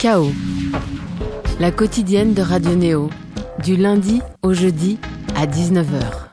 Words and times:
Chaos, 0.00 0.32
la 1.60 1.70
quotidienne 1.70 2.32
de 2.32 2.40
Radio 2.40 2.74
Néo, 2.74 3.10
du 3.62 3.76
lundi 3.76 4.22
au 4.40 4.54
jeudi 4.54 4.98
à 5.36 5.46
19h. 5.46 6.30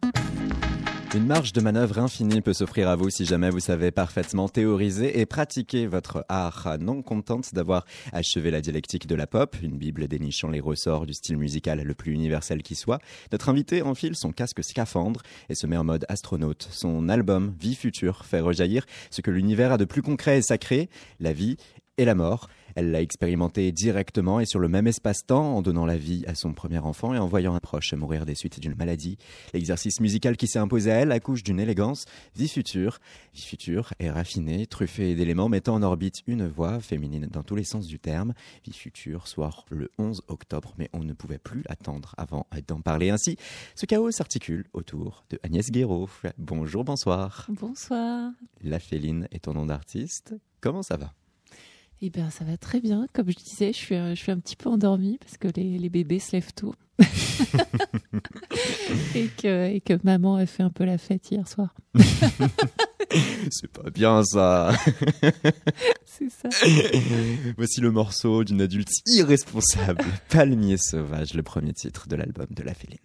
Une 1.14 1.26
marge 1.26 1.52
de 1.52 1.60
manœuvre 1.60 2.00
infinie 2.00 2.40
peut 2.40 2.54
s'offrir 2.54 2.88
à 2.88 2.96
vous 2.96 3.10
si 3.10 3.26
jamais 3.26 3.50
vous 3.50 3.60
savez 3.60 3.92
parfaitement 3.92 4.48
théoriser 4.48 5.20
et 5.20 5.26
pratiquer 5.26 5.86
votre 5.86 6.24
art. 6.30 6.78
Non 6.80 7.02
contente 7.02 7.54
d'avoir 7.54 7.84
achevé 8.14 8.52
la 8.52 8.62
dialectique 8.62 9.06
de 9.06 9.16
la 9.16 9.28
pop, 9.28 9.58
une 9.62 9.78
bible 9.78 10.08
dénichant 10.08 10.48
les 10.48 10.62
ressorts 10.62 11.06
du 11.06 11.14
style 11.14 11.36
musical 11.36 11.82
le 11.82 11.94
plus 11.94 12.14
universel 12.14 12.64
qui 12.64 12.76
soit, 12.76 13.02
notre 13.34 13.50
invité 13.50 13.82
enfile 13.82 14.16
son 14.16 14.32
casque 14.32 14.64
scaphandre 14.64 15.24
et 15.50 15.56
se 15.56 15.68
met 15.68 15.76
en 15.76 15.84
mode 15.84 16.06
astronaute. 16.08 16.70
Son 16.72 17.10
album 17.10 17.54
Vie 17.60 17.76
future 17.76 18.24
fait 18.24 18.40
rejaillir 18.40 18.86
ce 19.12 19.20
que 19.20 19.32
l'univers 19.32 19.74
a 19.74 19.78
de 19.78 19.84
plus 19.84 20.02
concret 20.02 20.38
et 20.38 20.42
sacré, 20.42 20.90
la 21.20 21.34
vie 21.34 21.58
et 21.98 22.06
la 22.06 22.16
mort. 22.16 22.48
Elle 22.78 22.92
l'a 22.92 23.02
expérimenté 23.02 23.72
directement 23.72 24.40
et 24.40 24.46
sur 24.46 24.60
le 24.60 24.70
même 24.70 24.86
espace-temps 24.86 25.56
en 25.56 25.64
donnant 25.64 25.88
la 25.88 25.98
vie 25.98 26.24
à 26.28 26.36
son 26.36 26.54
premier 26.54 26.78
enfant 26.78 27.12
et 27.16 27.18
en 27.18 27.26
voyant 27.26 27.56
un 27.56 27.60
proche 27.60 27.92
mourir 27.96 28.24
des 28.24 28.36
suites 28.36 28.60
d'une 28.60 28.76
maladie. 28.76 29.18
L'exercice 29.52 30.00
musical 30.00 30.38
qui 30.38 30.46
s'est 30.46 30.60
imposé 30.60 30.92
à 30.92 30.98
elle 30.98 31.12
accouche 31.12 31.42
d'une 31.42 31.60
élégance, 31.60 32.06
vie 32.36 32.48
future. 32.48 33.00
Vie 33.34 33.42
future 33.42 33.96
est 33.98 34.12
raffinée, 34.12 34.68
truffée 34.68 35.16
d'éléments 35.16 35.50
mettant 35.50 35.74
en 35.74 35.82
orbite 35.82 36.22
une 36.28 36.48
voix 36.48 36.80
féminine 36.80 37.26
dans 37.26 37.42
tous 37.42 37.56
les 37.56 37.64
sens 37.64 37.88
du 37.88 37.98
terme. 37.98 38.36
Vie 38.64 38.74
future 38.74 39.28
soir 39.28 39.66
le 39.72 39.90
11 39.98 40.22
octobre, 40.28 40.76
mais 40.78 40.92
on 40.94 41.04
ne 41.04 41.14
pouvait 41.14 41.40
plus 41.40 41.64
attendre 41.70 42.14
avant 42.20 42.46
d'en 42.68 42.82
parler 42.82 43.10
ainsi. 43.10 43.38
Ce 43.74 43.88
chaos 43.88 44.12
s'articule 44.12 44.68
autour 44.74 45.26
de 45.32 45.40
Agnès 45.42 45.72
Guéraud. 45.72 46.10
Bonjour, 46.38 46.84
bonsoir. 46.84 47.48
Bonsoir. 47.50 48.34
La 48.62 48.78
Féline 48.78 49.28
est 49.32 49.46
ton 49.46 49.56
nom 49.56 49.66
d'artiste. 49.66 50.36
Comment 50.62 50.84
ça 50.84 50.98
va? 50.98 51.12
Eh 52.02 52.10
bien, 52.10 52.30
ça 52.30 52.46
va 52.46 52.58
très 52.58 52.80
bien. 52.80 53.08
Comme 53.14 53.30
je 53.30 53.36
disais, 53.36 53.74
je 53.74 53.78
suis, 53.78 53.96
je 53.96 54.16
suis 54.16 54.32
un 54.32 54.40
petit 54.40 54.56
peu 54.56 54.70
endormie 54.70 55.18
parce 55.20 55.38
que 55.38 55.48
les, 55.56 55.78
les 55.78 55.90
bébés 55.90 56.20
se 56.20 56.34
lèvent 56.34 56.54
tôt. 56.54 56.74
et, 59.16 59.28
que, 59.28 59.68
et 59.68 59.82
que 59.82 60.00
maman 60.04 60.36
a 60.36 60.46
fait 60.46 60.64
un 60.64 60.70
peu 60.70 60.86
la 60.86 60.98
fête 60.98 61.32
hier 61.32 61.48
soir. 61.48 61.76
C'est 63.52 63.72
pas 63.72 63.90
bien 63.90 64.24
ça. 64.24 64.74
C'est 66.06 66.30
ça. 66.30 66.50
Voici 67.56 67.82
le 67.82 67.92
morceau 67.92 68.44
d'une 68.44 68.62
adulte 68.62 68.90
irresponsable, 69.06 70.04
Palmier 70.30 70.78
sauvage, 70.78 71.34
le 71.34 71.44
premier 71.44 71.74
titre 71.74 72.08
de 72.08 72.16
l'album 72.16 72.48
de 72.50 72.64
La 72.64 72.74
Féline. 72.74 72.98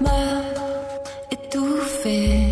Boulevard 0.00 0.44
meurent 1.52 2.43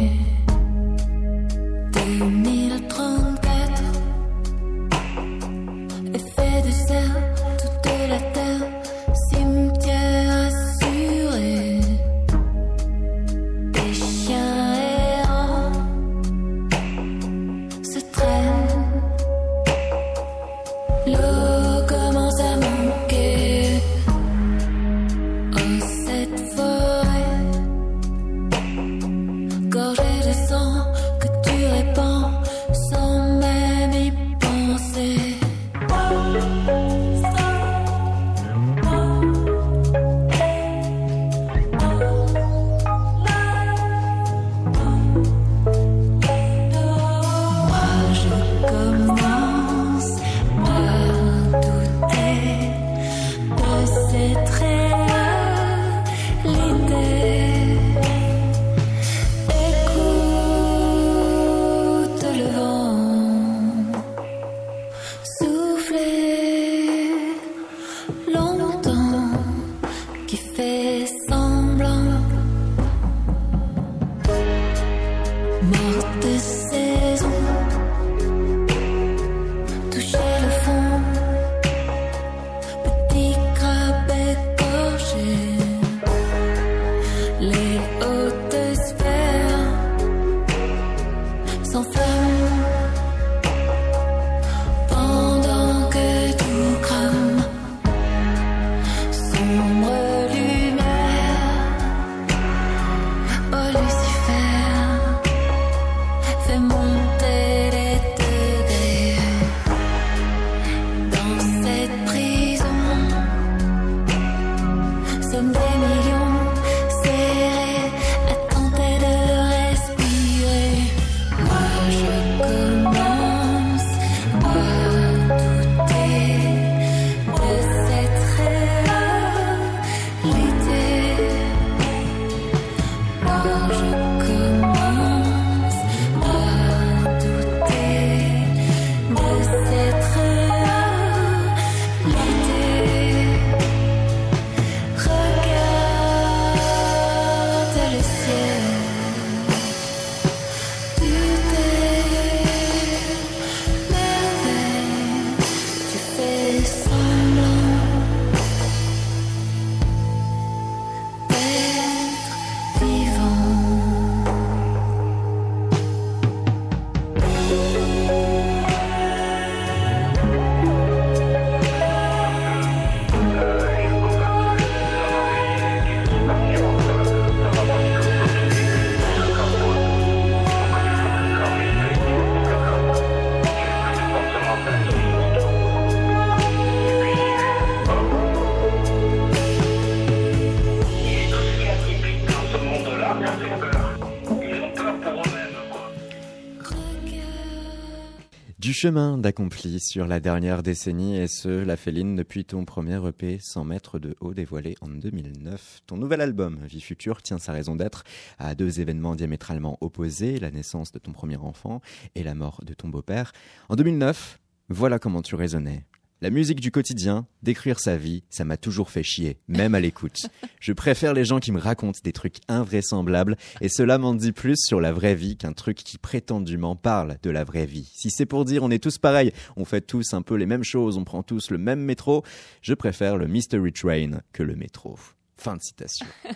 chemin 198.82 199.17
d'accompli 199.17 199.79
sur 199.79 200.08
la 200.08 200.19
dernière 200.19 200.64
décennie 200.64 201.17
et 201.17 201.29
ce, 201.29 201.49
la 201.49 201.76
féline 201.76 202.17
depuis 202.17 202.44
ton 202.44 202.64
premier 202.64 202.99
EP 203.06 203.38
100 203.38 203.62
mètres 203.62 204.00
de 204.00 204.17
haut 204.20 204.34
dévoilé 204.34 204.75
en 204.81 204.88
2009. 204.88 205.82
Ton 205.87 205.96
nouvel 205.96 206.20
album, 206.20 206.58
Vie 206.64 206.81
future, 206.81 207.23
tient 207.23 207.38
sa 207.38 207.52
raison 207.52 207.76
d'être 207.76 208.02
à 208.40 208.56
deux 208.56 208.81
événements 208.81 209.14
diamétralement 209.14 209.79
opposés, 209.82 210.40
la 210.40 210.50
naissance 210.50 210.90
de 210.90 210.99
ton 210.99 211.12
premier 211.12 211.37
enfant 211.37 211.81
et 212.17 212.25
la 212.25 212.34
mort 212.34 212.61
de 212.64 212.75
ton 212.75 212.88
beau-père. 212.88 213.31
En 213.69 213.76
2009, 213.76 214.40
voilà 214.69 214.99
comment 214.99 215.23
tu 215.23 215.37
raisonnais. 215.37 215.85
La 216.23 216.31
musique 216.31 216.61
du 216.61 216.71
quotidien, 216.71 217.27
décrire 217.43 217.81
sa 217.81 217.97
vie, 217.97 218.23
ça 218.31 218.45
m'a 218.45 218.57
toujours 218.57 218.91
fait 218.91 219.03
chier, 219.03 219.39
même 219.49 219.75
à 219.75 219.81
l'écoute. 219.81 220.29
Je 220.61 220.73
préfère 220.73 221.15
les 221.15 221.25
gens 221.25 221.41
qui 221.41 221.51
me 221.51 221.59
racontent 221.59 221.99
des 222.05 222.13
trucs 222.13 222.37
invraisemblables, 222.47 223.37
et 223.61 223.69
cela 223.69 223.99
m'en 223.99 224.15
dit 224.15 224.31
plus 224.31 224.55
sur 224.57 224.81
la 224.81 224.93
vraie 224.93 225.17
vie 225.17 225.37
qu'un 225.37 225.53
truc 225.53 225.79
qui 225.79 225.99
prétendument 225.99 226.77
parle 226.77 227.17
de 227.25 227.31
la 227.31 227.43
vraie 227.43 227.67
vie. 227.67 227.91
Si 227.93 228.09
c'est 228.13 228.25
pour 228.25 228.45
dire 228.45 228.63
on 228.63 228.71
est 228.71 228.81
tous 228.81 228.99
pareils, 228.99 229.33
on 229.57 229.65
fait 229.65 229.81
tous 229.81 230.15
un 230.15 230.23
peu 230.23 230.37
les 230.37 230.47
mêmes 230.47 230.63
choses, 230.63 230.97
on 230.97 231.03
prend 231.03 231.25
tous 231.25 231.51
le 231.51 231.59
même 231.59 231.81
métro, 231.81 232.23
je 232.61 232.75
préfère 232.75 233.17
le 233.17 233.27
Mystery 233.27 233.73
Train 233.73 234.21
que 234.33 234.45
le 234.45 234.55
métro. 234.55 234.97
Fin 235.39 235.57
de 235.57 235.61
citation. 235.61 236.07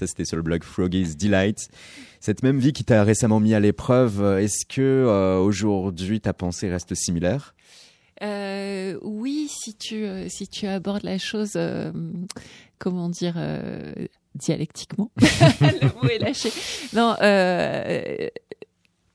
Ça, 0.00 0.08
c'était 0.08 0.24
sur 0.24 0.38
le 0.38 0.42
blog 0.42 0.64
Froggy's 0.64 1.16
Delight. 1.16 1.68
Cette 2.18 2.42
même 2.42 2.58
vie 2.58 2.72
qui 2.72 2.82
t'a 2.82 3.04
récemment 3.04 3.38
mis 3.38 3.54
à 3.54 3.60
l'épreuve, 3.60 4.40
est-ce 4.40 4.66
que 4.66 4.80
euh, 4.80 5.38
aujourd'hui 5.38 6.20
ta 6.20 6.32
pensée 6.32 6.68
reste 6.68 6.96
similaire? 6.96 7.54
Euh, 8.22 8.98
oui, 9.02 9.48
si 9.48 9.74
tu 9.74 10.04
euh, 10.04 10.28
si 10.28 10.46
tu 10.46 10.66
abordes 10.66 11.04
la 11.04 11.18
chose, 11.18 11.52
euh, 11.56 11.90
comment 12.78 13.08
dire, 13.08 13.34
euh, 13.36 13.92
dialectiquement. 14.34 15.10
Le 15.20 15.94
mot 15.94 16.08
est 16.08 16.18
lâché. 16.18 16.52
Non, 16.92 17.16
euh, 17.22 18.28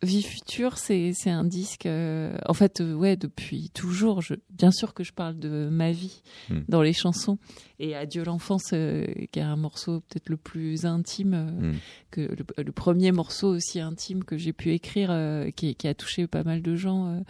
Vie 0.04 0.22
future, 0.24 0.78
c'est 0.78 1.14
c'est 1.16 1.30
un 1.32 1.46
disque. 1.46 1.86
euh, 1.86 2.38
en 2.48 2.54
fait, 2.54 2.82
euh, 2.82 2.94
ouais, 2.94 3.16
depuis 3.16 3.70
toujours. 3.72 4.22
Je, 4.22 4.36
bien 4.52 4.70
sûr 4.72 4.94
que 4.94 5.04
je 5.04 5.14
parle 5.14 5.40
de 5.40 5.70
ma 5.72 5.92
vie 5.92 6.22
Hmm. 6.50 6.60
dans 6.68 6.82
les 6.82 6.94
chansons 6.94 7.38
et 7.80 7.96
Adieu 7.96 8.24
l'enfance, 8.24 8.72
euh, 8.74 9.06
qui 9.32 9.40
est 9.40 9.44
un 9.44 9.56
morceau 9.56 10.02
peut-être 10.02 10.30
le 10.30 10.38
plus 10.38 10.86
intime 10.86 11.34
euh, 11.34 11.72
Hmm. 11.72 11.76
que 12.12 12.22
le, 12.22 12.64
le 12.64 12.72
premier 12.72 13.12
morceau 13.14 13.48
aussi 13.56 13.80
intime 13.80 14.24
que 14.24 14.38
j'ai 14.38 14.54
pu 14.54 14.72
écrire, 14.74 15.12
qui, 15.56 15.76
qui 15.76 15.88
a 15.88 15.94
touché 15.96 16.28
pas 16.28 16.44
mal 16.44 16.62
de 16.62 16.76
gens. 16.76 17.24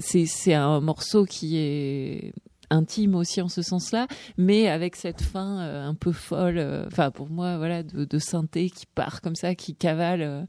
c'est 0.00 0.26
c'est 0.26 0.54
un 0.54 0.80
morceau 0.80 1.24
qui 1.24 1.56
est 1.56 2.32
intime 2.74 3.14
aussi 3.14 3.40
en 3.40 3.48
ce 3.48 3.62
sens-là, 3.62 4.06
mais 4.36 4.68
avec 4.68 4.96
cette 4.96 5.22
fin 5.22 5.60
euh, 5.60 5.84
un 5.86 5.94
peu 5.94 6.12
folle, 6.12 6.58
euh, 6.58 6.86
enfin 6.86 7.10
pour 7.10 7.30
moi 7.30 7.56
voilà 7.56 7.82
de, 7.82 8.04
de 8.04 8.18
synthé 8.18 8.68
qui 8.70 8.84
part 8.86 9.20
comme 9.22 9.36
ça, 9.36 9.54
qui 9.54 9.74
cavale. 9.74 10.22
euh, 10.22 10.42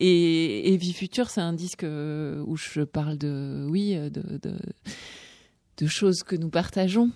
et, 0.00 0.72
et 0.72 0.76
Vie 0.76 0.92
future, 0.92 1.28
c'est 1.30 1.40
un 1.40 1.52
disque 1.52 1.84
où 1.84 2.56
je 2.56 2.82
parle 2.82 3.18
de 3.18 3.66
oui 3.68 3.94
de, 3.96 4.38
de 4.38 4.56
de 5.78 5.86
choses 5.88 6.22
que 6.22 6.36
nous 6.36 6.50
partageons, 6.50 7.10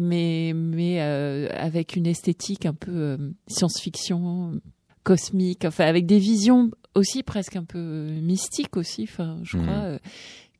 mais 0.00 0.52
mais, 0.54 1.00
euh, 1.02 1.48
avec 1.52 1.96
une 1.96 2.06
esthétique 2.06 2.64
un 2.64 2.74
peu 2.74 2.92
euh, 2.92 3.16
science-fiction, 3.48 4.60
cosmique, 5.02 5.64
enfin 5.64 5.86
avec 5.86 6.06
des 6.06 6.20
visions 6.20 6.70
aussi 6.94 7.24
presque 7.24 7.56
un 7.56 7.64
peu 7.64 8.06
mystiques 8.22 8.76
aussi, 8.76 9.02
enfin 9.10 9.38
je 9.42 9.56
Mhm. 9.56 9.62
crois, 9.64 9.98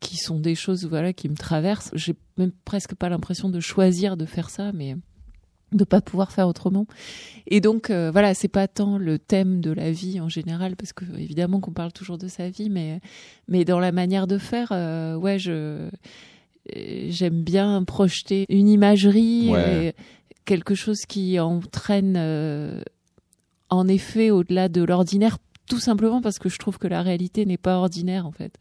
qui 0.02 0.16
sont 0.16 0.38
des 0.38 0.54
choses 0.54 0.84
voilà 0.87 1.12
qui 1.14 1.28
me 1.31 1.37
traversent. 1.37 1.90
J'ai 1.94 2.14
même 2.37 2.52
presque 2.64 2.94
pas 2.94 3.08
l'impression 3.08 3.49
de 3.49 3.60
choisir 3.60 4.16
de 4.19 4.26
faire 4.26 4.50
ça, 4.50 4.72
mais 4.72 4.96
de 5.72 5.84
pas 5.84 6.02
pouvoir 6.02 6.32
faire 6.32 6.46
autrement. 6.49 6.87
Et 7.46 7.60
donc 7.62 7.88
euh, 7.88 8.10
voilà, 8.10 8.34
c'est 8.34 8.49
pas 8.49 8.69
tant 8.69 8.99
le 8.99 9.19
thème 9.19 9.60
de 9.62 9.70
la 9.70 9.90
vie 9.90 10.20
en 10.20 10.28
général, 10.28 10.76
parce 10.76 10.93
que 10.93 11.04
évidemment 11.19 11.60
qu'on 11.60 11.72
parle 11.72 11.93
toujours 11.93 12.19
de 12.19 12.28
sa 12.28 12.50
vie, 12.50 12.69
mais 12.69 13.00
mais 13.49 13.64
dans 13.64 13.78
la 13.81 13.93
manière 13.93 14.26
de 14.26 14.37
faire, 14.37 14.69
euh, 14.72 15.14
ouais, 15.16 15.38
je 15.38 15.88
j'aime 16.75 17.43
bien 17.43 17.82
projeter 17.84 18.44
une 18.49 18.69
imagerie, 18.69 19.49
Ouais. 19.50 19.87
et 19.87 19.94
quelque 20.44 20.75
chose 20.75 21.00
qui 21.08 21.40
entraîne 21.40 22.14
euh, 22.19 22.82
en 23.70 23.88
effet 23.88 24.31
au-delà 24.31 24.69
de 24.69 24.82
l'ordinaire, 24.82 25.38
tout 25.66 25.81
simplement 25.81 26.20
parce 26.20 26.38
que 26.38 26.49
je 26.49 26.58
trouve 26.58 26.78
que 26.78 26.87
la 26.88 27.02
réalité 27.02 27.46
n'est 27.46 27.56
pas 27.56 27.78
ordinaire 27.78 28.26
en 28.26 28.32
fait. 28.32 28.58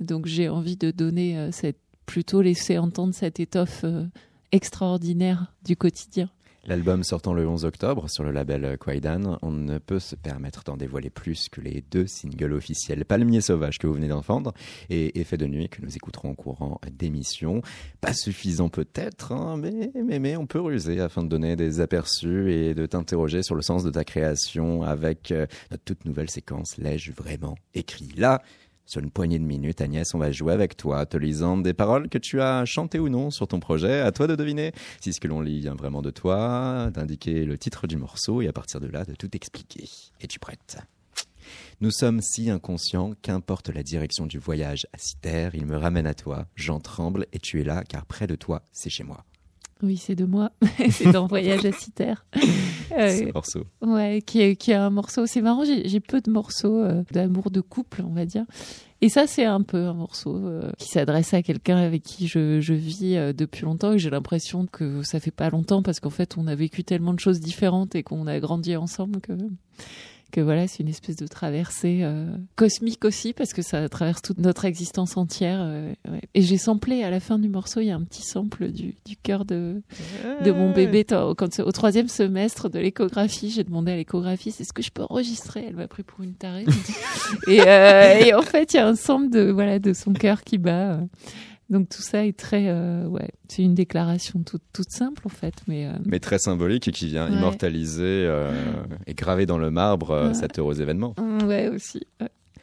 Donc 0.00 0.26
j'ai 0.26 0.48
envie 0.48 0.76
de 0.76 0.90
donner 0.90 1.38
euh, 1.38 1.50
cette 1.52 1.78
plutôt 2.10 2.42
laisser 2.42 2.76
entendre 2.76 3.14
cette 3.14 3.38
étoffe 3.38 3.84
euh, 3.84 4.04
extraordinaire 4.50 5.52
du 5.64 5.76
quotidien. 5.76 6.28
L'album 6.66 7.04
sortant 7.04 7.34
le 7.34 7.48
11 7.48 7.64
octobre 7.64 8.10
sur 8.10 8.24
le 8.24 8.32
label 8.32 8.76
Quaidan, 8.78 9.38
on 9.42 9.52
ne 9.52 9.78
peut 9.78 10.00
se 10.00 10.16
permettre 10.16 10.64
d'en 10.64 10.76
dévoiler 10.76 11.08
plus 11.08 11.48
que 11.48 11.60
les 11.60 11.84
deux 11.88 12.08
singles 12.08 12.52
officiels 12.52 13.04
Palmier 13.04 13.40
sauvage 13.40 13.78
que 13.78 13.86
vous 13.86 13.94
venez 13.94 14.08
d'entendre 14.08 14.52
et 14.90 15.20
Effet 15.20 15.36
de 15.36 15.46
nuit 15.46 15.68
que 15.68 15.80
nous 15.82 15.94
écouterons 15.96 16.30
en 16.30 16.34
courant 16.34 16.80
d'émission. 16.90 17.62
Pas 18.00 18.12
suffisant 18.12 18.68
peut-être, 18.68 19.32
hein, 19.32 19.56
mais, 19.56 19.92
mais, 20.18 20.36
on 20.36 20.46
peut 20.46 20.60
ruser 20.60 21.00
afin 21.00 21.22
de 21.22 21.28
donner 21.28 21.54
des 21.54 21.80
aperçus 21.80 22.52
et 22.52 22.74
de 22.74 22.86
t'interroger 22.86 23.44
sur 23.44 23.54
le 23.54 23.62
sens 23.62 23.84
de 23.84 23.90
ta 23.90 24.04
création 24.04 24.82
avec 24.82 25.30
euh, 25.30 25.46
notre 25.70 25.84
toute 25.84 26.04
nouvelle 26.04 26.28
séquence 26.28 26.76
L'ai-je 26.76 27.12
vraiment 27.12 27.56
écrit 27.72 28.10
là? 28.16 28.42
Sur 28.90 29.00
une 29.00 29.12
poignée 29.12 29.38
de 29.38 29.44
minutes, 29.44 29.80
Agnès, 29.80 30.12
on 30.14 30.18
va 30.18 30.32
jouer 30.32 30.52
avec 30.52 30.76
toi, 30.76 31.06
te 31.06 31.16
lisant 31.16 31.56
des 31.56 31.74
paroles 31.74 32.08
que 32.08 32.18
tu 32.18 32.40
as 32.40 32.64
chantées 32.64 32.98
ou 32.98 33.08
non 33.08 33.30
sur 33.30 33.46
ton 33.46 33.60
projet. 33.60 34.00
À 34.00 34.10
toi 34.10 34.26
de 34.26 34.34
deviner 34.34 34.72
si 35.00 35.12
ce 35.12 35.20
que 35.20 35.28
l'on 35.28 35.40
lit 35.40 35.60
vient 35.60 35.76
vraiment 35.76 36.02
de 36.02 36.10
toi, 36.10 36.90
d'indiquer 36.92 37.44
le 37.44 37.56
titre 37.56 37.86
du 37.86 37.96
morceau 37.96 38.42
et 38.42 38.48
à 38.48 38.52
partir 38.52 38.80
de 38.80 38.88
là 38.88 39.04
de 39.04 39.14
tout 39.14 39.30
expliquer. 39.36 39.88
Es-tu 40.20 40.40
prête? 40.40 40.78
Nous 41.80 41.92
sommes 41.92 42.20
si 42.20 42.50
inconscients 42.50 43.12
qu'importe 43.22 43.68
la 43.68 43.84
direction 43.84 44.26
du 44.26 44.38
voyage 44.38 44.88
à 44.92 44.98
Citer, 44.98 45.50
il 45.54 45.66
me 45.66 45.76
ramène 45.76 46.06
à 46.06 46.14
toi, 46.14 46.46
j'en 46.56 46.80
tremble 46.80 47.26
et 47.32 47.38
tu 47.38 47.60
es 47.60 47.64
là 47.64 47.84
car 47.88 48.06
près 48.06 48.26
de 48.26 48.34
toi, 48.34 48.62
c'est 48.72 48.90
chez 48.90 49.04
moi. 49.04 49.24
Oui, 49.82 49.96
c'est 49.96 50.14
de 50.14 50.24
moi. 50.24 50.52
c'est 50.90 51.10
dans 51.12 51.26
Voyage 51.26 51.64
à 51.64 51.72
Citer. 51.72 52.14
Euh, 52.98 53.08
Ce 53.16 53.32
morceau. 53.32 53.62
Ouais, 53.82 54.20
qui 54.20 54.40
est, 54.40 54.56
qui 54.56 54.72
est 54.72 54.74
un 54.74 54.90
morceau. 54.90 55.24
C'est 55.24 55.40
marrant, 55.40 55.64
j'ai 55.64 55.88
j'ai 55.88 56.00
peu 56.00 56.20
de 56.20 56.28
morceaux 56.28 56.82
euh, 56.82 57.04
d'amour 57.12 57.52
de 57.52 57.60
couple, 57.60 58.02
on 58.04 58.12
va 58.12 58.26
dire. 58.26 58.44
Et 59.00 59.08
ça, 59.08 59.28
c'est 59.28 59.44
un 59.44 59.62
peu 59.62 59.86
un 59.86 59.94
morceau 59.94 60.36
euh, 60.36 60.72
qui 60.76 60.88
s'adresse 60.88 61.32
à 61.32 61.42
quelqu'un 61.42 61.76
avec 61.76 62.02
qui 62.02 62.26
je, 62.26 62.60
je 62.60 62.74
vis 62.74 63.16
euh, 63.16 63.32
depuis 63.32 63.64
longtemps 63.64 63.92
et 63.92 63.98
j'ai 64.00 64.10
l'impression 64.10 64.66
que 64.66 65.02
ça 65.04 65.20
fait 65.20 65.30
pas 65.30 65.48
longtemps 65.50 65.82
parce 65.82 66.00
qu'en 66.00 66.10
fait, 66.10 66.36
on 66.36 66.48
a 66.48 66.54
vécu 66.56 66.82
tellement 66.82 67.14
de 67.14 67.20
choses 67.20 67.38
différentes 67.38 67.94
et 67.94 68.02
qu'on 68.02 68.26
a 68.26 68.40
grandi 68.40 68.76
ensemble 68.76 69.20
que 69.20 69.32
que 70.30 70.40
voilà, 70.40 70.66
c'est 70.68 70.82
une 70.82 70.88
espèce 70.88 71.16
de 71.16 71.26
traversée 71.26 72.00
euh, 72.02 72.26
cosmique 72.56 73.04
aussi 73.04 73.32
parce 73.32 73.52
que 73.52 73.62
ça 73.62 73.88
traverse 73.88 74.22
toute 74.22 74.38
notre 74.38 74.64
existence 74.64 75.16
entière. 75.16 75.58
euh, 75.60 75.92
ouais. 76.08 76.20
Et 76.34 76.42
j'ai 76.42 76.56
samplé 76.58 77.02
à 77.02 77.10
la 77.10 77.20
fin 77.20 77.38
du 77.38 77.48
morceau, 77.48 77.80
il 77.80 77.86
y 77.86 77.90
a 77.90 77.96
un 77.96 78.02
petit 78.04 78.22
sample 78.22 78.68
du, 78.70 78.94
du 79.04 79.16
cœur 79.16 79.44
de 79.44 79.82
de 80.44 80.52
mon 80.52 80.72
bébé 80.72 81.04
quand 81.04 81.60
au 81.60 81.72
troisième 81.72 82.08
semestre 82.08 82.68
de 82.68 82.78
l'échographie 82.78 83.50
j'ai 83.50 83.64
demandé 83.64 83.92
à 83.92 83.96
l'échographiste 83.96 84.60
est-ce 84.60 84.72
que 84.72 84.82
je 84.82 84.90
peux 84.90 85.02
enregistrer? 85.02 85.64
Elle 85.68 85.76
m'a 85.76 85.88
pris 85.88 86.02
pour 86.02 86.22
une 86.22 86.34
tarée 86.34 86.64
et, 87.48 87.60
euh, 87.66 88.18
et 88.18 88.34
en 88.34 88.42
fait 88.42 88.72
il 88.72 88.76
y 88.76 88.80
a 88.80 88.86
un 88.86 88.94
sample 88.96 89.30
de 89.30 89.50
voilà 89.50 89.78
de 89.78 89.92
son 89.92 90.12
cœur 90.12 90.42
qui 90.42 90.58
bat 90.58 90.92
euh. 90.92 91.00
Donc 91.70 91.88
tout 91.88 92.02
ça 92.02 92.26
est 92.26 92.36
très 92.36 92.68
euh, 92.68 93.06
ouais 93.06 93.30
c'est 93.48 93.62
une 93.62 93.74
déclaration 93.74 94.42
toute 94.42 94.62
toute 94.72 94.90
simple 94.90 95.22
en 95.24 95.28
fait 95.30 95.54
mais 95.68 95.86
euh, 95.86 95.92
Mais 96.04 96.18
très 96.20 96.38
symbolique 96.38 96.88
et 96.88 96.92
qui 96.92 97.06
vient 97.06 97.28
Ouais. 97.30 97.36
immortaliser 97.36 98.02
euh, 98.26 98.52
et 99.06 99.14
graver 99.14 99.46
dans 99.46 99.58
le 99.58 99.70
marbre 99.70 100.28
Ouais. 100.28 100.34
cet 100.34 100.58
heureux 100.58 100.80
événement. 100.82 101.14
ouais 101.46 101.68
aussi. 101.68 102.06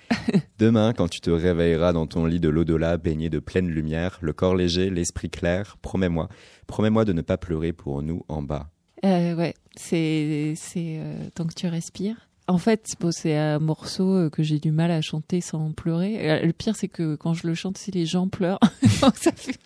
Demain, 0.59 0.93
quand 0.93 1.07
tu 1.09 1.19
te 1.21 1.29
réveilleras 1.29 1.91
dans 1.93 2.07
ton 2.07 2.25
lit 2.25 2.39
de 2.39 2.47
l'au-delà, 2.49 2.97
baigné 2.97 3.29
de 3.29 3.39
pleine 3.39 3.67
lumière, 3.69 4.17
le 4.21 4.31
corps 4.33 4.55
léger, 4.55 4.89
l'esprit 4.89 5.29
clair, 5.29 5.77
promets-moi, 5.81 6.29
promets-moi 6.65 7.03
de 7.05 7.13
ne 7.13 7.21
pas 7.21 7.37
pleurer 7.37 7.73
pour 7.73 8.01
nous 8.01 8.23
en 8.29 8.41
bas. 8.41 8.69
Ouais, 9.03 9.53
c'est 9.75 10.53
c'est 10.55 10.99
tant 11.35 11.45
que 11.45 11.53
tu 11.53 11.67
respires. 11.67 12.26
En 12.49 12.57
fait, 12.57 12.95
bon, 13.01 13.11
c'est 13.11 13.35
un 13.35 13.59
morceau 13.59 14.13
euh, 14.15 14.29
que 14.29 14.41
j'ai 14.41 14.57
du 14.59 14.71
mal 14.71 14.89
à 14.89 15.01
chanter 15.01 15.41
sans 15.41 15.73
pleurer. 15.73 16.29
Euh, 16.31 16.45
Le 16.45 16.53
pire, 16.53 16.77
c'est 16.77 16.87
que 16.87 17.15
quand 17.15 17.33
je 17.33 17.45
le 17.45 17.53
chante, 17.55 17.77
si 17.77 17.91
les 17.91 18.05
gens 18.05 18.29
pleurent, 18.29 18.59
donc, 19.01 19.15
ça 19.17 19.31
fait- 19.33 19.59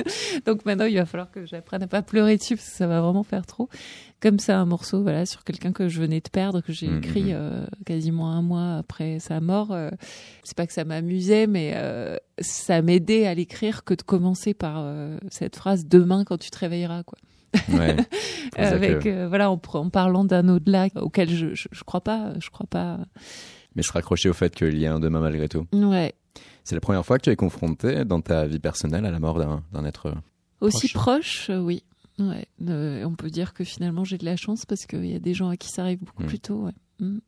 donc 0.47 0.65
maintenant, 0.65 0.85
il 0.85 0.95
va 0.97 1.05
falloir 1.05 1.29
que 1.29 1.45
j'apprenne 1.45 1.83
à 1.83 1.87
pas 1.87 2.01
pleurer 2.01 2.37
dessus 2.37 2.55
parce 2.55 2.67
que 2.69 2.75
ça 2.75 2.87
va 2.87 2.99
vraiment 3.01 3.21
faire 3.21 3.45
trop. 3.45 3.69
Comme 4.19 4.39
c'est 4.39 4.51
un 4.51 4.65
morceau, 4.65 5.03
voilà, 5.03 5.27
sur 5.27 5.43
quelqu'un 5.43 5.71
que 5.73 5.89
je 5.89 5.99
venais 6.01 6.21
de 6.21 6.29
perdre, 6.29 6.61
que 6.61 6.73
j'ai 6.73 6.87
Mhm. 6.87 6.97
écrit 6.97 7.33
euh, 7.33 7.65
quasiment 7.85 8.31
un 8.31 8.41
mois 8.41 8.77
après 8.77 9.19
sa 9.19 9.41
mort. 9.41 9.71
euh, 9.71 9.91
c'est 10.43 10.57
pas 10.57 10.65
que 10.65 10.73
ça 10.73 10.83
m'amusait, 10.83 11.45
mais 11.45 11.73
euh, 11.75 12.17
ça 12.39 12.81
m'aidait 12.81 13.27
à 13.27 13.35
l'écrire 13.35 13.83
que 13.83 13.93
de 13.93 14.01
commencer 14.01 14.55
par 14.55 14.83
cette 15.29 15.55
phrase 15.55 15.85
"demain 15.85 16.23
quand 16.25 16.37
tu 16.39 16.49
te 16.49 16.57
réveilleras", 16.57 17.03
quoi. 17.03 17.19
Ouais. 17.69 17.95
Avec 18.55 18.99
que- 18.99 19.09
euh, 19.09 19.27
voilà 19.27 19.49
en, 19.51 19.57
parlant 19.57 20.23
d'un 20.25 20.47
au-delà 20.49 20.87
auquel 20.95 21.29
je, 21.29 21.53
je 21.53 21.67
je 21.71 21.83
crois 21.83 22.01
pas 22.01 22.33
je 22.39 22.49
crois 22.49 22.67
pas 22.67 22.99
Mais 23.75 23.83
se 23.83 23.91
raccrocher 23.91 24.29
au 24.29 24.33
fait 24.33 24.53
qu'il 24.55 24.77
y 24.77 24.85
a 24.85 24.93
un 24.93 24.99
demain 24.99 25.19
malgré 25.19 25.47
tout. 25.49 25.65
ouais 25.73 26.13
C'est 26.63 26.75
la 26.75 26.81
première 26.81 27.05
fois 27.05 27.17
que 27.17 27.23
tu 27.23 27.29
es 27.29 27.35
confronté 27.35 28.05
dans 28.05 28.21
ta 28.21 28.45
vie 28.47 28.59
personnelle 28.59 29.05
à 29.05 29.11
la 29.11 29.19
mort 29.19 29.37
d'un 29.39 29.63
d'un 29.73 29.85
être. 29.85 30.13
aussi 30.61 30.87
Proche. 30.89 30.93
proche, 30.93 31.49
euh, 31.49 31.59
oui 31.59 31.83
ouais 32.19 32.45
Euh, 32.67 33.03
on 33.05 33.15
peut 33.15 33.29
dire 33.29 33.53
que 33.53 33.63
finalement 33.63 34.03
j'ai 34.05 34.17
de 34.17 34.25
la 34.25 34.35
chance 34.37 34.65
parce 34.65 34.85
qu'il 34.85 35.05
y 35.05 35.15
a 35.15 35.19
des 35.19 35.33
gens 35.33 35.49
à 35.49 35.57
qui 35.57 35.69
ça 35.69 35.81
arrive 35.83 35.99
beaucoup 35.99 36.23
Mm. 36.23 36.27
plus 36.27 36.39
tôt 36.39 36.65
ouais. 36.65 36.73
Mm. 36.99 37.19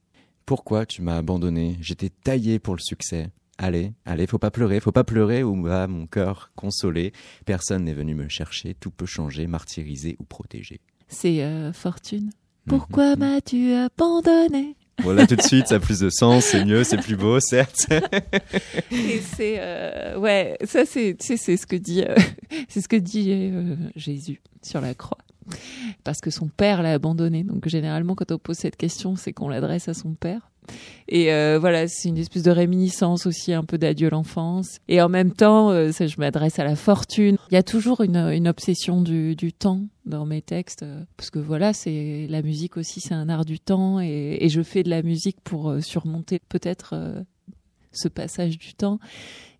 Pourquoi 0.46 0.86
tu 0.86 1.02
m'as 1.02 1.16
abandonné? 1.18 1.78
J'étais 1.80 2.10
taillé 2.10 2.60
pour 2.60 2.76
le 2.76 2.82
succès. 2.82 3.30
Allez, 3.64 3.94
allez, 4.06 4.28
faut 4.28 4.40
pas 4.40 4.52
pleurer, 4.52 4.80
faut 4.80 4.92
pas 4.92 5.04
pleurer 5.04 5.44
ou 5.44 5.62
va 5.64 5.88
mon 5.88 6.06
cœur 6.06 6.52
consolé. 6.56 7.14
Personne 7.46 7.86
n'est 7.86 7.94
venu 7.94 8.14
me 8.14 8.28
chercher, 8.28 8.76
tout 8.76 8.92
peut 8.92 9.06
changer, 9.06 9.48
martyriser 9.48 10.18
ou 10.20 10.24
protéger. 10.24 10.82
C'est 11.08 11.44
euh, 11.44 11.72
Fortune. 11.74 12.30
Pourquoi 12.68 13.16
m'as-tu 13.16 13.74
abandonné? 13.74 14.76
Voilà, 15.02 15.26
tout 15.26 15.36
de 15.36 15.42
suite, 15.42 15.68
ça 15.68 15.76
a 15.76 15.80
plus 15.80 16.00
de 16.00 16.10
sens, 16.12 16.46
c'est 16.46 16.64
mieux, 16.64 16.84
c'est 16.84 16.98
plus 16.98 17.16
beau, 17.16 17.40
certes. 17.40 17.88
Et 18.92 19.20
c'est 19.22 19.56
euh, 19.60 20.18
ouais, 20.18 20.58
ça 20.64 20.86
c'est 20.86 21.16
c'est 21.20 21.38
ce 21.38 21.66
que 21.66 21.76
dit 21.76 22.04
euh, 22.04 22.16
c'est 22.70 22.82
ce 22.82 22.88
que 22.88 22.96
dit 22.96 23.32
euh, 23.32 23.76
Jésus 23.96 24.42
sur 24.62 24.82
la 24.82 24.94
croix. 24.94 25.18
Parce 26.06 26.22
que 26.22 26.30
son 26.30 26.48
père 26.48 26.82
l'a 26.82 26.94
abandonné. 26.94 27.44
Donc 27.44 27.68
généralement 27.68 28.16
quand 28.16 28.32
on 28.32 28.38
pose 28.38 28.58
cette 28.58 28.78
question, 28.78 29.16
c'est 29.16 29.34
qu'on 29.34 29.50
l'adresse 29.50 29.90
à 29.90 29.94
son 29.94 30.14
père. 30.14 30.53
Et 31.08 31.34
euh, 31.34 31.58
voilà, 31.60 31.88
c'est 31.88 32.10
une 32.10 32.18
espèce 32.18 32.44
de 32.44 32.52
réminiscence 32.52 33.26
aussi 33.26 33.54
un 33.54 33.64
peu 33.64 33.78
d'adieu 33.78 34.10
l'enfance. 34.10 34.80
Et 34.88 35.02
en 35.02 35.10
même 35.10 35.32
temps, 35.32 35.70
euh, 35.70 35.92
ça, 35.92 36.08
je 36.08 36.16
m'adresse 36.18 36.60
à 36.60 36.64
la 36.64 36.76
fortune. 36.76 37.38
Il 37.52 37.56
y 37.56 37.58
a 37.58 37.64
toujours 37.64 38.02
une, 38.02 38.48
obsession 38.48 39.02
du, 39.02 39.36
temps 39.54 39.82
dans 40.06 40.26
mes 40.26 40.42
textes, 40.42 40.84
euh, 40.84 41.04
parce 41.18 41.30
que 41.30 41.40
voilà, 41.40 41.74
c'est 41.74 42.28
la 42.30 42.42
musique 42.42 42.78
aussi, 42.78 43.00
c'est 43.00 43.14
un 43.14 43.30
art 43.30 43.46
du 43.46 43.60
temps, 43.60 44.00
et, 44.00 44.48
je 44.50 44.62
fais 44.62 44.84
de 44.84 44.90
la 44.90 45.02
musique 45.02 45.38
pour 45.44 45.76
surmonter 45.82 46.40
peut-être 46.50 46.96
ce 47.92 48.08
passage 48.08 48.58
du 48.58 48.74
temps. 48.74 49.00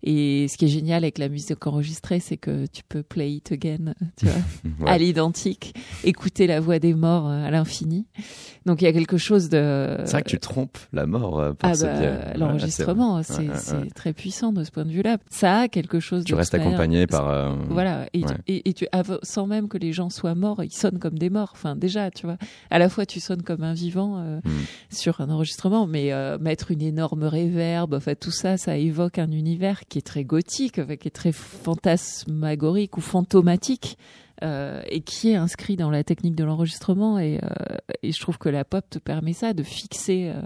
Et 0.06 0.46
ce 0.48 0.56
qui 0.58 0.66
est 0.66 0.68
génial 0.68 1.02
avec 1.02 1.18
la 1.18 1.28
musique 1.28 1.66
enregistrée, 1.66 2.20
c'est 2.20 2.36
que 2.36 2.66
tu 2.66 2.82
peux 2.88 3.02
play 3.02 3.32
it 3.32 3.50
again, 3.52 3.94
tu 4.16 4.26
vois, 4.26 4.34
Ouais. 4.80 4.90
à 4.90 4.98
l'identique, 4.98 5.74
écouter 6.04 6.46
la 6.46 6.60
voix 6.60 6.78
des 6.78 6.92
morts 6.94 7.28
euh, 7.28 7.44
à 7.46 7.50
l'infini. 7.50 8.06
Donc 8.66 8.82
il 8.82 8.84
y 8.84 8.88
a 8.88 8.92
quelque 8.92 9.16
chose 9.16 9.48
de. 9.48 9.96
C'est 10.04 10.12
vrai 10.12 10.22
que 10.22 10.28
tu 10.30 10.38
trompes 10.38 10.78
la 10.92 11.06
mort 11.06 11.38
euh, 11.40 11.52
par 11.54 11.72
Ah 11.72 11.74
bah, 11.82 12.34
l'enregistrement, 12.36 13.22
c'est. 13.22 13.48
Ouais, 13.48 13.48
ouais, 13.82 13.88
très 13.94 14.12
puissant 14.12 14.52
de 14.52 14.62
ce 14.64 14.70
point 14.70 14.84
de 14.84 14.90
vue-là. 14.90 15.18
Ça 15.30 15.60
a 15.60 15.68
quelque 15.68 16.00
chose. 16.00 16.24
Tu 16.24 16.34
restes 16.34 16.54
accompagné 16.54 17.06
par. 17.06 17.28
euh, 17.28 17.54
Voilà, 17.70 18.06
et, 18.12 18.22
tu, 18.22 18.34
et, 18.46 18.68
et 18.68 18.72
tu 18.74 18.86
av- 18.92 19.18
sans 19.22 19.46
même 19.46 19.68
que 19.68 19.78
les 19.78 19.92
gens 19.92 20.10
soient 20.10 20.34
morts, 20.34 20.62
ils 20.62 20.72
sonnent 20.72 20.98
comme 20.98 21.18
des 21.18 21.30
morts. 21.30 21.50
Enfin, 21.54 21.76
déjà, 21.76 22.10
tu 22.10 22.26
vois, 22.26 22.36
à 22.70 22.78
la 22.78 22.88
fois 22.88 23.06
tu 23.06 23.20
sonnes 23.20 23.42
comme 23.42 23.62
un 23.62 23.74
vivant 23.74 24.18
euh, 24.18 24.40
Mm. 24.44 24.50
sur 24.90 25.20
un 25.20 25.30
enregistrement, 25.30 25.86
mais 25.86 26.12
euh, 26.12 26.38
mettre 26.38 26.70
une 26.70 26.82
énorme 26.82 27.24
réverb, 27.24 27.94
enfin 27.94 28.14
tout 28.14 28.30
ça, 28.30 28.56
ça 28.56 28.76
évoque 28.76 29.18
un 29.18 29.30
univers 29.30 29.80
qui 29.88 29.93
est 29.98 30.06
très 30.06 30.24
gothique, 30.24 30.84
qui 30.98 31.08
est 31.08 31.14
très 31.14 31.32
fantasmagorique 31.32 32.96
ou 32.96 33.00
fantomatique. 33.00 33.96
euh, 34.42 34.82
et 34.88 35.00
qui 35.00 35.30
est 35.30 35.36
inscrit 35.36 35.76
dans 35.76 35.90
la 35.90 36.02
technique 36.04 36.34
de 36.34 36.44
l'enregistrement 36.44 37.18
et, 37.18 37.38
euh, 37.42 37.76
et 38.02 38.12
je 38.12 38.20
trouve 38.20 38.38
que 38.38 38.48
la 38.48 38.64
pop 38.64 38.84
te 38.90 38.98
permet 38.98 39.32
ça 39.32 39.54
de 39.54 39.62
fixer 39.62 40.32
euh, 40.34 40.42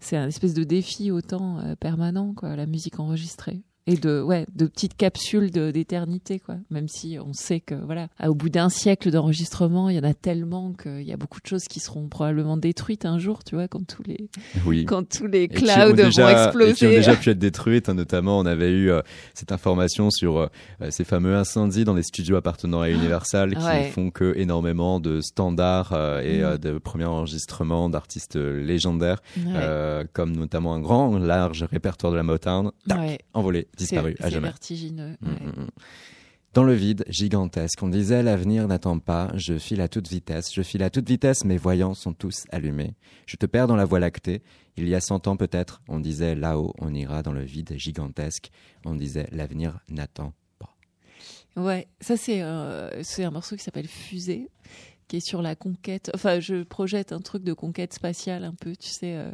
c'est 0.00 0.16
un 0.16 0.28
espèce 0.28 0.54
de 0.54 0.64
défi 0.64 1.10
au 1.10 1.20
temps 1.20 1.58
euh, 1.58 1.74
permanent 1.76 2.32
quoi 2.34 2.56
la 2.56 2.66
musique 2.66 2.98
enregistrée 2.98 3.60
et 3.88 3.96
de 3.96 4.20
ouais 4.22 4.46
de 4.54 4.66
petites 4.66 4.96
capsules 4.96 5.50
d'éternité 5.50 6.38
quoi 6.38 6.56
même 6.70 6.88
si 6.88 7.18
on 7.24 7.32
sait 7.32 7.60
que 7.60 7.74
voilà 7.74 8.08
au 8.26 8.34
bout 8.34 8.48
d'un 8.50 8.68
siècle 8.68 9.10
d'enregistrement 9.10 9.88
il 9.88 9.96
y 9.96 9.98
en 9.98 10.04
a 10.04 10.14
tellement 10.14 10.72
qu'il 10.72 11.02
y 11.02 11.12
a 11.12 11.16
beaucoup 11.16 11.40
de 11.40 11.46
choses 11.46 11.64
qui 11.64 11.80
seront 11.80 12.08
probablement 12.08 12.56
détruites 12.56 13.04
un 13.06 13.18
jour 13.18 13.42
tu 13.44 13.54
vois 13.54 13.68
quand 13.68 13.86
tous 13.86 14.02
les 14.02 14.28
Oui. 14.66 14.84
quand 14.84 15.08
tous 15.08 15.26
les 15.26 15.48
clouds 15.48 15.94
vont 15.94 16.08
et 16.08 16.10
qui 16.10 16.20
ont 16.20 16.28
exploser 16.28 16.94
déjà 16.96 17.16
pu 17.16 17.30
être 17.30 17.38
détruites. 17.38 17.88
hein, 17.88 17.94
notamment, 17.94 18.38
on 18.38 18.46
avait 18.46 18.70
eu 18.70 18.90
euh, 18.90 19.00
cette 19.34 19.52
information 19.52 20.10
sur 20.10 20.36
euh, 20.38 20.46
ces 20.90 21.04
fameux 21.04 21.34
incendies 21.36 21.84
dans 21.84 21.94
les 21.94 22.02
studios 22.02 22.36
appartenant 22.36 22.80
à 22.80 22.90
Universal 22.90 23.56
qui 23.56 23.64
Ouais. 23.64 23.90
font 23.90 24.10
que 24.10 24.34
énormément 24.36 25.00
de 25.00 25.20
standards 25.20 25.92
euh, 25.92 26.20
et 26.20 26.38
Mm. 26.40 26.44
euh, 26.44 26.58
de 26.58 26.78
premiers 26.78 27.04
enregistrements 27.04 27.88
d'artistes 27.88 28.36
légendaires, 28.36 29.20
Ouais. 29.36 29.42
euh, 29.56 30.04
comme 30.12 30.36
notamment 30.36 30.74
un 30.74 30.80
grand, 30.80 31.18
large 31.18 31.64
répertoire 31.70 32.12
de 32.12 32.16
la 32.16 32.22
Motown, 32.22 32.70
tac, 32.88 32.98
Ouais. 32.98 33.18
envolé, 33.34 33.66
disparu 33.78 34.16
à 34.20 34.30
jamais. 34.30 34.48
vertigineux 34.48 35.16
Mm, 35.20 35.28
ouais. 35.28 35.40
mm, 35.40 35.60
mm. 35.62 35.68
Dans 36.54 36.64
le 36.64 36.72
vide, 36.72 37.04
gigantesque, 37.08 37.82
on 37.82 37.88
disait 37.88 38.22
l'avenir 38.22 38.66
n'attend 38.66 38.98
pas, 38.98 39.30
je 39.34 39.58
file 39.58 39.80
à 39.82 39.88
toute 39.88 40.08
vitesse, 40.08 40.52
je 40.52 40.62
file 40.62 40.82
à 40.82 40.90
toute 40.90 41.06
vitesse, 41.08 41.44
mes 41.44 41.58
voyants 41.58 41.94
sont 41.94 42.14
tous 42.14 42.46
allumés. 42.50 42.94
Je 43.26 43.36
te 43.36 43.44
perds 43.46 43.66
dans 43.66 43.76
la 43.76 43.84
voie 43.84 44.00
lactée, 44.00 44.42
il 44.76 44.88
y 44.88 44.94
a 44.94 45.00
cent 45.00 45.28
ans 45.28 45.36
peut-être, 45.36 45.82
on 45.88 46.00
disait 46.00 46.34
là-haut, 46.34 46.74
on 46.78 46.94
ira 46.94 47.22
dans 47.22 47.32
le 47.32 47.44
vide 47.44 47.74
gigantesque, 47.76 48.50
on 48.84 48.94
disait 48.94 49.28
l'avenir 49.30 49.78
n'attend 49.88 50.32
pas. 50.58 50.74
Ouais, 51.56 51.86
ça 52.00 52.16
c'est 52.16 52.42
euh, 52.42 53.02
c'est 53.02 53.24
un 53.24 53.30
morceau 53.30 53.54
qui 53.54 53.62
s'appelle 53.62 53.86
Fusée, 53.86 54.48
qui 55.06 55.18
est 55.18 55.26
sur 55.26 55.42
la 55.42 55.54
conquête. 55.54 56.10
Enfin, 56.14 56.40
je 56.40 56.62
projette 56.62 57.12
un 57.12 57.20
truc 57.20 57.44
de 57.44 57.52
conquête 57.52 57.92
spatiale 57.92 58.44
un 58.44 58.54
peu, 58.54 58.74
tu 58.74 58.88
sais. 58.88 59.16
euh, 59.16 59.30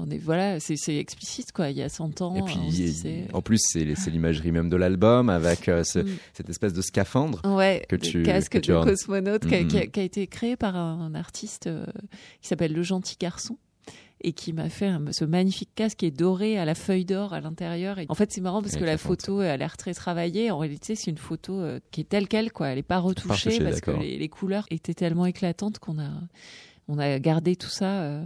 on 0.00 0.10
est 0.10 0.18
voilà, 0.18 0.58
c'est 0.60 0.76
explicite 0.96 1.52
quoi. 1.52 1.70
Il 1.70 1.76
y 1.76 1.82
a 1.82 1.88
100 1.88 2.20
ans, 2.22 2.34
Et 2.36 2.42
on 2.42 2.46
se 2.46 2.52
puis, 2.52 2.60
disait. 2.68 3.24
en 3.32 3.42
plus, 3.42 3.58
c'est 3.60 3.84
l'imagerie 4.10 4.52
même 4.52 4.68
de 4.68 4.76
l'album, 4.76 5.28
avec 5.28 5.68
euh, 5.68 5.84
ce- 5.84 6.00
Mm. 6.00 6.08
cette 6.32 6.48
espèce 6.50 6.72
de 6.72 6.82
scaphandre. 6.82 7.40
Ouais, 7.44 7.84
que 7.88 7.96
tu- 7.96 8.22
casque 8.22 8.52
que 8.52 8.58
tu 8.58 8.72
de 8.72 8.82
cosmonaute 8.82 9.46
qui, 9.46 9.54
a, 9.54 9.60
Mhm. 9.62 9.68
qui 9.68 9.78
a- 9.78 9.86
qui 9.86 10.00
a 10.00 10.02
été 10.02 10.26
créé 10.26 10.56
par 10.56 10.76
un 10.76 11.14
artiste 11.14 11.66
euh, 11.66 11.84
qui 12.40 12.48
s'appelle 12.48 12.72
Le 12.72 12.82
Gentil 12.82 13.16
Garçon 13.20 13.56
et 14.22 14.32
qui 14.32 14.52
m'a 14.52 14.68
fait 14.68 14.86
un- 14.86 15.12
ce 15.12 15.24
magnifique 15.24 15.70
casque 15.74 15.98
qui 15.98 16.06
est 16.06 16.10
doré 16.10 16.58
à 16.58 16.66
la 16.66 16.74
feuille 16.74 17.06
d'or 17.06 17.32
à 17.32 17.40
l'intérieur. 17.40 17.96
En 18.10 18.14
fait, 18.14 18.30
c'est 18.32 18.42
marrant 18.42 18.60
parce 18.60 18.76
que 18.76 18.84
la 18.84 18.98
photo 18.98 19.38
a 19.40 19.56
l'air 19.56 19.76
très 19.78 19.94
travaillée. 19.94 20.50
En 20.50 20.58
réalité, 20.58 20.94
c'est 20.94 21.10
une 21.10 21.16
photo 21.18 21.58
euh, 21.58 21.80
qui 21.90 22.02
est 22.02 22.04
telle 22.08 22.28
quelle, 22.28 22.52
quoi. 22.52 22.68
Elle 22.68 22.76
n'est 22.76 22.82
pas 22.82 22.98
retouchée 22.98 23.48
retouchée, 23.50 23.64
parce 23.64 23.80
que 23.80 23.92
les, 23.92 24.18
les 24.18 24.28
couleurs 24.28 24.66
étaient 24.70 24.92
tellement 24.94 25.24
éclatantes 25.24 25.78
qu'on 25.78 25.98
a, 25.98 26.10
on 26.88 26.98
a 26.98 27.18
gardé 27.18 27.56
tout 27.56 27.70
ça. 27.70 28.22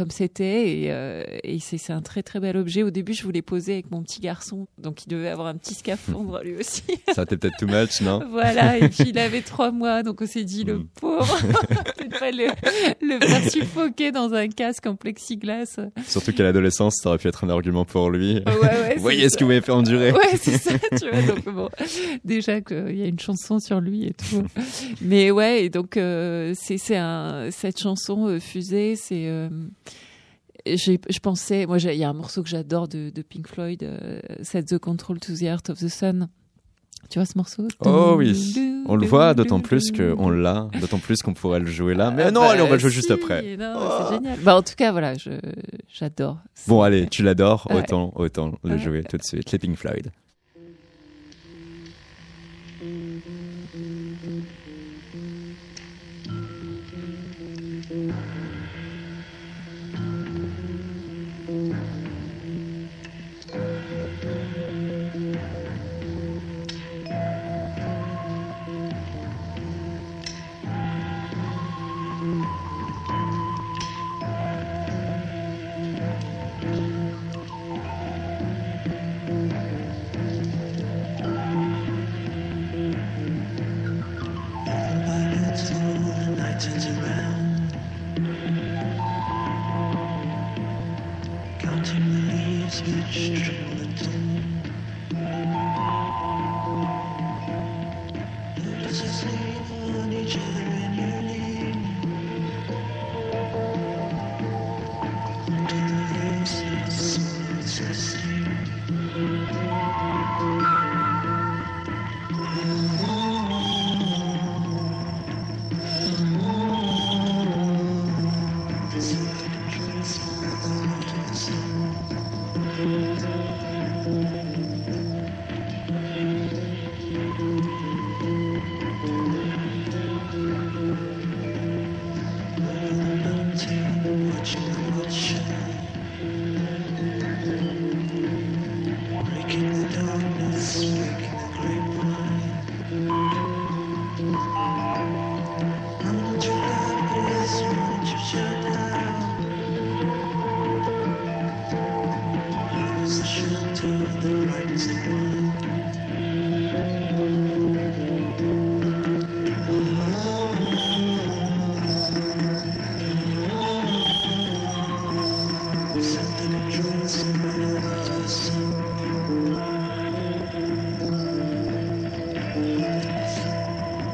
Comme 0.00 0.10
c'était 0.10 0.78
et, 0.80 0.86
euh, 0.92 1.22
et 1.44 1.58
c'est 1.60 1.92
un 1.92 2.00
très 2.00 2.22
très 2.22 2.40
bel 2.40 2.56
objet. 2.56 2.82
Au 2.82 2.88
début, 2.88 3.12
je 3.12 3.22
voulais 3.22 3.42
poser 3.42 3.74
avec 3.74 3.90
mon 3.90 4.02
petit 4.02 4.18
garçon, 4.20 4.66
donc 4.78 5.04
il 5.04 5.10
devait 5.10 5.28
avoir 5.28 5.46
un 5.48 5.56
petit 5.58 5.74
scaphandre 5.74 6.40
lui 6.42 6.56
aussi. 6.56 6.84
Ça 7.14 7.24
était 7.24 7.36
peut-être 7.36 7.58
too 7.58 7.66
much, 7.66 8.00
non 8.00 8.20
Voilà, 8.30 8.78
et 8.78 8.88
puis 8.88 9.10
il 9.10 9.18
avait 9.18 9.42
trois 9.42 9.72
mois, 9.72 10.02
donc 10.02 10.22
on 10.22 10.26
s'est 10.26 10.44
dit, 10.44 10.64
le 10.64 10.78
Mm. 10.78 10.86
pauvre, 10.98 11.38
peut-être 11.98 12.18
pas 12.18 12.30
le, 12.30 12.46
le 13.02 13.20
faire 13.26 13.50
suffoquer 13.50 14.10
dans 14.10 14.32
un 14.32 14.48
casque 14.48 14.86
en 14.86 14.96
plexiglas. 14.96 15.78
Surtout 16.08 16.32
qu'à 16.32 16.44
l'adolescence, 16.44 16.94
ça 17.02 17.10
aurait 17.10 17.18
pu 17.18 17.28
être 17.28 17.44
un 17.44 17.50
argument 17.50 17.84
pour 17.84 18.08
lui. 18.10 18.36
Ouais, 18.46 18.58
ouais, 18.62 18.94
Vous 18.96 19.02
voyez 19.02 19.28
ce 19.28 19.36
que 19.36 19.44
vous 19.44 19.48
m'avez 19.50 19.60
fait 19.60 19.72
endurer 19.72 20.12
Ouais, 20.12 20.36
c'est 20.40 20.56
ça, 20.56 20.78
tu 20.98 21.10
vois. 21.10 21.20
Donc 21.34 21.44
bon, 21.54 21.68
déjà 22.24 22.62
qu'il 22.62 22.96
y 22.96 23.02
a 23.02 23.06
une 23.06 23.18
chanson 23.20 23.58
sur 23.58 23.82
lui 23.82 24.06
et 24.06 24.14
tout. 24.14 24.44
Mais 25.02 25.30
ouais, 25.30 25.64
et 25.66 25.68
donc 25.68 25.98
euh, 25.98 26.54
c'est 26.56 26.96
un 26.96 27.50
cette 27.50 27.78
chanson 27.78 28.28
euh, 28.28 28.40
fusée, 28.40 28.94
c'est 28.96 29.26
euh, 29.26 29.48
je 30.66 31.18
pensais, 31.20 31.66
moi 31.66 31.78
il 31.78 31.94
y 31.94 32.04
a 32.04 32.08
un 32.08 32.12
morceau 32.14 32.42
que 32.42 32.48
j'adore 32.48 32.88
de, 32.88 33.10
de 33.10 33.22
Pink 33.22 33.46
Floyd, 33.48 33.82
euh, 33.82 34.20
Set 34.42 34.66
the 34.66 34.78
Control 34.78 35.18
to 35.18 35.32
the 35.34 35.42
Heart 35.42 35.70
of 35.70 35.78
the 35.78 35.88
Sun. 35.88 36.28
Tu 37.08 37.18
vois 37.18 37.24
ce 37.24 37.32
morceau? 37.36 37.66
Oh 37.86 38.14
oui, 38.18 38.82
on 38.86 38.94
le 38.94 39.06
voit 39.06 39.32
d'autant 39.34 39.60
plus 39.60 39.90
qu'on 39.90 40.28
l'a, 40.28 40.68
d'autant 40.80 40.98
plus 40.98 41.22
qu'on 41.22 41.32
pourrait 41.32 41.58
le 41.60 41.66
jouer 41.66 41.94
là. 41.94 42.10
Mais 42.10 42.24
Ah 42.24 42.30
non, 42.30 42.42
bah, 42.42 42.50
allez, 42.50 42.60
on 42.62 42.66
va 42.68 42.74
le 42.74 42.78
jouer 42.78 42.90
juste 42.90 43.10
après. 43.10 43.56
Oh. 43.58 43.78
C'est 44.08 44.14
génial. 44.16 44.38
Bah, 44.40 44.56
en 44.56 44.62
tout 44.62 44.74
cas, 44.76 44.92
voilà, 44.92 45.14
j'adore. 45.88 46.38
Bon, 46.68 46.82
allez, 46.82 47.06
tu 47.08 47.22
l'adores, 47.22 47.66
Ouais. 47.70 47.76
autant, 47.78 48.12
autant 48.16 48.52
le 48.64 48.76
jouer 48.76 49.02
tout 49.02 49.16
de 49.16 49.22
suite. 49.22 49.50
Les 49.50 49.58
Pink 49.58 49.76
Floyd. 49.76 50.12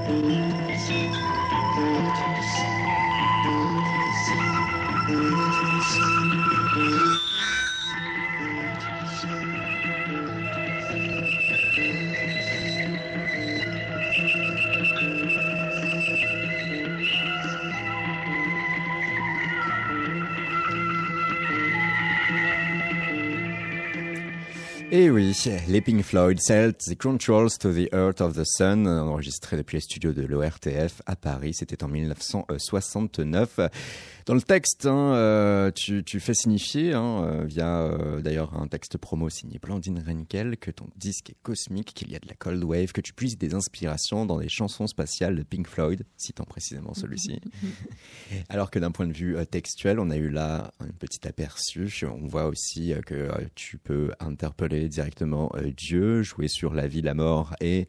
Música 0.09 1.26
Et 24.99 25.11
oui, 25.11 25.37
les 25.69 25.83
Pink 25.83 26.03
Floyd, 26.03 26.41
Celt, 26.41 26.79
The 26.79 26.97
Controls 26.97 27.59
to 27.61 27.71
the 27.71 27.93
Earth 27.93 28.23
of 28.23 28.35
the 28.35 28.47
Sun, 28.47 28.87
enregistré 28.87 29.59
depuis 29.59 29.77
les 29.77 29.83
studios 29.83 30.15
de 30.15 30.23
l'ORTF 30.23 31.03
à 31.05 31.17
Paris, 31.17 31.53
c'était 31.53 31.85
en 31.85 31.89
1969. 31.89 33.61
Dans 34.27 34.35
le 34.35 34.43
texte, 34.43 34.87
hein, 34.87 35.15
euh, 35.15 35.71
tu, 35.71 36.03
tu, 36.03 36.19
fais 36.19 36.35
signifier, 36.35 36.95
hein, 36.95 37.23
euh, 37.23 37.45
via 37.45 37.83
euh, 37.83 38.21
d'ailleurs 38.21 38.61
un 38.61 38.67
texte 38.67 38.99
promo 38.99 39.31
signé 39.31 39.61
Blandine 39.61 40.03
Renkel, 40.05 40.57
que 40.57 40.73
ton 40.73 40.89
disque 40.97 41.31
est 41.31 41.37
cosmique, 41.45 41.95
qu'il 41.95 42.11
y 42.11 42.17
a 42.17 42.19
de 42.19 42.27
la 42.27 42.35
cold 42.35 42.65
wave, 42.65 42.91
que 42.91 43.01
tu 43.01 43.13
puisses 43.13 43.39
des 43.39 43.55
inspirations 43.55 44.27
dans 44.27 44.41
des 44.41 44.49
chansons 44.49 44.89
spatiales 44.89 45.37
de 45.37 45.45
Pink 45.45 45.69
Floyd, 45.69 46.05
citant 46.17 46.43
précisément 46.43 46.93
celui-ci. 46.93 47.41
Alors 48.49 48.73
que 48.73 48.81
d'un 48.81 48.91
point 48.91 49.07
de 49.07 49.13
vue 49.13 49.37
textuel, 49.49 50.01
on 50.01 50.11
a 50.11 50.17
eu 50.17 50.29
là 50.29 50.73
un 50.81 50.89
petit 50.99 51.29
aperçu. 51.29 51.89
On 52.05 52.27
voit 52.27 52.47
aussi 52.47 52.95
que 53.07 53.31
tu 53.55 53.79
peux 53.79 54.11
interpeller 54.19 54.89
directement 54.89 55.53
Dieu, 55.77 56.23
jouer 56.23 56.49
sur 56.49 56.75
la 56.75 56.89
vie, 56.89 57.01
la 57.01 57.15
mort 57.15 57.55
et 57.61 57.87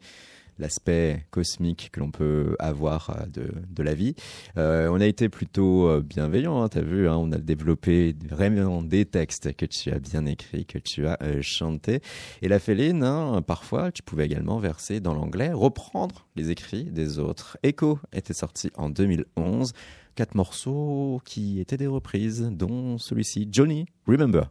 l'aspect 0.58 1.24
cosmique 1.30 1.90
que 1.92 2.00
l'on 2.00 2.10
peut 2.10 2.56
avoir 2.58 3.10
euh, 3.10 3.26
de, 3.26 3.52
de 3.68 3.82
la 3.82 3.94
vie. 3.94 4.14
Euh, 4.56 4.88
on 4.90 5.00
a 5.00 5.06
été 5.06 5.28
plutôt 5.28 5.88
euh, 5.88 6.00
bienveillant, 6.00 6.62
hein, 6.62 6.68
tu 6.68 6.78
as 6.78 6.82
vu, 6.82 7.08
hein, 7.08 7.16
on 7.16 7.32
a 7.32 7.38
développé 7.38 8.14
vraiment 8.28 8.82
des 8.82 9.04
textes 9.04 9.54
que 9.54 9.66
tu 9.66 9.90
as 9.90 9.98
bien 9.98 10.26
écrits, 10.26 10.66
que 10.66 10.78
tu 10.78 11.06
as 11.06 11.18
euh, 11.22 11.38
chanté. 11.42 12.00
Et 12.42 12.48
la 12.48 12.58
féline, 12.58 13.02
hein, 13.02 13.42
parfois, 13.42 13.92
tu 13.92 14.02
pouvais 14.02 14.26
également 14.26 14.58
verser 14.58 15.00
dans 15.00 15.14
l'anglais, 15.14 15.52
reprendre 15.52 16.26
les 16.36 16.50
écrits 16.50 16.84
des 16.84 17.18
autres. 17.18 17.56
Echo 17.62 17.98
était 18.12 18.34
sorti 18.34 18.70
en 18.76 18.90
2011 18.90 19.72
quatre 20.14 20.34
morceaux 20.34 21.20
qui 21.24 21.60
étaient 21.60 21.76
des 21.76 21.86
reprises, 21.86 22.50
dont 22.50 22.98
celui-ci, 22.98 23.48
Johnny 23.52 23.86
Remember. 24.04 24.48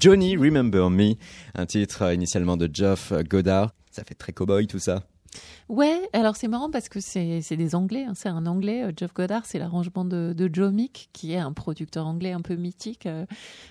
Johnny 0.00 0.34
Remember 0.34 0.88
Me, 0.88 1.16
un 1.54 1.66
titre 1.66 2.10
initialement 2.10 2.56
de 2.56 2.70
Geoff 2.72 3.12
Goddard. 3.28 3.74
Ça 3.90 4.02
fait 4.02 4.14
très 4.14 4.32
cowboy 4.32 4.66
tout 4.66 4.78
ça. 4.78 5.02
Ouais, 5.70 6.00
alors 6.12 6.34
c'est 6.34 6.48
marrant 6.48 6.68
parce 6.68 6.88
que 6.88 6.98
c'est 6.98 7.56
des 7.56 7.74
Anglais, 7.76 8.04
hein. 8.04 8.14
c'est 8.16 8.28
un 8.28 8.44
Anglais, 8.46 8.82
euh, 8.82 8.92
Jeff 8.96 9.14
Goddard, 9.14 9.42
c'est 9.46 9.60
l'arrangement 9.60 10.04
de, 10.04 10.50
Joe 10.52 10.72
Mick, 10.72 11.10
qui 11.12 11.32
est 11.32 11.38
un 11.38 11.52
producteur 11.52 12.08
anglais 12.08 12.32
un 12.32 12.40
peu 12.40 12.56
mythique, 12.56 13.06
euh, 13.06 13.24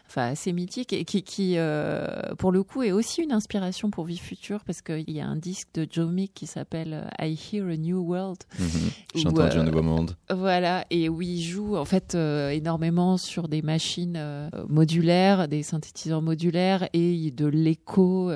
enfin 0.07 0.27
assez 0.27 0.53
mythique, 0.53 0.93
et 0.93 1.03
qui, 1.03 1.55
euh, 1.57 2.07
pour 2.37 2.53
le 2.53 2.63
coup 2.63 2.83
est 2.83 2.93
aussi 2.93 3.21
une 3.21 3.33
inspiration 3.33 3.89
pour 3.89 4.05
Vie 4.05 4.17
Future, 4.17 4.63
parce 4.65 4.81
qu'il 4.81 5.11
y 5.11 5.19
a 5.19 5.27
un 5.27 5.35
disque 5.35 5.67
de 5.73 5.85
Joe 5.91 6.09
Mick 6.09 6.33
qui 6.33 6.47
s'appelle 6.47 7.05
euh, 7.19 7.25
I 7.25 7.37
Hear 7.37 7.65
a 7.67 7.75
New 7.75 7.99
World. 7.99 8.43
Mm 8.57 8.63
-hmm. 8.63 9.21
J'entends 9.21 9.59
un 9.59 9.63
nouveau 9.65 9.83
monde. 9.83 10.15
Voilà, 10.33 10.85
et 10.91 11.09
où 11.09 11.21
il 11.21 11.41
joue 11.41 11.75
en 11.75 11.85
fait 11.85 12.15
énormément 12.15 13.17
sur 13.17 13.49
des 13.49 13.61
machines 13.61 14.17
modulaires, 14.69 15.49
des 15.49 15.63
synthétiseurs 15.63 16.21
modulaires 16.21 16.87
et 16.93 17.31
de 17.31 17.45
l'écho. 17.45 18.31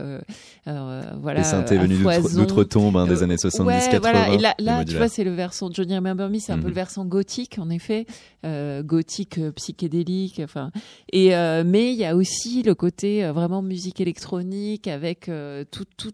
voilà, 0.65 1.41
un 1.55 1.61
venu 1.61 2.03
d'outre-tombe 2.35 3.07
des 3.07 3.23
années 3.23 3.37
60 3.37 3.52
ouais, 3.59 3.99
voilà. 3.99 4.33
Et 4.33 4.37
là, 4.37 4.55
là 4.59 4.85
tu 4.85 4.95
vois, 4.95 5.07
c'est 5.07 5.23
le 5.23 5.33
versant 5.33 5.69
Johnny 5.71 5.95
Remember 5.95 6.29
Me, 6.29 6.39
c'est 6.39 6.51
un 6.51 6.59
peu 6.59 6.67
le 6.67 6.73
versant 6.73 7.05
gothique, 7.05 7.57
en 7.59 7.69
effet, 7.69 8.05
euh, 8.45 8.83
gothique 8.83 9.37
euh, 9.37 9.51
psychédélique. 9.51 10.41
Enfin, 10.43 10.71
et 11.11 11.35
euh, 11.35 11.63
mais 11.65 11.93
il 11.93 11.97
y 11.97 12.05
a 12.05 12.15
aussi 12.15 12.63
le 12.63 12.75
côté 12.75 13.23
euh, 13.23 13.31
vraiment 13.33 13.61
musique 13.61 14.01
électronique 14.01 14.87
avec 14.87 15.29
euh, 15.29 15.63
tout, 15.69 15.85
tout, 15.97 16.11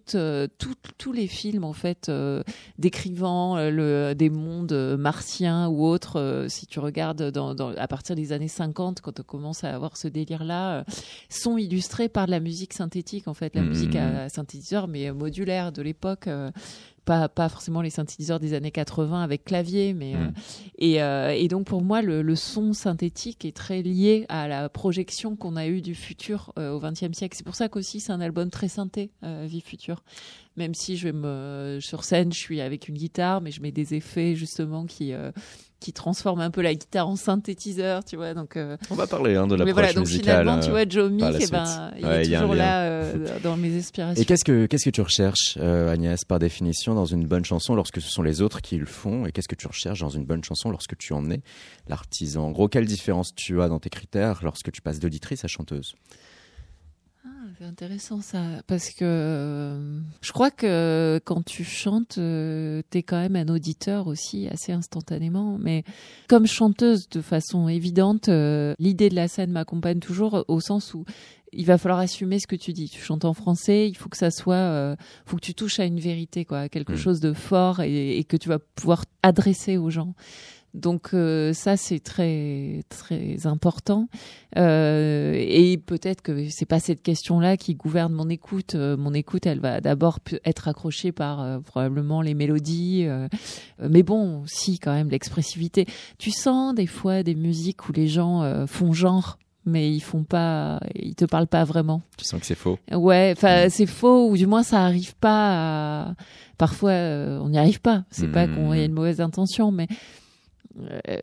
tout, 0.58 0.76
tous 0.98 1.12
les 1.12 1.28
films 1.28 1.64
en 1.64 1.74
fait 1.74 2.12
décrivant 2.78 3.58
le, 3.58 4.14
des 4.14 4.30
mondes 4.30 4.98
martiens 4.98 5.68
ou 5.68 5.86
autres. 5.86 6.46
si 6.50 6.68
tu 6.68 6.80
regardes 6.80 7.32
dans, 7.32 7.56
dans, 7.56 7.76
à 7.76 7.88
partir 7.88 8.16
des 8.16 8.32
années 8.32 8.48
50, 8.48 9.02
quand 9.02 9.20
on 9.20 9.24
commence 9.24 9.64
à 9.64 9.74
avoir 9.74 9.98
ce 9.98 10.08
délire-là, 10.08 10.84
sont 11.30 11.58
illustrés 11.58 12.10
par 12.10 12.28
la 12.28 12.40
musique 12.40 12.74
synthétique 12.74 13.28
en 13.28 13.34
fait, 13.34 13.56
la 13.56 13.62
musique 13.62 13.96
à, 13.96 14.24
à 14.24 14.30
synthétiseur 14.30 14.88
mais 14.88 15.12
modulaire 15.12 15.72
de 15.72 15.82
l'époque 15.82 16.28
pas, 17.10 17.28
pas 17.28 17.50
forcément 17.50 17.82
les 17.82 17.90
synthétiseurs 17.90 18.40
des 18.40 18.54
années 18.54 18.70
80 18.70 19.24
avec 19.24 19.44
clavier, 19.44 19.96
mais 19.96 20.14
euh, 20.16 20.20
Mm. 20.20 20.34
et, 20.78 21.02
euh, 21.02 21.32
et 21.32 21.48
donc 21.48 21.66
pour 21.66 21.82
moi 21.82 22.04
le, 22.04 22.22
le 22.22 22.36
son 22.36 22.74
synthétique 22.74 23.46
est 23.46 23.56
très 23.56 23.82
lié 23.82 24.28
à 24.30 24.48
la 24.48 24.70
projection 24.70 25.36
qu'on 25.36 25.56
a 25.56 25.66
eue 25.66 25.82
du 25.82 25.96
futur 25.96 26.54
euh, 26.60 26.72
au 26.72 26.80
XXe 26.80 27.14
siècle. 27.14 27.36
C'est 27.36 27.46
pour 27.46 27.56
ça 27.56 27.68
qu'aussi 27.68 28.00
c'est 28.00 28.12
un 28.12 28.22
album 28.22 28.52
très 28.52 28.68
synthé, 28.68 29.10
Vie 29.24 29.62
future. 29.62 30.04
Même 30.56 30.76
si 30.76 30.98
je 30.98 31.06
vais 31.06 31.14
me 31.14 31.80
sur 31.82 32.04
scène, 32.04 32.32
je 32.32 32.38
suis 32.38 32.62
avec 32.62 32.88
une 32.88 32.96
guitare, 32.96 33.42
mais 33.42 33.52
je 33.52 33.62
mets 33.62 33.72
des 33.72 33.96
effets 33.96 34.36
justement 34.36 34.86
qui 34.86 35.14
qui 35.80 35.94
transforment 35.94 36.42
un 36.42 36.52
peu 36.52 36.62
la 36.62 36.74
guitare 36.74 37.08
en 37.08 37.16
synthétiseur, 37.16 38.04
tu 38.04 38.16
vois. 38.16 38.34
Donc 38.34 38.58
euh, 38.58 38.78
On 38.90 38.96
va 38.96 39.08
parler 39.08 39.36
hein, 39.36 39.48
de 39.48 39.54
mais 39.54 39.60
l'approche 39.60 39.74
voilà, 39.74 39.94
donc 39.94 40.06
musicale. 40.08 40.40
finalement, 40.42 40.60
tu 40.62 40.68
euh, 40.70 40.72
vois, 40.72 40.88
Joe 40.88 41.10
Meek, 41.12 41.22
la 41.22 41.40
eh 41.40 41.48
ben, 41.48 41.92
il 41.98 42.06
Ouais, 42.06 42.26
est 42.28 42.38
toujours 42.40 42.56
là 42.56 42.84
euh, 42.84 43.40
dans 43.44 43.56
mes 43.58 43.78
inspirations. 43.78 44.22
Et 44.22 44.26
qu'est-ce 44.26 44.44
que 44.44 44.66
qu'est-ce 44.66 44.86
que 44.86 44.90
tu 44.90 45.02
recherches, 45.02 45.58
euh, 45.60 45.92
Agnès, 45.92 46.24
par 46.26 46.40
définition, 46.40 46.96
dans 46.96 47.06
une 47.06 47.26
bonne 47.26 47.46
chanson, 47.46 47.76
lorsque 47.76 48.02
ce 48.02 48.10
sont 48.10 48.22
les 48.24 48.42
autres 48.42 48.62
qui 48.62 48.78
le 48.78 48.86
font? 48.86 49.26
Et 49.26 49.32
qu'est-ce 49.32 49.48
que 49.48 49.56
tu 49.56 49.68
recherches 49.68 50.02
dans 50.02 50.10
une 50.10 50.26
bonne 50.26 50.44
chanson 50.44 50.70
lorsque 50.70 50.98
tu 50.98 51.14
en 51.14 51.30
es 51.32 51.42
l'artisan? 51.88 52.46
En 52.48 52.52
gros, 52.52 52.68
quelle 52.68 52.86
différence 52.86 53.34
tu 53.36 53.62
as 53.62 53.70
dans 53.70 53.80
tes 53.80 53.90
critères 53.90 54.42
lorsque 54.44 54.72
tu 54.72 54.82
passes 54.82 55.00
d'auditrice 55.00 55.46
à 55.46 55.48
chanteuse? 55.48 55.96
C'est 57.60 57.66
intéressant 57.66 58.22
ça, 58.22 58.42
parce 58.68 58.92
que 58.92 59.04
euh, 59.04 60.00
je 60.22 60.32
crois 60.32 60.50
que 60.50 61.20
quand 61.26 61.44
tu 61.44 61.66
chantes, 61.66 62.18
euh, 62.18 62.82
t'es 62.90 63.04
quand 63.04 63.20
même 63.20 63.36
un 63.36 63.50
auditeur 63.54 64.08
aussi 64.08 64.48
assez 64.48 64.72
instantanément. 64.72 65.58
Mais 65.60 65.84
comme 66.30 66.48
chanteuse 66.48 67.10
de 67.10 67.20
façon 67.20 67.68
évidente, 67.68 68.30
euh, 68.30 68.76
l'idée 68.80 69.10
de 69.10 69.16
la 69.16 69.28
scène 69.28 69.52
m'accompagne 69.52 70.00
toujours 70.00 70.46
au 70.48 70.62
sens 70.62 70.94
où 70.94 71.04
il 71.52 71.66
va 71.66 71.78
falloir 71.78 72.00
assumer 72.00 72.40
ce 72.40 72.48
que 72.48 72.56
tu 72.56 72.72
dis. 72.72 72.88
Tu 72.88 73.02
chantes 73.02 73.26
en 73.26 73.34
français, 73.34 73.90
il 73.90 73.96
faut 73.96 74.08
que 74.08 74.18
ça 74.18 74.32
soit, 74.32 74.56
euh, 74.56 74.96
faut 75.26 75.36
que 75.36 75.42
tu 75.46 75.54
touches 75.54 75.82
à 75.82 75.86
une 75.86 76.00
vérité, 76.00 76.46
quoi, 76.46 76.60
à 76.62 76.70
quelque 76.70 76.94
Mm. 76.94 76.98
chose 76.98 77.20
de 77.20 77.34
fort 77.34 77.82
et, 77.82 78.20
et 78.20 78.24
que 78.24 78.38
tu 78.38 78.48
vas 78.48 78.60
pouvoir 78.60 79.04
adresser 79.22 79.76
aux 79.76 79.90
gens. 79.90 80.14
Donc 80.74 81.14
euh, 81.14 81.52
ça 81.54 81.78
c'est 81.78 82.00
très 82.00 82.84
très 82.90 83.48
important 83.48 84.08
Euh, 84.58 85.34
et 85.38 85.78
peut-être 85.78 86.22
que 86.22 86.50
c'est 86.50 86.66
pas 86.66 86.80
cette 86.80 87.02
question-là 87.04 87.56
qui 87.58 87.76
gouverne 87.76 88.14
mon 88.14 88.30
écoute. 88.30 88.76
Euh, 88.76 88.98
mon 88.98 89.14
écoute 89.14 89.46
elle 89.46 89.60
va 89.60 89.80
d'abord 89.82 90.20
être 90.46 90.68
accrochée 90.68 91.12
par 91.12 91.42
euh, 91.42 91.60
probablement 91.60 92.22
les 92.22 92.34
mélodies, 92.34 93.06
euh, 93.06 93.28
euh, 93.82 93.88
mais 93.90 94.04
bon 94.04 94.44
si 94.48 94.80
quand 94.80 94.94
même 94.94 95.10
l'expressivité. 95.10 95.86
Tu 96.18 96.32
sens 96.32 96.74
des 96.74 96.88
fois 96.88 97.22
des 97.24 97.36
musiques 97.36 97.88
où 97.90 97.92
les 97.94 98.08
gens 98.08 98.42
euh, 98.44 98.66
font 98.66 98.94
genre 98.94 99.38
mais 99.66 99.92
ils 99.94 100.00
font 100.00 100.24
pas, 100.24 100.80
ils 100.96 101.14
te 101.16 101.26
parlent 101.26 101.46
pas 101.46 101.64
vraiment. 101.64 102.02
Tu 102.18 102.26
sens 102.26 102.40
que 102.40 102.46
c'est 102.48 102.56
faux. 102.56 102.80
Ouais, 102.92 103.34
enfin 103.38 103.68
Mm. 103.68 103.70
c'est 103.70 103.86
faux 103.86 104.30
ou 104.30 104.36
du 104.38 104.48
moins 104.48 104.64
ça 104.64 104.84
arrive 104.84 105.16
pas. 105.16 106.08
à- 106.10 106.14
Parfois 106.58 106.92
euh, 106.92 107.40
on 107.42 107.50
n'y 107.50 107.58
arrive 107.60 107.80
pas. 107.82 108.04
C'est 108.10 108.28
pas 108.32 108.48
Mm. 108.48 108.56
qu'on 108.56 108.74
ait 108.74 108.86
une 108.86 108.94
mauvaise 108.94 109.22
intention, 109.22 109.72
mais 109.72 109.88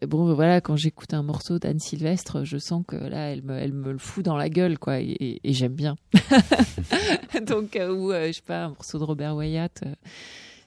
bon 0.06 0.34
voilà, 0.34 0.60
quand 0.60 0.76
j'écoute 0.76 1.14
un 1.14 1.22
morceau 1.22 1.58
d'Anne 1.58 1.78
Sylvestre, 1.78 2.44
je 2.44 2.58
sens 2.58 2.82
que 2.86 2.96
là 2.96 3.30
elle 3.30 3.42
me, 3.42 3.56
elle 3.58 3.72
me 3.72 3.92
le 3.92 3.98
fout 3.98 4.24
dans 4.24 4.36
la 4.36 4.48
gueule 4.48 4.78
quoi, 4.78 5.00
et, 5.00 5.04
et- 5.04 5.40
et 5.44 5.52
j'aime 5.52 5.74
bien. 5.74 5.96
Donc 7.46 7.76
euh, 7.76 7.92
ou 7.92 8.12
euh, 8.12 8.28
je 8.28 8.32
sais 8.32 8.42
pas 8.46 8.64
un 8.64 8.68
morceau 8.68 8.98
de 8.98 9.04
Robert 9.04 9.34
Wyatt. 9.36 9.82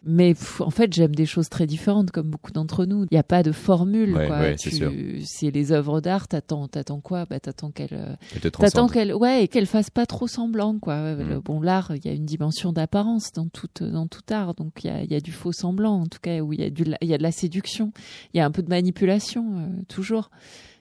Mais 0.05 0.33
pff, 0.33 0.61
en 0.61 0.69
fait, 0.69 0.93
j'aime 0.93 1.13
des 1.13 1.25
choses 1.25 1.49
très 1.49 1.67
différentes, 1.67 2.11
comme 2.11 2.29
beaucoup 2.29 2.51
d'entre 2.51 2.85
nous. 2.85 3.03
Il 3.03 3.07
n'y 3.13 3.17
a 3.17 3.23
pas 3.23 3.43
de 3.43 3.51
formule. 3.51 4.13
Ouais, 4.15 4.27
quoi. 4.27 4.39
ouais, 4.39 4.55
c'est 4.57 4.69
Tu- 4.69 4.75
sûr. 4.77 4.91
C'est 5.25 5.51
les 5.51 5.71
œuvres 5.71 5.99
d'art. 6.01 6.27
T'attends, 6.27 6.67
t'attends 6.67 7.01
quoi? 7.01 7.25
Bah, 7.25 7.39
t'attends 7.39 7.71
qu'elles, 7.71 7.89
euh, 7.93 8.15
T'attends 8.33 8.49
transcende. 8.49 8.91
qu'elle, 8.91 9.13
ouais, 9.13 9.43
et 9.43 9.47
qu'elle 9.47 9.65
fasse 9.65 9.89
pas 9.89 10.05
trop 10.05 10.27
semblant, 10.27 10.79
quoi. 10.79 11.15
Mm. 11.15 11.29
Le- 11.29 11.39
Bon, 11.41 11.59
l'art, 11.61 11.91
il 11.95 12.05
y 12.05 12.09
a 12.09 12.13
une 12.13 12.25
dimension 12.25 12.71
d'apparence 12.73 13.31
dans 13.33 13.47
tout, 13.47 13.67
dans 13.81 14.07
tout 14.07 14.21
art, 14.31 14.53
donc 14.55 14.83
il 14.83 14.87
y 14.87 14.89
a, 14.89 15.03
y 15.03 15.15
a 15.15 15.19
du 15.19 15.31
faux 15.31 15.51
semblant, 15.51 16.01
en 16.01 16.05
tout 16.07 16.19
cas, 16.21 16.39
où 16.41 16.53
il 16.53 16.61
y 16.61 16.63
a 16.63 16.69
du, 16.69 16.83
il 17.01 17.07
y 17.07 17.13
a 17.13 17.17
de 17.17 17.23
la 17.23 17.31
séduction, 17.31 17.91
il 18.33 18.37
y 18.37 18.39
a 18.41 18.45
un 18.45 18.51
peu 18.51 18.61
de 18.63 18.69
manipulation, 18.69 19.45
euh, 19.59 19.67
toujours. 19.87 20.29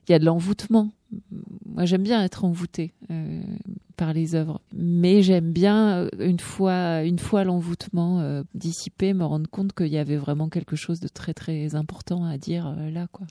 Il 0.08 0.12
y 0.12 0.14
a 0.14 0.18
de 0.18 0.24
l'envoûtement. 0.24 0.90
Moi, 1.66 1.84
j'aime 1.84 2.02
bien 2.02 2.22
être 2.22 2.44
envoûtée 2.44 2.92
euh, 3.10 3.42
par 3.96 4.12
les 4.12 4.34
œuvres, 4.34 4.60
mais 4.72 5.22
j'aime 5.22 5.52
bien 5.52 5.98
euh, 5.98 6.08
une 6.18 6.40
fois, 6.40 7.02
une 7.02 7.18
fois 7.18 7.44
l'envoûtement 7.44 8.20
euh, 8.20 8.42
dissipé, 8.54 9.14
me 9.14 9.24
rendre 9.24 9.48
compte 9.48 9.72
qu'il 9.72 9.88
y 9.88 9.98
avait 9.98 10.16
vraiment 10.16 10.48
quelque 10.48 10.76
chose 10.76 11.00
de 11.00 11.08
très 11.08 11.34
très 11.34 11.74
important 11.74 12.24
à 12.24 12.38
dire 12.38 12.74
là, 12.90 13.06
quoi. 13.12 13.26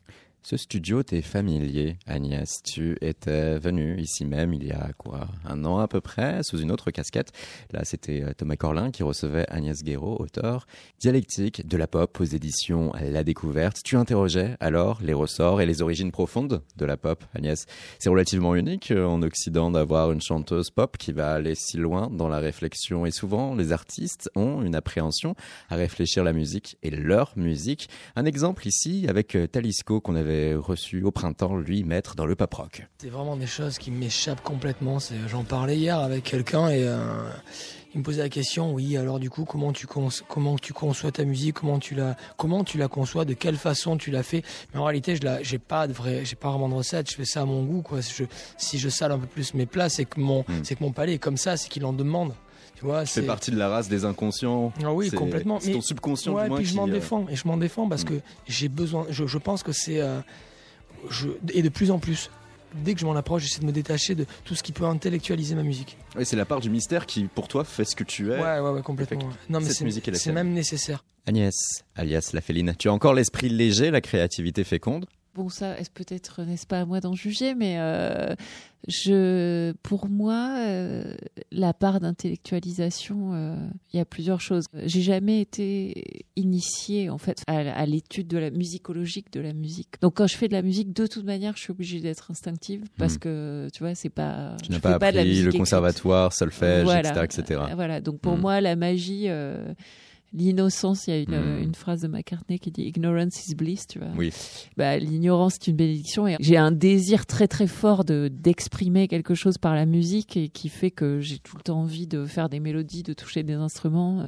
Ce 0.49 0.55
studio 0.55 1.03
t'est 1.03 1.21
familier, 1.21 1.97
Agnès. 2.05 2.61
Tu 2.63 2.97
étais 3.01 3.59
venue 3.59 3.99
ici 3.99 4.23
même 4.23 4.53
il 4.53 4.65
y 4.65 4.71
a 4.71 4.91
quoi 4.97 5.27
Un 5.43 5.65
an 5.65 5.79
à 5.79 5.89
peu 5.89 5.99
près, 5.99 6.41
sous 6.41 6.59
une 6.59 6.71
autre 6.71 6.89
casquette. 6.89 7.33
Là, 7.73 7.81
c'était 7.83 8.23
euh, 8.23 8.31
Thomas 8.33 8.55
Corlin 8.55 8.91
qui 8.91 9.03
recevait 9.03 9.45
Agnès 9.49 9.83
Guéraud, 9.83 10.15
auteur. 10.21 10.65
Dialectique 11.01 11.67
de 11.67 11.75
la 11.75 11.85
pop 11.85 12.17
aux 12.21 12.23
éditions 12.23 12.93
La 12.93 13.25
Découverte. 13.25 13.79
Tu 13.83 13.97
interrogeais 13.97 14.55
alors 14.61 15.01
les 15.01 15.13
ressorts 15.13 15.59
et 15.59 15.65
les 15.65 15.81
origines 15.81 16.13
profondes 16.13 16.61
de 16.77 16.85
la 16.85 16.95
pop, 16.95 17.25
Agnès. 17.35 17.65
C'est 17.99 18.09
relativement 18.09 18.55
unique 18.55 18.91
euh, 18.91 19.05
en 19.05 19.23
Occident 19.23 19.69
d'avoir 19.69 20.13
une 20.13 20.21
chanteuse 20.21 20.69
pop 20.69 20.95
qui 20.95 21.11
va 21.11 21.33
aller 21.33 21.55
si 21.55 21.75
loin 21.75 22.09
dans 22.09 22.29
la 22.29 22.39
réflexion. 22.39 23.05
Et 23.05 23.11
souvent, 23.11 23.53
les 23.53 23.73
artistes 23.73 24.31
ont 24.33 24.61
une 24.61 24.75
appréhension 24.75 25.35
à 25.69 25.75
réfléchir 25.75 26.23
la 26.23 26.31
musique 26.31 26.77
et 26.83 26.89
leur 26.89 27.33
musique. 27.35 27.89
Un 28.15 28.23
exemple 28.23 28.65
ici 28.65 29.07
avec 29.09 29.35
euh, 29.35 29.45
Talisco 29.45 29.99
qu'on 29.99 30.15
avait 30.15 30.36
reçu 30.55 31.03
au 31.03 31.11
printemps, 31.11 31.55
lui, 31.57 31.83
maître 31.83 32.15
dans 32.15 32.25
le 32.25 32.35
pop 32.35 32.53
rock. 32.53 32.87
C'est 32.99 33.09
vraiment 33.09 33.35
des 33.37 33.47
choses 33.47 33.77
qui 33.77 33.91
m'échappent 33.91 34.43
complètement. 34.43 34.97
J'en 35.27 35.43
parlais 35.43 35.77
hier 35.77 35.99
avec 35.99 36.23
quelqu'un 36.23 36.69
et 36.69 36.83
euh, 36.87 37.29
il 37.93 37.99
me 37.99 38.03
posait 38.03 38.21
la 38.21 38.29
question, 38.29 38.73
oui, 38.73 38.97
alors 38.97 39.19
du 39.19 39.29
coup, 39.29 39.45
comment 39.45 39.71
tu, 39.73 39.87
cons- 39.87 40.09
comment 40.27 40.57
tu 40.57 40.73
conçois 40.73 41.11
ta 41.11 41.23
musique, 41.25 41.55
comment 41.55 41.79
tu 41.79 41.95
la, 41.95 42.15
comment 42.37 42.63
tu 42.63 42.77
la 42.77 42.87
conçois, 42.87 43.25
de 43.25 43.33
quelle 43.33 43.57
façon 43.57 43.97
tu 43.97 44.11
la 44.11 44.23
fais? 44.23 44.43
Mais 44.73 44.79
en 44.79 44.83
réalité, 44.83 45.15
je 45.15 45.21
j'ai 45.41 45.59
pas 45.59 45.87
de 45.87 45.93
vrai, 45.93 46.23
j'ai 46.25 46.35
pas 46.35 46.49
vraiment 46.49 46.69
de 46.69 46.75
recette. 46.75 47.09
Je 47.09 47.15
fais 47.15 47.25
ça 47.25 47.41
à 47.41 47.45
mon 47.45 47.63
goût, 47.63 47.81
quoi. 47.81 48.01
Si 48.01 48.13
je, 48.13 48.23
si 48.57 48.77
je 48.77 48.89
sale 48.89 49.11
un 49.11 49.19
peu 49.19 49.27
plus 49.27 49.53
mes 49.53 49.65
plats, 49.65 49.89
c'est 49.89 50.05
que 50.05 50.19
mon, 50.19 50.41
Mm. 50.47 50.63
c'est 50.63 50.75
que 50.75 50.83
mon 50.83 50.91
palais 50.91 51.13
est 51.15 51.19
comme 51.19 51.37
ça, 51.37 51.57
c'est 51.57 51.69
qu'il 51.69 51.85
en 51.85 51.93
demande. 51.93 52.33
Tu 52.77 52.85
vois, 52.85 53.01
Tu 53.03 53.07
fais 53.13 53.21
c'est. 53.21 53.25
partie 53.27 53.49
de 53.51 53.57
la 53.57 53.69
race 53.69 53.89
des 53.89 54.05
inconscients. 54.05 54.71
Ah 54.83 54.93
oui, 54.93 55.09
complètement. 55.11 55.59
C'est 55.59 55.69
Mais- 55.69 55.73
ton 55.75 55.81
subconscient 55.81 56.33
Ouais, 56.33 56.43
du 56.43 56.49
moins 56.49 56.57
puis 56.57 56.65
je 56.67 56.75
m'en 56.75 56.87
euh, 56.87 56.91
défends 56.91 57.25
et 57.29 57.35
je 57.35 57.47
m'en 57.47 57.57
défends 57.57 57.89
parce 57.89 58.03
Mm. 58.03 58.07
que 58.07 58.13
j'ai 58.47 58.69
besoin. 58.69 59.05
Je, 59.09 59.25
je 59.25 59.37
pense 59.39 59.63
que 59.63 59.71
c'est 59.71 59.99
euh, 59.99 60.19
je, 61.09 61.29
et 61.53 61.61
de 61.61 61.69
plus 61.69 61.91
en 61.91 61.99
plus. 61.99 62.29
Dès 62.75 62.93
que 62.93 62.99
je 62.99 63.05
m'en 63.05 63.15
approche, 63.15 63.43
j'essaie 63.43 63.61
de 63.61 63.65
me 63.65 63.71
détacher 63.71 64.13
de 64.13 64.25
tout 64.43 64.53
ce 64.53 64.61
qui 64.61 64.73
peut 64.73 64.83
intellectualiser 64.83 65.55
ma 65.55 65.63
musique. 65.63 65.97
ouais, 66.15 66.25
c'est 66.25 66.35
la 66.35 66.45
part 66.45 66.59
du 66.59 66.69
mystère 66.69 67.05
qui, 67.05 67.23
pour 67.23 67.47
toi, 67.47 67.63
fait 67.63 67.85
ce 67.85 67.95
que 67.95 68.03
tu 68.03 68.31
es. 68.33 68.35
Ouais, 68.35 68.59
ouais, 68.59 68.69
ouais, 68.71 68.81
complètement. 68.81 69.19
ouais. 69.19 69.33
Non, 69.49 69.59
mais 69.61 69.69
cette 69.69 70.17
c'est 70.17 70.31
même 70.33 70.51
nécessaire. 70.51 71.03
Agnès, 71.25 71.55
alias 71.95 72.29
la 72.33 72.41
féline, 72.41 72.75
tu 72.77 72.89
as 72.89 72.93
encore 72.93 73.13
l'esprit 73.13 73.49
léger, 73.49 73.89
la 73.89 74.01
créativité 74.01 74.63
féconde 74.65 75.05
Bon, 75.37 75.49
ça, 75.49 75.77
est-ce 75.79 75.91
peut-être 75.91 76.41
n'est-ce 76.41 76.65
pas 76.65 76.81
à 76.81 76.85
moi 76.85 76.99
d'en 76.99 77.13
juger, 77.13 77.53
mais 77.53 77.75
euh, 77.77 78.33
je, 78.87 79.71
pour 79.83 80.09
moi, 80.09 80.55
euh, 80.57 81.03
la 81.51 81.73
part 81.75 81.99
d'intellectualisation, 81.99 83.33
euh, 83.35 83.55
il 83.93 83.97
y 83.97 83.99
a 83.99 84.05
plusieurs 84.05 84.41
choses. 84.41 84.65
J'ai 84.85 85.03
jamais 85.03 85.41
été 85.41 86.25
initiée 86.35 87.11
en 87.11 87.19
fait 87.19 87.43
à, 87.45 87.57
à 87.57 87.85
l'étude 87.85 88.27
de 88.27 88.39
la 88.39 88.49
musicologique 88.49 89.31
de 89.31 89.41
la 89.41 89.53
musique. 89.53 90.01
Donc, 90.01 90.15
quand 90.15 90.25
je 90.25 90.35
fais 90.37 90.47
de 90.47 90.53
la 90.53 90.63
musique, 90.63 90.91
de 90.91 91.05
toute 91.05 91.25
manière, 91.25 91.55
je 91.55 91.61
suis 91.61 91.71
obligée 91.71 91.99
d'être 91.99 92.31
instinctive 92.31 92.83
parce 92.97 93.13
Mhm. 93.13 93.19
que 93.19 93.67
tu 93.73 93.83
vois, 93.83 93.93
c'est 93.93 94.09
pas. 94.09 94.57
Tu 94.63 94.71
n'as 94.71 94.79
pas 94.79 94.97
de 94.97 95.15
la 95.15 95.21
appris 95.21 95.41
le 95.43 95.51
conservatoire, 95.51 96.33
solfège, 96.33 96.83
Voilà. 96.83 97.09
etc. 97.23 97.41
etc. 97.43 97.61
Voilà, 97.75 98.01
donc 98.01 98.19
pour 98.21 98.37
Mm. 98.37 98.41
moi, 98.41 98.59
la 98.61 98.75
magie, 98.75 99.27
l'innocence, 100.37 101.07
il 101.07 101.09
y 101.09 101.13
a 101.13 101.19
une, 101.19 101.29
Mm. 101.31 101.33
euh, 101.33 101.61
une 101.63 101.75
phrase 101.75 102.01
de 102.01 102.07
McCartney 102.07 102.59
qui 102.59 102.71
dit 102.71 102.83
Ignorance 102.83 103.47
is 103.47 103.55
bliss, 103.55 103.87
tu 103.87 103.99
vois. 103.99 104.09
Oui. 104.17 104.31
Bah, 104.77 104.97
L'ignorance 104.97 105.55
est 105.55 105.67
une 105.67 105.75
bénédiction 105.75 106.27
et 106.27 106.37
j'ai 106.39 106.57
un 106.57 106.71
désir 106.71 107.25
très 107.25 107.47
très 107.47 107.67
fort 107.67 108.05
de 108.05 108.29
d'exprimer 108.31 109.07
quelque 109.07 109.35
chose 109.35 109.57
par 109.57 109.75
la 109.75 109.85
musique 109.85 110.37
et 110.37 110.49
qui 110.49 110.69
fait 110.69 110.91
que 110.91 111.19
j'ai 111.19 111.39
tout 111.39 111.57
le 111.57 111.63
temps 111.63 111.79
envie 111.81 112.07
de 112.07 112.25
faire 112.25 112.49
des 112.49 112.59
mélodies, 112.59 113.03
de 113.03 113.13
toucher 113.13 113.43
des 113.43 113.53
instruments. 113.53 114.27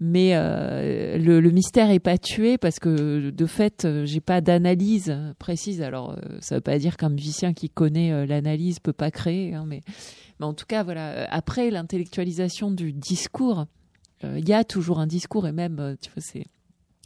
Mais 0.00 0.32
euh, 0.34 1.16
le, 1.18 1.40
le 1.40 1.50
mystère 1.50 1.90
est 1.90 1.98
pas 2.00 2.18
tué 2.18 2.58
parce 2.58 2.78
que 2.78 3.30
de 3.30 3.46
fait, 3.46 3.86
j'ai 4.04 4.20
pas 4.20 4.40
d'analyse 4.40 5.16
précise. 5.38 5.80
Alors, 5.82 6.12
euh, 6.12 6.36
ça 6.40 6.56
veut 6.56 6.60
pas 6.60 6.78
dire 6.78 6.96
qu'un 6.96 7.08
musicien 7.10 7.52
qui 7.54 7.70
connaît 7.70 8.12
euh, 8.12 8.26
l'analyse 8.26 8.78
peut 8.78 8.92
pas 8.92 9.10
créer, 9.10 9.54
hein, 9.54 9.64
mais 9.66 9.80
mais 10.38 10.44
en 10.46 10.52
tout 10.52 10.66
cas, 10.66 10.82
voilà. 10.82 11.26
Après 11.32 11.70
l'intellectualisation 11.70 12.70
du 12.70 12.92
discours, 12.92 13.64
il 14.22 14.48
y 14.48 14.52
a 14.52 14.64
toujours 14.64 14.98
un 14.98 15.06
discours 15.06 15.46
et 15.46 15.52
même, 15.52 15.78
euh, 15.78 15.94
tu 16.00 16.10
vois, 16.10 16.22
c'est 16.22 16.46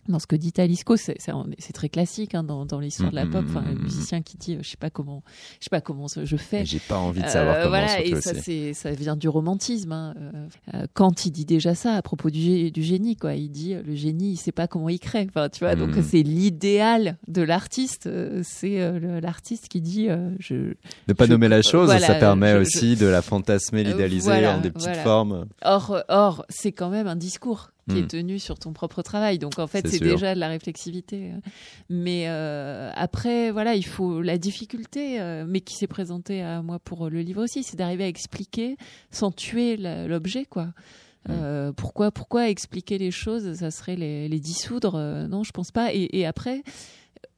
dans 0.09 0.19
ce 0.19 0.27
que 0.27 0.35
dit 0.37 0.51
Talisco, 0.53 0.97
c'est 0.97 1.17
un- 1.29 1.47
très 1.75 1.89
classique 1.89 2.35
hein, 2.35 2.43
dans, 2.43 2.67
dans 2.67 2.81
l'histoire 2.81 3.11
de 3.11 3.15
la 3.17 3.27
pop. 3.27 3.45
Enfin, 3.49 3.61
Mm, 3.61 3.73
mm, 3.75 3.79
mm, 3.79 3.83
musicien 3.83 4.23
qui 4.23 4.37
dit, 4.37 4.55
euh, 4.57 4.59
je 4.63 4.69
sais 4.71 4.77
pas 4.77 4.91
comment, 4.91 5.23
je 5.61 5.65
sais 5.65 5.71
pas 5.71 5.81
comment 5.81 6.07
je 6.09 6.37
fais. 6.37 6.65
J'ai 6.65 6.81
pas 6.81 6.99
envie 6.99 7.23
de 7.23 7.29
savoir 7.29 7.57
Euh, 7.57 7.59
comment 7.65 7.69
voilà, 7.71 8.03
et 8.05 8.21
ça, 8.21 8.33
ça 8.75 8.91
vient 8.93 9.15
du 9.17 9.29
romantisme. 9.29 9.93
hein. 9.93 10.15
Euh, 10.19 10.47
euh, 10.75 10.87
Kant, 10.95 11.13
il 11.25 11.31
dit 11.31 11.45
déjà 11.45 11.75
ça 11.75 11.95
à 11.95 12.03
propos 12.03 12.31
du, 12.31 12.39
gé- 12.41 12.73
du 12.73 12.83
génie. 12.83 13.15
Quoi. 13.17 13.35
Il 13.35 13.51
dit 13.51 13.75
le 13.75 13.95
génie, 13.95 14.33
il 14.33 14.37
sait 14.37 14.53
pas 14.53 14.67
comment 14.67 14.89
il 14.89 14.99
crée. 14.99 15.27
Enfin, 15.29 15.49
tu 15.49 15.61
vois, 15.65 15.77
donc 15.77 15.91
c'est 16.03 16.23
l'idéal 16.23 17.17
de 17.29 17.43
l'artiste. 17.43 18.09
C'est 18.43 19.01
l'artiste 19.21 19.69
qui 19.69 19.81
dit 19.81 20.09
euh, 20.09 20.31
je. 20.41 20.75
Ne 21.09 21.13
pas 21.15 21.27
je- 21.27 21.31
nommer 21.31 21.49
la 21.49 21.63
chose, 21.63 21.87
voilà, 21.87 22.07
ça 22.07 22.15
permet 22.15 22.53
je- 22.53 22.59
aussi 22.59 22.97
de 22.97 23.07
la 23.07 23.23
fantasmer, 23.23 23.85
l'idéaliser 23.85 24.25
voilà, 24.31 24.57
en 24.57 24.61
des 24.61 24.71
petites 24.71 24.89
voilà. 24.89 25.03
formes. 25.03 25.47
Or, 25.65 26.03
or 26.09 26.45
c'est 26.49 26.73
quand 26.73 26.91
même 26.91 27.07
un 27.07 27.17
discours 27.17 27.71
qui 27.89 27.97
Mhm. 27.97 28.03
est 28.05 28.07
tenu 28.09 28.39
sur 28.39 28.59
ton 28.59 28.73
propre 28.73 29.03
travail. 29.03 29.39
Donc 29.39 29.59
en 29.59 29.67
fait, 29.67 29.87
C'est 29.89 29.99
déjà 30.01 30.35
de 30.35 30.41
la 30.41 30.49
réflexivité. 30.49 31.33
Mais 31.89 32.25
euh, 32.29 32.91
après, 32.95 33.51
voilà, 33.51 33.75
il 33.75 33.85
faut 33.85 34.21
la 34.23 34.39
difficulté, 34.39 35.21
euh, 35.21 35.45
mais 35.49 35.61
qui 35.61 35.75
s'est 35.75 35.87
présentée 35.87 36.43
à 36.43 36.63
moi 36.63 36.79
pour 36.79 37.09
le 37.11 37.21
livre 37.23 37.43
aussi, 37.43 37.63
c'est 37.63 37.77
d'arriver 37.77 38.05
à 38.05 38.09
expliquer 38.09 38.77
sans 39.11 39.31
tuer 39.33 39.77
l'objet, 39.77 40.45
quoi. 40.45 40.69
Euh, 41.29 41.71
pourquoi, 41.73 42.11
pourquoi 42.11 42.49
expliquer 42.49 42.97
les 42.97 43.11
choses 43.11 43.53
Ça 43.55 43.71
serait 43.71 43.97
les, 43.97 44.29
les 44.29 44.41
dissoudre 44.41 44.99
Non, 45.29 45.43
je 45.43 45.51
pense 45.51 45.71
pas. 45.71 45.93
Et, 45.93 46.19
et 46.19 46.25
après, 46.27 46.63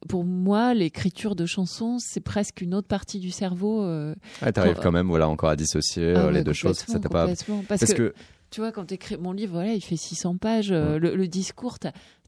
pour 0.07 0.23
moi, 0.23 0.73
l'écriture 0.73 1.35
de 1.35 1.45
chansons, 1.45 1.97
c'est 1.99 2.21
presque 2.21 2.61
une 2.61 2.73
autre 2.75 2.87
partie 2.87 3.19
du 3.19 3.31
cerveau. 3.31 3.83
euh, 3.83 4.15
Ah, 4.41 4.51
T'arrives 4.53 4.79
quand 4.81 4.91
même 4.91 5.07
voilà, 5.07 5.27
encore 5.27 5.49
à 5.49 5.55
dissocier 5.57 6.13
ah 6.15 6.27
ouais, 6.27 6.31
les 6.33 6.43
deux 6.43 6.53
choses. 6.53 6.77
Ça 6.77 6.99
pas... 6.99 7.27
Parce, 7.27 7.43
Parce 7.67 7.85
que, 7.93 7.93
que 7.93 8.13
tu 8.53 8.61
vois, 8.61 8.71
quand 8.71 8.85
tu 8.85 8.93
écris 8.93 9.17
mon 9.17 9.31
livre, 9.31 9.53
voilà, 9.53 9.73
il 9.73 9.81
fait 9.83 9.97
600 9.97 10.37
pages. 10.37 10.71
euh, 10.71 10.99
le, 10.99 11.15
le 11.15 11.27
discours, 11.27 11.79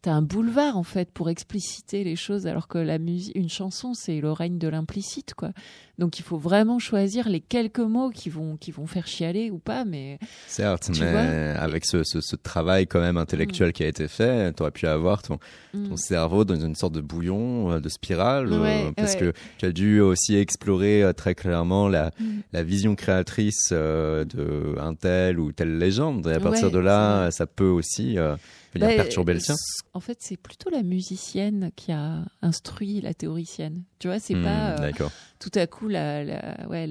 tu 0.05 0.09
as, 0.09 0.13
un 0.13 0.21
boulevard, 0.21 0.77
en 0.77 0.83
fait, 0.83 1.11
pour 1.11 1.29
expliciter 1.29 2.03
les 2.03 2.15
choses, 2.15 2.47
alors 2.47 2.67
que 2.67 2.77
la 2.77 2.97
musique, 2.97 3.35
une 3.35 3.49
chanson, 3.49 3.93
c'est 3.93 4.19
le 4.19 4.31
règne 4.31 4.57
de 4.57 4.67
l'implicite, 4.67 5.33
quoi. 5.33 5.51
Donc, 5.97 6.19
il 6.19 6.23
faut 6.23 6.37
vraiment 6.37 6.77
choisir 6.77 7.29
les 7.29 7.39
quelques 7.39 7.79
mots 7.79 8.09
qui 8.09 8.29
vont, 8.29 8.57
qui 8.57 8.71
vont 8.71 8.85
faire 8.85 9.07
chialer 9.07 9.49
ou 9.49 9.59
pas, 9.59 9.85
mais 9.85 10.19
Certes, 10.47 10.89
mais 10.99 11.11
vois 11.11 11.61
avec 11.61 11.85
ce, 11.85 12.03
ce, 12.03 12.19
ce 12.19 12.35
travail 12.35 12.85
quand 12.85 12.99
même 12.99 13.15
intellectuel 13.15 13.71
qui 13.71 13.83
a 13.83 13.87
été 13.87 14.09
fait, 14.09 14.53
tu 14.53 14.61
aurais 14.61 14.71
pu 14.71 14.87
avoir 14.87 15.21
ton, 15.21 15.39
mm. 15.73 15.89
ton 15.89 15.95
cerveau 15.95 16.43
dans 16.43 16.59
une 16.59 16.75
sorte 16.75 16.93
de 16.93 17.01
bouillon, 17.01 17.71
euh, 17.71 17.79
de 17.79 17.87
spirale, 17.87 18.49
euh, 18.51 18.91
parce 18.97 19.13
ouais. 19.13 19.19
que 19.19 19.33
tu 19.57 19.65
as 19.65 19.71
dû 19.71 20.01
aussi 20.01 20.35
explorer 20.35 21.01
euh, 21.01 21.13
très 21.13 21.33
clairement 21.33 21.87
la, 21.87 22.11
Mm. 22.19 22.39
la 22.53 22.63
vision 22.63 22.95
créatrice 22.95 23.69
euh, 23.71 24.25
de 24.25 24.75
un 24.79 24.93
tel 24.93 25.39
ou 25.39 25.51
telle 25.51 25.77
légende. 25.77 26.27
Et 26.27 26.33
à 26.33 26.39
partir 26.39 26.65
Ouais, 26.65 26.71
de 26.71 26.79
là, 26.79 27.31
ça 27.31 27.45
peut 27.45 27.67
aussi 27.67 28.17
euh, 28.17 28.35
venir 28.75 28.89
Bah, 28.89 29.03
perturber 29.03 29.33
le 29.33 29.41
tien. 29.41 29.55
en 29.93 29.99
fait, 29.99 30.17
c'est 30.21 30.37
plutôt 30.37 30.69
la 30.69 30.83
musicienne 30.83 31.71
qui 31.75 31.91
a 31.91 32.23
instruit 32.41 33.01
la 33.01 33.13
théoricienne. 33.13 33.83
Tu 33.99 34.07
vois, 34.07 34.19
c'est 34.19 34.35
Hmm, 34.35 34.43
pas 34.43 34.69
euh, 34.71 34.77
D'accord. 34.77 35.11
Tout 35.39 35.51
à 35.55 35.67
coup 35.67 35.87
la, 35.87 36.23
ouais, 36.69 36.87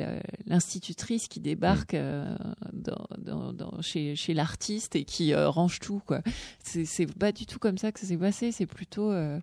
l'institutrice 0.47 1.29
qui 1.29 1.41
débarque 1.41 1.95
euh, 1.95 2.37
chez, 3.81 4.35
l'artiste 4.35 4.97
et 4.97 5.05
qui 5.05 5.33
euh, 5.33 5.49
range 5.49 5.81
tout. 5.81 6.03
quoi. 6.07 6.21
C'est 6.63 7.13
pas 7.15 7.33
du 7.33 7.47
tout 7.47 7.59
comme 7.59 7.79
ça 7.79 7.93
que 7.93 8.01
ça 8.01 8.07
s'est 8.07 8.17
passé. 8.17 8.53
C'est 8.53 8.67
plutôt, 8.67 9.11
euh, 9.11 9.41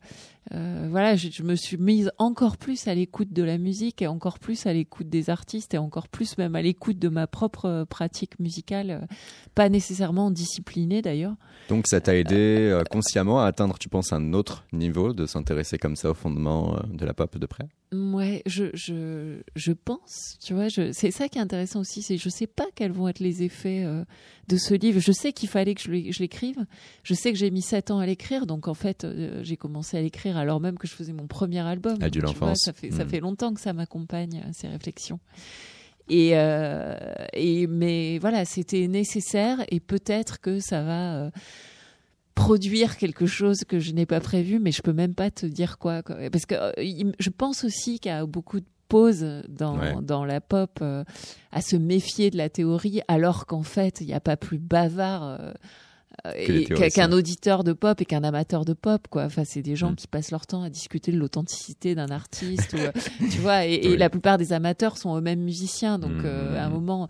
voilà, 0.51 1.15
je, 1.15 1.29
je 1.29 1.43
me 1.43 1.55
suis 1.55 1.77
mise 1.77 2.11
encore 2.17 2.57
plus 2.57 2.87
à 2.87 2.93
l'écoute 2.93 3.33
de 3.33 3.43
la 3.43 3.57
musique 3.57 4.01
et 4.01 4.07
encore 4.07 4.39
plus 4.39 4.65
à 4.65 4.73
l'écoute 4.73 5.09
des 5.09 5.29
artistes 5.29 5.73
et 5.73 5.77
encore 5.77 6.07
plus 6.07 6.37
même 6.37 6.55
à 6.55 6.61
l'écoute 6.61 6.99
de 6.99 7.09
ma 7.09 7.27
propre 7.27 7.85
pratique 7.89 8.39
musicale, 8.39 9.07
pas 9.55 9.69
nécessairement 9.69 10.29
disciplinée 10.29 11.01
d'ailleurs. 11.01 11.35
Donc 11.69 11.87
ça 11.87 12.01
t'a 12.01 12.15
aidé 12.15 12.81
consciemment 12.91 13.41
à 13.41 13.45
atteindre, 13.45 13.79
tu 13.79 13.89
penses, 13.89 14.13
un 14.13 14.33
autre 14.33 14.65
niveau 14.73 15.13
de 15.13 15.25
s'intéresser 15.25 15.77
comme 15.77 15.95
ça 15.95 16.11
au 16.11 16.13
fondement 16.13 16.79
de 16.91 17.05
la 17.05 17.13
pop 17.13 17.37
de 17.37 17.45
près? 17.45 17.67
Ouais, 17.93 18.41
je, 18.45 18.65
je, 18.73 19.41
je 19.57 19.71
pense, 19.73 20.37
tu 20.41 20.53
vois, 20.53 20.69
je, 20.69 20.93
c'est 20.93 21.11
ça 21.11 21.27
qui 21.27 21.37
est 21.39 21.41
intéressant 21.41 21.81
aussi, 21.81 22.01
c'est 22.01 22.17
je 22.17 22.29
sais 22.29 22.47
pas 22.47 22.65
quels 22.73 22.93
vont 22.93 23.09
être 23.09 23.19
les 23.19 23.43
effets 23.43 23.83
euh, 23.83 24.05
de 24.47 24.55
ce 24.55 24.73
livre. 24.73 25.01
Je 25.01 25.11
sais 25.11 25.33
qu'il 25.33 25.49
fallait 25.49 25.75
que 25.75 25.81
je, 25.81 25.91
l'écrive. 26.21 26.65
Je 27.03 27.13
sais 27.13 27.33
que 27.33 27.37
j'ai 27.37 27.51
mis 27.51 27.61
sept 27.61 27.91
ans 27.91 27.99
à 27.99 28.05
l'écrire, 28.05 28.45
donc 28.45 28.69
en 28.69 28.73
fait, 28.73 29.03
euh, 29.03 29.41
j'ai 29.43 29.57
commencé 29.57 29.97
à 29.97 30.01
l'écrire 30.01 30.37
alors 30.37 30.61
même 30.61 30.77
que 30.77 30.87
je 30.87 30.93
faisais 30.93 31.11
mon 31.11 31.27
premier 31.27 31.59
album. 31.59 31.97
Tu 32.09 32.19
vois, 32.19 32.29
l'enfance. 32.29 32.61
Ça 32.63 32.71
fait, 32.71 32.91
ça 32.91 33.03
Mm. 33.03 33.09
fait 33.09 33.19
longtemps 33.19 33.53
que 33.53 33.59
ça 33.59 33.73
m'accompagne, 33.73 34.41
euh, 34.45 34.49
ces 34.53 34.69
réflexions. 34.69 35.19
Et, 36.09 36.31
euh, 36.33 36.95
et 37.33 37.67
mais 37.67 38.19
voilà, 38.19 38.45
c'était 38.45 38.87
nécessaire 38.87 39.63
et 39.69 39.79
peut-être 39.81 40.39
que 40.39 40.59
ça 40.59 40.81
va 40.83 41.15
euh, 41.25 41.31
produire 42.45 42.97
quelque 42.97 43.25
chose 43.25 43.59
que 43.67 43.79
je 43.79 43.91
n'ai 43.91 44.05
pas 44.05 44.19
prévu, 44.19 44.59
mais 44.59 44.71
je 44.71 44.81
peux 44.81 44.93
même 44.93 45.13
pas 45.15 45.31
te 45.31 45.45
dire 45.45 45.77
quoi. 45.77 46.01
quoi. 46.03 46.15
Parce 46.31 46.45
que 46.45 46.55
euh, 46.55 47.11
je 47.19 47.29
pense 47.29 47.63
aussi 47.63 47.99
qu'il 47.99 48.11
y 48.11 48.15
a 48.15 48.25
beaucoup 48.25 48.59
de 48.59 48.65
pauses 48.87 49.25
dans, 49.47 49.77
Ouais. 49.79 49.95
dans 50.01 50.25
la 50.25 50.41
pop 50.41 50.79
euh, 50.81 51.03
à 51.51 51.61
se 51.61 51.75
méfier 51.77 52.29
de 52.29 52.37
la 52.37 52.49
théorie, 52.49 53.01
alors 53.07 53.45
qu'en 53.45 53.63
fait, 53.63 54.01
il 54.01 54.07
n'y 54.07 54.13
a 54.13 54.19
pas 54.19 54.35
plus 54.37 54.59
bavard. 54.59 55.39
Euh, 56.25 56.89
qu'un 56.89 57.11
auditeur 57.11 57.63
de 57.63 57.73
pop 57.73 57.99
et 58.01 58.05
qu'un 58.05 58.23
amateur 58.23 58.65
de 58.65 58.73
pop 58.73 59.07
quoi 59.09 59.23
enfin 59.23 59.43
c'est 59.45 59.61
des 59.61 59.75
gens 59.75 59.91
Mm. 59.91 59.95
qui 59.95 60.07
passent 60.07 60.31
leur 60.31 60.45
temps 60.45 60.61
à 60.63 60.69
discuter 60.69 61.11
de 61.11 61.17
l'authenticité 61.17 61.95
d'un 61.95 62.09
artiste 62.09 62.73
ou, 62.73 62.77
euh, 62.77 62.91
tu 63.31 63.39
vois 63.39 63.65
et, 63.65 63.97
la 63.97 64.09
plupart 64.09 64.37
des 64.37 64.53
amateurs 64.53 64.97
sont 64.97 65.17
eux-mêmes 65.17 65.41
musiciens 65.41 65.97
donc 65.99 66.11
Mm. 66.11 66.25
euh, 66.25 66.57
à 66.59 66.65
un 66.65 66.69
moment 66.69 67.07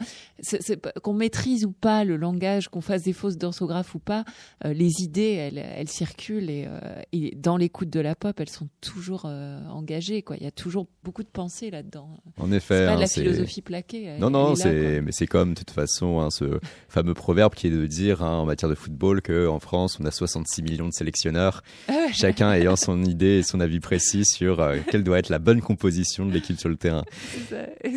qu'on 1.02 1.14
maîtrise 1.14 1.66
ou 1.66 1.72
pas 1.72 2.04
le 2.04 2.18
langage, 2.18 2.70
qu'on 2.70 2.82
fasse 2.82 3.04
des 3.04 3.14
fausses 3.14 3.38
d'orthographe 3.38 3.94
ou 3.96 4.00
pas, 4.00 4.24
euh, 4.66 4.74
les 4.74 5.02
idées, 5.02 5.34
elles, 5.34 5.58
elles 5.58 5.90
circulent 5.90 6.50
et, 6.50 6.66
euh, 6.68 6.80
et 7.12 7.36
dans 7.36 7.58
l'écoute 7.58 7.90
de 7.90 8.00
la 8.00 8.16
pop, 8.16 8.40
elles 8.40 8.50
sont 8.50 8.68
toujours 8.82 9.26
engagées. 9.26 10.22
Quoi. 10.22 10.38
Il 10.38 10.44
y 10.44 10.48
a 10.48 10.52
toujours 10.52 10.88
beaucoup 11.04 11.24
de 11.24 11.28
pensées 11.28 11.70
là-dedans. 11.72 12.10
En 12.38 12.52
effet. 12.52 12.78
C'est 12.78 12.86
pas 12.86 12.92
hein, 12.92 12.96
de 12.96 13.02
la 13.02 13.08
philosophie 13.08 13.62
plaquée. 13.62 14.18
Non, 14.20 14.28
elle 14.28 14.34
non, 14.34 14.56
c'est 14.56 15.02
mais 15.02 15.12
c'est 15.12 15.28
comme 15.28 15.54
de 15.54 15.60
toute 15.60 15.72
façon 15.72 16.20
hein, 16.20 16.30
ce 16.30 16.60
fameux 16.90 17.14
proverbe 17.14 17.54
qui 17.54 17.68
est 17.68 17.72
de 17.72 17.86
dire 17.86 18.24
hein, 18.24 18.38
en 18.40 18.46
matière 18.46 18.70
de 18.70 18.76
football 18.76 19.01
que 19.22 19.48
en 19.48 19.60
France 19.60 19.98
on 20.00 20.06
a 20.06 20.12
66 20.12 20.62
millions 20.62 20.88
de 20.88 20.94
sélectionneurs, 20.94 21.64
Ah 21.88 22.08
chacun 22.14 22.52
ayant 22.54 22.76
son 22.76 23.04
idée 23.04 23.40
et 23.40 23.44
son 23.44 23.60
avis 23.60 23.80
précis 23.80 24.26
sur 24.26 24.60
euh, 24.60 24.78
quelle 24.90 25.04
doit 25.04 25.18
être 25.20 25.30
la 25.30 25.40
bonne 25.40 25.62
composition 25.62 26.26
de 26.26 26.32
l'équipe 26.32 26.60
sur 26.60 26.70
le 26.70 26.78
terrain. 26.78 27.04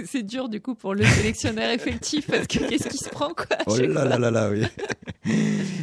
C'est 0.06 0.22
dur 0.22 0.48
du 0.48 0.60
coup 0.60 0.74
pour 0.74 0.94
le 0.94 1.04
sélectionneur 1.04 1.70
effectif 1.70 2.26
parce 2.26 2.46
que 2.46 2.58
qu'est-ce 2.68 2.88
qui 2.88 2.98
se 2.98 3.10
prend 3.10 3.34
quoi 3.34 3.58
Oh 3.66 3.76
là 3.76 4.04
là 4.04 4.18
là 4.18 4.30
là, 4.30 4.50
oui. 4.50 4.64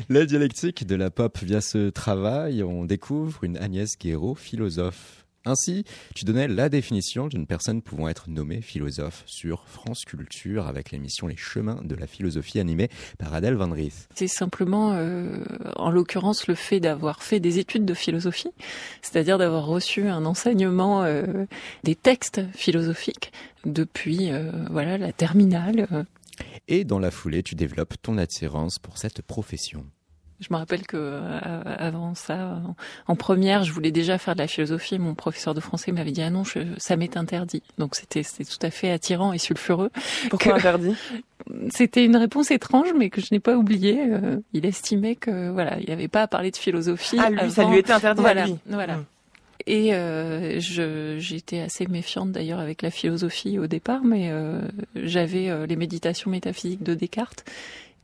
La 0.09 0.25
dialectique 0.25 0.85
de 0.85 0.95
la 0.95 1.09
pop 1.09 1.37
via 1.41 1.61
ce 1.61 1.89
travail, 1.89 2.63
on 2.63 2.85
découvre 2.85 3.43
une 3.43 3.57
Agnès 3.57 3.97
Guéraud, 3.97 4.35
philosophe. 4.35 5.20
Ainsi, 5.43 5.85
tu 6.13 6.23
donnais 6.23 6.47
la 6.47 6.69
définition 6.69 7.27
d'une 7.27 7.47
personne 7.47 7.81
pouvant 7.81 8.07
être 8.07 8.29
nommée 8.29 8.61
philosophe 8.61 9.23
sur 9.25 9.67
France 9.67 10.05
Culture 10.05 10.67
avec 10.67 10.91
l'émission 10.91 11.25
Les 11.25 11.35
Chemins 11.35 11.81
de 11.83 11.95
la 11.95 12.05
philosophie 12.05 12.59
animée 12.59 12.89
par 13.17 13.33
Adèle 13.33 13.55
Van 13.55 13.71
Rieth. 13.71 14.07
C'est 14.13 14.27
simplement, 14.27 14.93
euh, 14.93 15.43
en 15.77 15.89
l'occurrence, 15.89 16.45
le 16.45 16.53
fait 16.53 16.79
d'avoir 16.79 17.23
fait 17.23 17.39
des 17.39 17.57
études 17.57 17.85
de 17.85 17.95
philosophie, 17.95 18.51
c'est-à-dire 19.01 19.39
d'avoir 19.39 19.65
reçu 19.65 20.07
un 20.07 20.25
enseignement 20.25 21.03
euh, 21.03 21.45
des 21.83 21.95
textes 21.95 22.41
philosophiques 22.53 23.31
depuis 23.65 24.31
euh, 24.31 24.51
voilà 24.69 24.99
la 24.99 25.11
terminale. 25.11 26.05
Et 26.67 26.83
dans 26.83 26.99
la 26.99 27.09
foulée, 27.09 27.41
tu 27.41 27.55
développes 27.55 27.95
ton 28.01 28.19
attirance 28.19 28.77
pour 28.77 28.99
cette 28.99 29.23
profession. 29.23 29.85
Je 30.41 30.47
me 30.49 30.57
rappelle 30.57 30.85
que 30.87 30.97
euh, 30.97 31.39
avant 31.77 32.15
ça, 32.15 32.59
en, 33.07 33.15
première, 33.15 33.63
je 33.63 33.71
voulais 33.71 33.91
déjà 33.91 34.17
faire 34.17 34.33
de 34.35 34.39
la 34.41 34.47
philosophie. 34.47 34.97
Mon 34.99 35.13
professeur 35.15 35.53
de 35.53 35.59
français 35.59 35.91
m'avait 35.91 36.11
dit 36.11 36.21
ah 36.23 36.29
non, 36.31 36.43
je- 36.43 36.59
ça 36.77 36.97
m'est 36.97 37.15
interdit. 37.15 37.61
Donc 37.77 37.95
c'était 37.95 38.23
c'était 38.23 38.43
tout 38.45 38.57
à 38.65 38.71
fait 38.71 38.91
attirant 38.91 39.33
et 39.33 39.37
sulfureux. 39.37 39.91
Pourquoi 40.29 40.53
Que- 40.53 40.57
interdit? 40.57 40.95
C'était 41.69 42.05
une 42.05 42.15
réponse 42.17 42.51
étrange, 42.51 42.89
mais 42.97 43.09
que 43.09 43.19
je 43.19 43.27
n'ai 43.31 43.39
pas 43.39 43.55
oubliée. 43.57 43.99
Euh, 44.11 44.37
il 44.53 44.65
estimait 44.65 45.15
que 45.15 45.49
voilà, 45.49 45.79
il 45.79 45.87
n'y 45.87 45.91
avait 45.93 46.07
pas 46.07 46.21
à 46.21 46.27
parler 46.27 46.51
de 46.51 46.55
philosophie. 46.57 47.17
Ah, 47.19 47.29
lui, 47.31 47.51
ça 47.51 47.65
lui 47.65 47.77
était 47.79 47.91
interdit 47.93 48.21
voilà, 48.21 48.43
à 48.43 48.45
lui. 48.45 48.55
voilà. 48.67 48.97
Mm. 48.97 49.05
Et 49.67 49.93
euh, 49.93 50.59
j'étais 51.19 51.59
assez 51.59 51.85
méfiante 51.87 52.31
d'ailleurs 52.31 52.59
avec 52.59 52.81
la 52.81 52.89
philosophie 52.91 53.59
au 53.59 53.67
départ, 53.67 54.03
mais 54.03 54.29
euh, 54.31 54.61
j'avais 54.95 55.49
euh, 55.49 55.65
les 55.65 55.75
méditations 55.75 56.29
métaphysiques 56.31 56.83
de 56.83 56.93
Descartes 56.95 57.43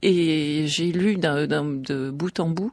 et 0.02 0.66
j'ai 0.68 0.92
lu 0.92 1.16
d'un, 1.18 1.48
d'un- 1.48 1.66
de 1.66 2.10
bout 2.12 2.40
en 2.40 2.50
bout 2.50 2.72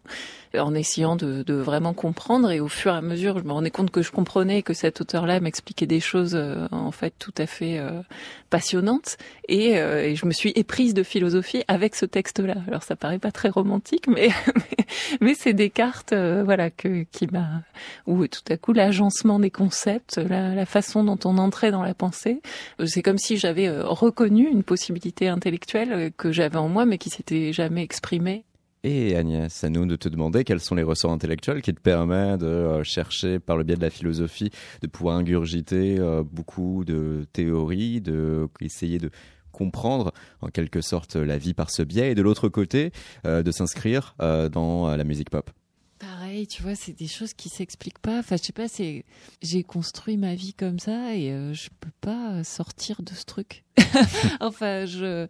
en 0.58 0.74
essayant 0.74 1.16
de, 1.16 1.42
de 1.42 1.54
vraiment 1.54 1.92
comprendre 1.92 2.50
et 2.50 2.60
au 2.60 2.68
fur 2.68 2.92
et 2.92 2.96
à 2.96 3.02
mesure 3.02 3.38
je 3.38 3.44
me 3.44 3.52
rendais 3.52 3.70
compte 3.70 3.90
que 3.90 4.02
je 4.02 4.10
comprenais 4.10 4.62
que 4.62 4.74
cet 4.74 5.00
auteur-là 5.00 5.40
m'expliquait 5.40 5.86
des 5.86 6.00
choses 6.00 6.34
euh, 6.34 6.66
en 6.70 6.90
fait 6.90 7.14
tout 7.18 7.34
à 7.38 7.46
fait 7.46 7.78
euh, 7.78 8.02
passionnantes 8.50 9.16
et, 9.48 9.78
euh, 9.78 10.02
et 10.02 10.16
je 10.16 10.26
me 10.26 10.32
suis 10.32 10.52
éprise 10.54 10.94
de 10.94 11.02
philosophie 11.02 11.64
avec 11.68 11.94
ce 11.94 12.06
texte-là. 12.06 12.56
Alors 12.66 12.82
ça 12.82 12.96
paraît 12.96 13.18
pas 13.18 13.32
très 13.32 13.48
romantique, 13.48 14.06
mais 14.08 14.24
mais, 14.56 14.86
mais 15.20 15.34
c'est 15.34 15.52
Descartes 15.52 16.12
euh, 16.12 16.42
voilà 16.44 16.70
que 16.70 17.04
qui 17.10 17.26
m'a 17.26 17.62
où 18.06 18.26
tout 18.26 18.40
à 18.48 18.56
coup 18.56 18.72
l'agencement 18.72 19.38
des 19.38 19.50
concepts, 19.50 20.16
la, 20.16 20.54
la 20.54 20.66
façon 20.66 21.04
dont 21.04 21.18
on 21.24 21.38
entrait 21.38 21.70
dans 21.70 21.82
la 21.82 21.94
pensée, 21.94 22.40
c'est 22.84 23.02
comme 23.02 23.18
si 23.18 23.36
j'avais 23.36 23.68
euh, 23.68 23.84
reconnu 23.86 24.48
une 24.48 24.62
possibilité 24.62 25.28
intellectuelle 25.28 25.92
euh, 25.92 26.10
que 26.16 26.32
j'avais 26.32 26.58
en 26.58 26.68
moi 26.68 26.86
mais 26.86 26.98
qui 26.98 27.10
s'était 27.10 27.52
jamais 27.52 27.82
exprimée. 27.82 28.44
Et 28.86 29.16
Agnès, 29.16 29.64
à 29.64 29.70
nous 29.70 29.86
de 29.86 29.96
te 29.96 30.10
demander 30.10 30.44
quels 30.44 30.60
sont 30.60 30.74
les 30.74 30.82
ressorts 30.82 31.10
intellectuels 31.10 31.62
qui 31.62 31.72
te 31.72 31.80
permettent 31.80 32.40
de 32.40 32.46
euh, 32.46 32.84
chercher 32.84 33.38
par 33.38 33.56
le 33.56 33.64
biais 33.64 33.76
de 33.76 33.80
la 33.80 33.88
philosophie, 33.88 34.50
de 34.82 34.86
pouvoir 34.86 35.16
ingurgiter 35.16 35.98
euh, 35.98 36.22
beaucoup 36.22 36.84
de 36.84 37.26
théories, 37.32 38.02
de 38.02 38.46
essayer 38.60 38.98
de 38.98 39.10
comprendre 39.52 40.12
en 40.42 40.48
quelque 40.48 40.82
sorte 40.82 41.16
la 41.16 41.38
vie 41.38 41.54
par 41.54 41.70
ce 41.70 41.82
biais, 41.82 42.12
et 42.12 42.14
de 42.14 42.20
l'autre 42.20 42.50
côté, 42.50 42.92
euh, 43.26 43.42
de 43.42 43.50
s'inscrire 43.50 44.14
dans 44.18 44.94
la 44.94 45.04
musique 45.04 45.30
pop. 45.30 45.50
Pareil, 45.98 46.46
tu 46.46 46.62
vois, 46.62 46.74
c'est 46.74 46.92
des 46.92 47.06
choses 47.06 47.32
qui 47.32 47.48
s'expliquent 47.48 48.00
pas. 48.00 48.18
Enfin, 48.18 48.36
je 48.36 48.42
sais 48.42 48.52
pas, 48.52 48.68
c'est 48.68 49.06
j'ai 49.40 49.62
construit 49.62 50.18
ma 50.18 50.34
vie 50.34 50.52
comme 50.52 50.78
ça 50.78 51.14
et 51.14 51.32
euh, 51.32 51.54
je 51.54 51.70
peux 51.80 51.92
pas 52.02 52.44
sortir 52.44 53.00
de 53.02 53.14
ce 53.14 53.24
truc. 53.24 53.64
enfin, 54.40 54.84
je 54.84 55.26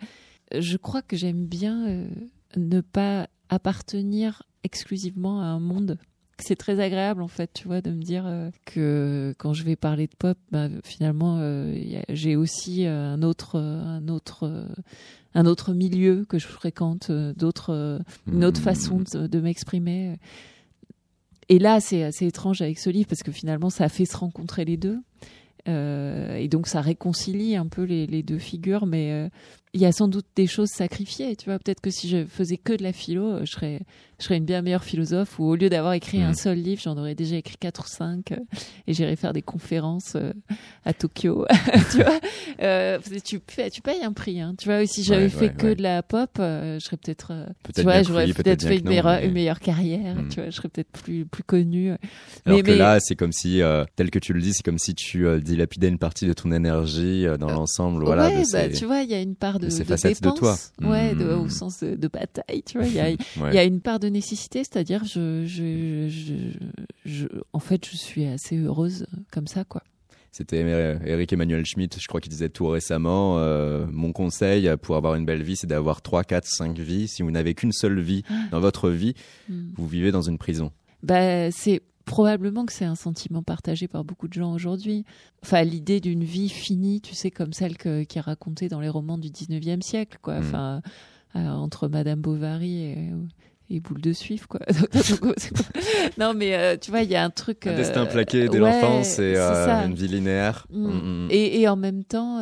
je 0.52 0.76
crois 0.76 1.02
que 1.02 1.16
j'aime 1.16 1.46
bien 1.46 2.06
ne 2.56 2.80
pas 2.80 3.28
appartenir 3.48 4.42
exclusivement 4.62 5.40
à 5.40 5.44
un 5.44 5.60
monde. 5.60 5.98
C'est 6.38 6.56
très 6.56 6.80
agréable 6.80 7.22
en 7.22 7.28
fait, 7.28 7.50
tu 7.54 7.68
vois, 7.68 7.80
de 7.80 7.90
me 7.90 8.02
dire 8.02 8.24
euh, 8.26 8.50
que 8.64 9.34
quand 9.38 9.52
je 9.52 9.62
vais 9.62 9.76
parler 9.76 10.08
de 10.08 10.16
pop, 10.18 10.36
bah, 10.50 10.68
finalement, 10.82 11.38
euh, 11.38 12.02
j'ai 12.08 12.34
aussi 12.34 12.86
euh, 12.86 13.14
un 13.14 13.22
autre, 13.22 13.56
un 13.58 14.08
autre, 14.08 14.66
un 15.34 15.46
autre 15.46 15.74
milieu 15.74 16.24
que 16.28 16.38
je 16.38 16.46
fréquente, 16.46 17.12
d'autres, 17.12 18.00
une 18.26 18.44
autre 18.44 18.60
Hmm. 18.60 18.64
façon 18.64 18.98
de, 19.12 19.26
de 19.28 19.40
m'exprimer. 19.40 20.18
Et 21.48 21.58
là, 21.58 21.80
c'est 21.80 22.02
assez 22.02 22.26
étrange 22.26 22.62
avec 22.62 22.78
ce 22.78 22.90
livre 22.90 23.08
parce 23.08 23.22
que 23.22 23.32
finalement, 23.32 23.70
ça 23.70 23.84
a 23.84 23.88
fait 23.88 24.06
se 24.06 24.16
rencontrer 24.16 24.64
les 24.64 24.76
deux. 24.76 24.98
Euh, 25.68 26.36
et 26.36 26.48
donc, 26.48 26.66
ça 26.66 26.80
réconcilie 26.80 27.56
un 27.56 27.66
peu 27.66 27.84
les, 27.84 28.06
les 28.06 28.22
deux 28.22 28.38
figures, 28.38 28.86
mais 28.86 29.12
euh, 29.12 29.28
il 29.74 29.80
y 29.80 29.86
a 29.86 29.92
sans 29.92 30.08
doute 30.08 30.26
des 30.36 30.46
choses 30.46 30.68
sacrifiées. 30.70 31.34
Tu 31.36 31.46
vois, 31.46 31.58
peut-être 31.58 31.80
que 31.80 31.90
si 31.90 32.08
je 32.08 32.24
faisais 32.24 32.56
que 32.56 32.72
de 32.74 32.82
la 32.84 32.92
philo, 32.92 33.26
euh, 33.26 33.44
je 33.44 33.50
serais, 33.50 33.80
je 34.20 34.24
serais 34.24 34.36
une 34.36 34.44
bien 34.44 34.62
meilleure 34.62 34.84
philosophe. 34.84 35.38
Ou 35.40 35.44
au 35.46 35.56
lieu 35.56 35.68
d'avoir 35.68 35.94
écrit 35.94 36.22
un 36.22 36.32
seul 36.32 36.58
livre, 36.58 36.80
j'en 36.82 36.96
aurais 36.96 37.16
déjà 37.16 37.36
écrit 37.36 37.56
quatre 37.58 37.84
ou 37.84 37.88
cinq, 37.88 38.30
euh, 38.32 38.36
et 38.86 38.94
j'irais 38.94 39.16
faire 39.16 39.32
des 39.32 39.42
conférences 39.42 40.12
euh, 40.14 40.32
à 40.84 40.92
Tokyo. 40.94 41.44
tu 41.90 41.96
vois, 42.02 42.20
euh, 42.62 42.98
tu, 43.24 43.40
payes- 43.40 43.70
tu 43.70 43.82
payes 43.82 44.02
un 44.04 44.12
prix. 44.12 44.40
Hein. 44.40 44.54
Tu 44.58 44.68
vois, 44.68 44.86
si 44.86 45.02
j'avais 45.02 45.24
Ouais, 45.24 45.28
fait 45.28 45.46
ouais, 45.48 45.54
que 45.54 45.66
ouais. 45.66 45.74
de 45.74 45.82
la 45.82 46.02
pop, 46.04 46.30
je 46.38 46.78
serais 46.80 46.96
peut-être, 46.96 47.32
tu 47.74 47.82
vois, 47.82 48.02
j'aurais 48.04 48.32
peut-être 48.32 48.62
fait 48.66 48.76
une, 48.78 48.84
non, 48.84 48.90
meilleure, 48.90 49.06
mais- 49.06 49.26
une 49.26 49.32
meilleure 49.32 49.60
carrière. 49.60 50.16
Tu 50.30 50.36
vois, 50.40 50.50
je 50.50 50.56
serais 50.56 50.68
peut-être 50.68 50.90
plus 50.92 51.24
plus 51.26 51.42
connue. 51.42 51.90
Alors 52.46 52.58
Mais- 52.58 52.62
que 52.62 52.70
mais- 52.70 52.76
là, 52.76 52.98
c'est 53.00 53.16
comme 53.16 53.32
si, 53.32 53.60
tel 53.96 54.10
que 54.12 54.20
tu 54.20 54.32
le 54.32 54.40
dis, 54.40 54.52
c'est 54.54 54.62
comme 54.64 54.78
si 54.78 54.94
tu 54.94 55.26
dilapidais 55.40 55.88
une 55.88 55.98
partie 55.98 56.26
de 56.28 56.32
ton 56.32 56.52
énergie 56.52 57.26
dans 57.40 57.50
l'ensemble. 57.50 58.04
Voilà, 58.04 58.30
de 58.30 58.36
bah, 58.36 58.44
ces- 58.70 58.72
tu 58.78 58.84
vois, 58.86 59.02
il 59.02 59.10
y 59.10 59.14
a 59.14 59.20
une 59.20 59.34
part 59.34 59.58
de, 59.58 59.63
Ces 59.70 59.84
de 59.84 59.88
facettes 59.88 60.22
de 60.22 60.30
toi. 60.30 60.56
Ouais, 60.80 61.14
de- 61.14 61.24
Mm. 61.24 61.40
au 61.40 61.48
sens 61.48 61.80
de, 61.80 61.94
de 61.94 62.08
bataille, 62.08 62.62
tu 62.64 62.78
vois. 62.78 62.86
Il 62.86 62.94
y 62.94 63.00
a, 63.00 63.04
Ouais. 63.10 63.16
il 63.52 63.54
y 63.54 63.58
a 63.58 63.64
une 63.64 63.80
part 63.80 63.98
de 64.00 64.08
nécessité, 64.08 64.58
c'est-à-dire, 64.60 65.04
je, 65.04 65.44
je, 65.46 66.08
je, 66.08 66.34
je- 67.04 67.26
en 67.52 67.58
fait, 67.58 67.86
je 67.88 67.96
suis 67.96 68.26
assez 68.26 68.56
heureuse 68.58 69.06
comme 69.30 69.46
ça, 69.46 69.64
quoi. 69.64 69.82
C'était 70.32 70.64
euh, 70.64 70.98
Eric 71.04 71.32
Emmanuel 71.32 71.64
Schmitt, 71.64 71.96
je 72.00 72.08
crois 72.08 72.20
qu'il 72.20 72.30
disait 72.32 72.48
tout 72.48 72.66
récemment, 72.66 73.38
euh, 73.38 73.86
mon 73.92 74.12
conseil 74.12 74.68
pour 74.82 74.96
avoir 74.96 75.14
une 75.14 75.24
belle 75.24 75.44
vie, 75.44 75.54
c'est 75.54 75.68
d'avoir 75.68 76.02
3, 76.02 76.24
4, 76.24 76.44
5 76.46 76.76
vies. 76.78 77.06
Si 77.06 77.22
vous 77.22 77.30
n'avez 77.30 77.54
qu'une 77.54 77.70
seule 77.70 78.00
vie 78.00 78.24
dans 78.50 78.58
votre 78.58 78.90
vie, 78.90 79.14
Mm. 79.48 79.70
vous 79.76 79.86
vivez 79.86 80.10
dans 80.10 80.22
une 80.22 80.38
prison. 80.38 80.72
Bah, 81.04 81.50
c'est 81.52 81.82
probablement 82.04 82.66
que 82.66 82.72
c'est 82.72 82.84
un 82.84 82.94
sentiment 82.94 83.42
partagé 83.42 83.88
par 83.88 84.04
beaucoup 84.04 84.28
de 84.28 84.32
gens 84.34 84.52
aujourd'hui. 84.52 85.04
Enfin, 85.42 85.62
l'idée 85.64 86.00
d'une 86.00 86.24
vie 86.24 86.48
finie, 86.48 87.00
tu 87.00 87.14
sais, 87.14 87.30
comme 87.30 87.52
celle 87.52 87.76
que- 87.76 88.02
qui 88.04 88.18
est 88.18 88.22
racontée 88.22 88.68
dans 88.68 88.80
les 88.80 88.88
romans 88.88 89.18
du 89.18 89.30
19e 89.30 89.82
siècle, 89.82 90.18
quoi. 90.22 90.34
Mm. 90.40 90.42
Enfin, 90.44 90.82
euh, 91.36 91.48
entre 91.48 91.88
Madame 91.88 92.20
Bovary 92.20 92.82
et, 92.82 93.08
et 93.70 93.80
Boule 93.80 94.00
de 94.00 94.12
Suif, 94.12 94.46
quoi. 94.46 94.60
non, 96.18 96.34
mais 96.34 96.54
euh, 96.54 96.76
tu 96.80 96.90
vois, 96.90 97.02
il 97.02 97.10
y 97.10 97.16
a 97.16 97.24
un 97.24 97.30
truc. 97.30 97.66
Un 97.66 97.70
euh, 97.72 97.76
destin 97.76 98.06
plaqué 98.06 98.48
dès 98.48 98.60
ouais, 98.60 98.70
l'enfance 98.80 99.18
et 99.18 99.34
euh, 99.36 99.86
une 99.86 99.94
vie 99.94 100.08
linéaire. 100.08 100.66
Mm. 100.70 100.86
Mm, 100.86 101.24
mm. 101.26 101.28
Et, 101.30 101.60
et 101.60 101.68
en 101.68 101.76
même 101.76 102.04
temps, 102.04 102.40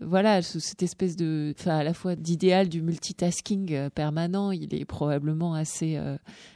voilà, 0.00 0.42
ce- 0.42 0.58
cette 0.60 0.82
espèce 0.82 1.16
de, 1.16 1.54
enfin, 1.58 1.76
à 1.78 1.84
la 1.84 1.94
fois 1.94 2.16
d'idéal 2.16 2.68
du 2.68 2.82
multitasking 2.82 3.90
permanent, 3.90 4.50
il 4.50 4.74
est 4.74 4.84
probablement 4.84 5.54
assez, 5.54 5.98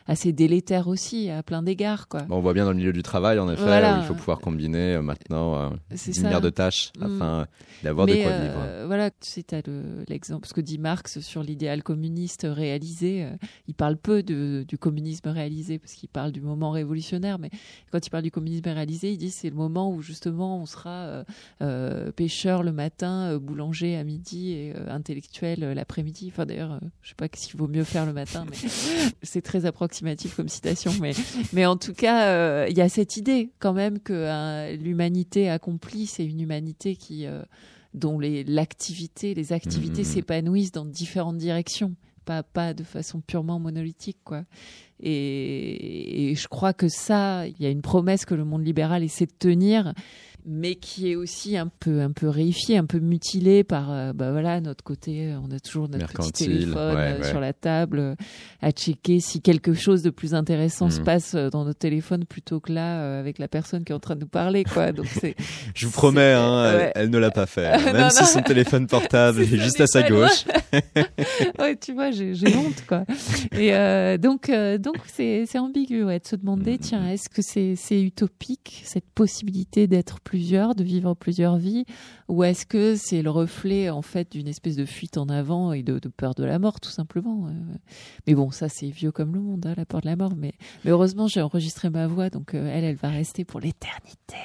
assez 0.06 0.32
délétère 0.32 0.88
aussi 0.88 1.30
à 1.30 1.42
plein 1.42 1.62
d'égards, 1.62 2.08
quoi. 2.08 2.22
Bon, 2.22 2.36
on 2.36 2.40
voit 2.40 2.54
bien 2.54 2.64
dans 2.64 2.70
le 2.72 2.76
milieu 2.76 2.92
du 2.92 3.02
travail, 3.02 3.38
en 3.38 3.50
effet, 3.50 3.62
Voilà. 3.62 3.96
où 3.98 4.00
il 4.00 4.04
faut 4.06 4.14
pouvoir 4.14 4.38
combiner 4.38 4.98
maintenant 5.00 5.72
C'est 5.94 6.12
10 6.12 6.20
ça. 6.20 6.22
milliards 6.26 6.40
de 6.40 6.50
tâches 6.50 6.92
afin 7.00 7.46
d'avoir 7.82 8.06
de 8.06 8.12
Mais 8.12 8.22
quoi 8.22 8.32
euh, 8.32 8.42
vivre. 8.42 8.86
voilà, 8.86 9.10
tu 9.10 9.16
sais, 9.20 9.42
t'as 9.42 9.60
le- 9.66 10.04
l'exemple, 10.08 10.46
ce 10.48 10.54
que 10.54 10.60
dit 10.60 10.78
Marx 10.78 11.20
sur 11.20 11.42
l'idéal 11.42 11.82
communiste 11.82 12.46
réalisé. 12.48 13.26
Il 13.68 13.74
parle 13.74 13.96
peu 13.96 14.22
de, 14.22 14.64
du 14.66 14.78
communisme 14.78 15.28
réalisé 15.28 15.78
parce 15.78 15.92
qu'il 15.94 16.08
parle 16.08 16.32
du 16.32 16.40
moment 16.40 16.70
révolutionnaire, 16.70 17.38
mais 17.38 17.50
quand 17.90 18.06
il 18.06 18.10
parle 18.10 18.22
du 18.22 18.30
communisme 18.30 18.68
réalisé, 18.68 19.12
il 19.12 19.18
dit 19.18 19.30
c'est 19.30 19.50
le 19.50 19.56
moment 19.56 19.92
où 19.92 20.02
justement 20.02 20.60
on 20.60 20.66
sera 20.66 20.90
euh, 20.90 21.24
euh, 21.62 22.12
pêcheur 22.12 22.62
le 22.62 22.72
matin, 22.72 23.32
euh, 23.32 23.38
boulanger 23.38 23.96
à 23.96 24.04
midi 24.04 24.52
et 24.52 24.74
intellectuel 24.88 25.60
l'après-midi. 25.72 26.28
Enfin 26.32 26.46
d'ailleurs, 26.46 26.80
je 27.02 27.10
sais 27.10 27.14
pas 27.14 27.28
s'il 27.34 27.56
vaut 27.56 27.68
mieux 27.68 27.84
faire 27.84 28.06
le 28.06 28.12
matin, 28.12 28.44
mais 28.48 28.56
c'est 29.22 29.42
très 29.42 29.66
approximatif 29.66 30.36
comme 30.36 30.48
citation, 30.48 30.92
mais 31.00 31.12
mais 31.52 31.66
en 31.66 31.76
tout 31.76 31.94
cas, 31.94 32.66
il 32.66 32.76
y 32.76 32.80
a 32.80 32.88
cette 32.88 33.16
idée 33.16 33.50
quand 33.58 33.72
même 33.72 33.98
que 34.00 34.76
l'humanité 34.76 35.48
accomplie, 35.48 36.06
c'est 36.06 36.24
une 36.24 36.40
humanité 36.40 36.96
qui 36.96 37.26
dont 37.94 38.18
les 38.18 38.44
l'activité, 38.44 39.34
les 39.34 39.52
activités 39.52 40.02
Mhm. 40.02 40.08
s'épanouissent 40.08 40.72
dans 40.72 40.84
différentes 40.84 41.38
directions, 41.38 41.94
pas 42.26 42.42
pas 42.42 42.74
de 42.74 42.82
façon 42.82 43.20
purement 43.20 43.58
monolithique, 43.58 44.18
quoi. 44.24 44.44
Et, 45.00 46.30
et 46.30 46.34
je 46.34 46.48
crois 46.48 46.74
que 46.74 46.88
ça, 46.88 47.46
il 47.46 47.60
y 47.60 47.66
a 47.66 47.70
une 47.70 47.82
promesse 47.82 48.26
que 48.26 48.34
le 48.34 48.44
monde 48.44 48.66
libéral 48.66 49.02
essaie 49.02 49.26
de 49.26 49.32
tenir, 49.38 49.94
mais 50.48 50.76
qui 50.76 51.10
est 51.10 51.16
aussi 51.16 51.56
un 51.56 51.66
peu 51.66 52.00
un 52.00 52.12
peu 52.12 52.28
réifiée, 52.28 52.76
un 52.78 52.86
peu 52.86 52.98
mutilée 53.00 53.64
par 53.64 53.90
euh, 53.90 54.12
bah 54.12 54.30
voilà 54.30 54.60
notre 54.60 54.84
côté, 54.84 55.32
euh, 55.32 55.38
on 55.44 55.50
a 55.50 55.58
toujours 55.58 55.88
notre 55.88 56.06
petit 56.12 56.32
téléphone 56.32 56.96
ouais, 56.96 57.12
euh, 57.14 57.18
ouais. 57.20 57.28
sur 57.28 57.40
la 57.40 57.52
table 57.52 57.98
euh, 57.98 58.14
à 58.62 58.70
checker 58.70 59.18
si 59.20 59.40
quelque 59.42 59.74
chose 59.74 60.02
de 60.02 60.10
plus 60.10 60.34
intéressant 60.34 60.88
se 60.90 60.98
Mhm. 61.00 61.04
passe 61.04 61.34
dans 61.34 61.64
notre 61.64 61.78
téléphone 61.78 62.24
plutôt 62.24 62.60
que 62.60 62.72
là 62.72 63.00
euh, 63.00 63.20
avec 63.20 63.38
la 63.38 63.48
personne 63.48 63.84
qui 63.84 63.92
est 63.92 63.94
en 63.94 64.00
train 64.00 64.14
de 64.14 64.20
nous 64.20 64.26
parler, 64.28 64.64
quoi. 64.64 64.92
Donc 64.92 65.06
c'est 65.06 65.34
Je 65.74 65.86
vous 65.86 65.92
promets, 65.92 66.32
hein, 66.32 66.64
elle, 66.70 66.76
ouais. 66.78 66.92
elle 66.94 67.10
ne 67.10 67.18
l'a 67.18 67.30
pas 67.30 67.46
fait. 67.46 67.76
Non, 67.86 67.92
Même 67.92 68.10
si 68.10 68.20
non. 68.22 68.26
son 68.28 68.42
téléphone 68.42 68.86
portable 68.86 69.40
est 69.42 69.46
juste 69.46 69.80
à 69.80 69.86
sa 69.86 70.08
gauche. 70.08 70.44
ouais, 71.58 71.76
tu 71.76 71.92
vois, 71.92 72.10
j'ai 72.10 72.32
honte, 72.56 72.84
quoi. 72.86 73.04
Et 73.58 73.70
donc, 74.18 74.50
donc 74.78 74.96
c'est 75.12 75.44
c'est 75.46 75.58
ambigu, 75.58 76.04
ouais, 76.04 76.18
de 76.20 76.26
se 76.26 76.36
demander, 76.36 76.72
Mhm. 76.72 76.78
tiens, 76.78 77.08
est-ce 77.10 77.28
que 77.28 77.42
c'est 77.42 77.74
c'est 77.76 78.00
utopique 78.02 78.82
cette 78.84 79.08
possibilité 79.14 79.86
d'être 79.86 80.20
plusieurs, 80.36 80.74
de 80.74 80.84
vivre 80.84 81.14
plusieurs 81.14 81.56
vies, 81.56 81.86
ou 82.28 82.44
est-ce 82.44 82.66
que 82.66 82.94
c'est 82.94 83.22
le 83.22 83.30
reflet 83.30 83.88
en 83.88 84.02
fait 84.02 84.32
d'une 84.32 84.48
espèce 84.48 84.76
de 84.76 84.84
fuite 84.84 85.16
en 85.16 85.30
avant 85.30 85.72
et 85.72 85.82
de, 85.82 85.98
de 85.98 86.08
peur 86.10 86.34
de 86.34 86.44
la 86.44 86.58
mort, 86.58 86.78
tout 86.78 86.90
simplement. 86.90 87.46
euh. 87.46 87.52
Mais 88.26 88.34
bon, 88.34 88.50
ça 88.50 88.68
c'est 88.68 88.90
vieux 88.90 89.12
comme 89.12 89.34
le 89.34 89.40
monde, 89.40 89.64
hein, 89.64 89.72
la 89.78 89.86
peur 89.86 90.02
de 90.02 90.06
la 90.06 90.14
mort. 90.14 90.34
Mais, 90.36 90.52
mais 90.84 90.90
heureusement, 90.90 91.26
j'ai 91.26 91.40
enregistré 91.40 91.88
ma 91.88 92.06
voix, 92.06 92.28
donc 92.28 92.52
euh, 92.52 92.70
elle, 92.70 92.84
elle 92.84 92.96
va 92.96 93.08
rester 93.08 93.46
pour 93.46 93.60
l'éternité. 93.60 94.36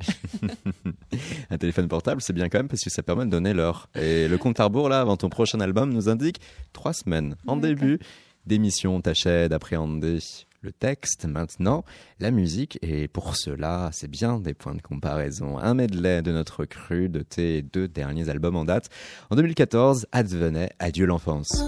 Un 1.50 1.58
téléphone 1.58 1.88
portable, 1.88 2.22
c'est 2.22 2.32
bien 2.32 2.48
quand 2.48 2.58
même 2.60 2.68
parce 2.68 2.82
que 2.84 2.90
ça 2.90 3.02
permet 3.02 3.24
de 3.24 3.30
donner 3.30 3.52
l'heure. 3.52 3.88
Et 3.96 4.28
le 4.28 4.38
compte 4.38 4.60
à 4.60 4.64
rebours, 4.64 4.88
là, 4.88 5.00
avant 5.00 5.16
ton 5.16 5.30
prochain 5.30 5.58
album, 5.58 5.92
nous 5.92 6.08
indique 6.08 6.40
trois 6.72 6.92
semaines. 6.92 7.34
En 7.48 7.56
début 7.56 7.98
d'émission, 8.46 9.00
tâchait 9.00 9.48
d'appréhender 9.48 10.20
le 10.62 10.72
texte, 10.72 11.24
maintenant 11.24 11.84
la 12.18 12.30
musique. 12.30 12.78
Et 12.82 13.08
pour 13.08 13.36
cela, 13.36 13.90
c'est 13.92 14.10
bien 14.10 14.38
des 14.38 14.54
points 14.54 14.74
de 14.74 14.82
comparaison. 14.82 15.58
Un 15.58 15.74
medley 15.74 16.22
de 16.22 16.32
notre 16.32 16.64
cru 16.64 17.08
de 17.08 17.20
tes 17.20 17.62
deux 17.62 17.88
derniers 17.88 18.28
albums 18.28 18.56
en 18.56 18.64
date. 18.64 18.88
En 19.30 19.36
2014, 19.36 20.06
advenait 20.12 20.70
Adieu 20.78 21.06
l'enfance. 21.06 21.62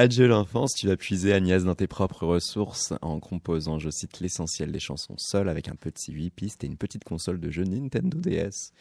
Adieu 0.00 0.26
l'enfance, 0.26 0.72
tu 0.72 0.86
vas 0.86 0.96
puiser 0.96 1.34
Agnès 1.34 1.62
dans 1.62 1.74
tes 1.74 1.86
propres 1.86 2.24
ressources 2.24 2.94
en 3.02 3.20
composant, 3.20 3.78
je 3.78 3.90
cite, 3.90 4.20
l'essentiel 4.20 4.72
des 4.72 4.78
chansons 4.78 5.18
seul 5.18 5.46
avec 5.46 5.68
un 5.68 5.74
petit 5.74 6.10
8 6.10 6.30
pistes 6.30 6.64
et 6.64 6.68
une 6.68 6.78
petite 6.78 7.04
console 7.04 7.38
de 7.38 7.50
jeu 7.50 7.64
Nintendo 7.64 8.18
DS 8.18 8.72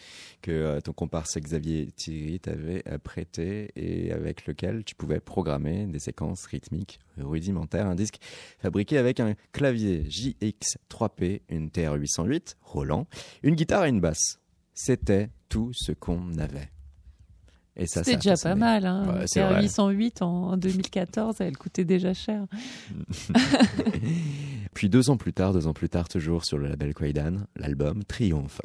que 0.41 0.51
euh, 0.51 0.79
ton 0.79 0.93
comparse 0.93 1.37
Xavier 1.37 1.87
Thierry 1.91 2.39
t'avait 2.39 2.83
euh, 2.87 2.97
prêté 2.99 3.69
et 3.75 4.13
avec 4.13 4.47
lequel 4.47 4.85
tu 4.85 4.95
pouvais 4.95 5.19
programmer 5.19 5.87
des 5.87 5.99
séquences 5.99 6.45
rythmiques 6.45 7.01
rudimentaires. 7.17 7.87
Un 7.87 7.95
disque 7.95 8.19
fabriqué 8.59 8.97
avec 8.97 9.19
un 9.19 9.35
clavier 9.51 10.05
JX3P, 10.05 11.41
une 11.49 11.67
TR-808 11.67 12.55
Roland, 12.61 13.07
une 13.43 13.55
guitare 13.55 13.83
et 13.83 13.89
une 13.89 13.99
basse. 13.99 14.39
C'était 14.73 15.31
tout 15.49 15.71
ce 15.73 15.91
qu'on 15.91 16.37
avait. 16.37 16.71
Et 17.79 17.87
ça, 17.87 18.03
C'était 18.03 18.17
déjà 18.17 18.35
pas 18.35 18.55
mal. 18.55 18.85
Hein. 18.85 19.05
Ouais, 19.07 19.21
c'est 19.21 19.39
C'est 19.39 19.43
vrai. 19.43 19.61
808 19.61 20.21
en, 20.21 20.51
en 20.51 20.57
2014, 20.57 21.37
elle 21.39 21.57
coûtait 21.57 21.85
déjà 21.85 22.13
cher. 22.13 22.45
Puis 24.73 24.89
deux 24.89 25.09
ans 25.09 25.17
plus 25.17 25.33
tard, 25.33 25.53
deux 25.53 25.65
ans 25.65 25.73
plus 25.73 25.89
tard, 25.89 26.09
toujours 26.09 26.45
sur 26.45 26.57
le 26.57 26.67
label 26.67 26.93
Quaidan, 26.93 27.37
l'album 27.55 28.03
Triomphe. 28.03 28.61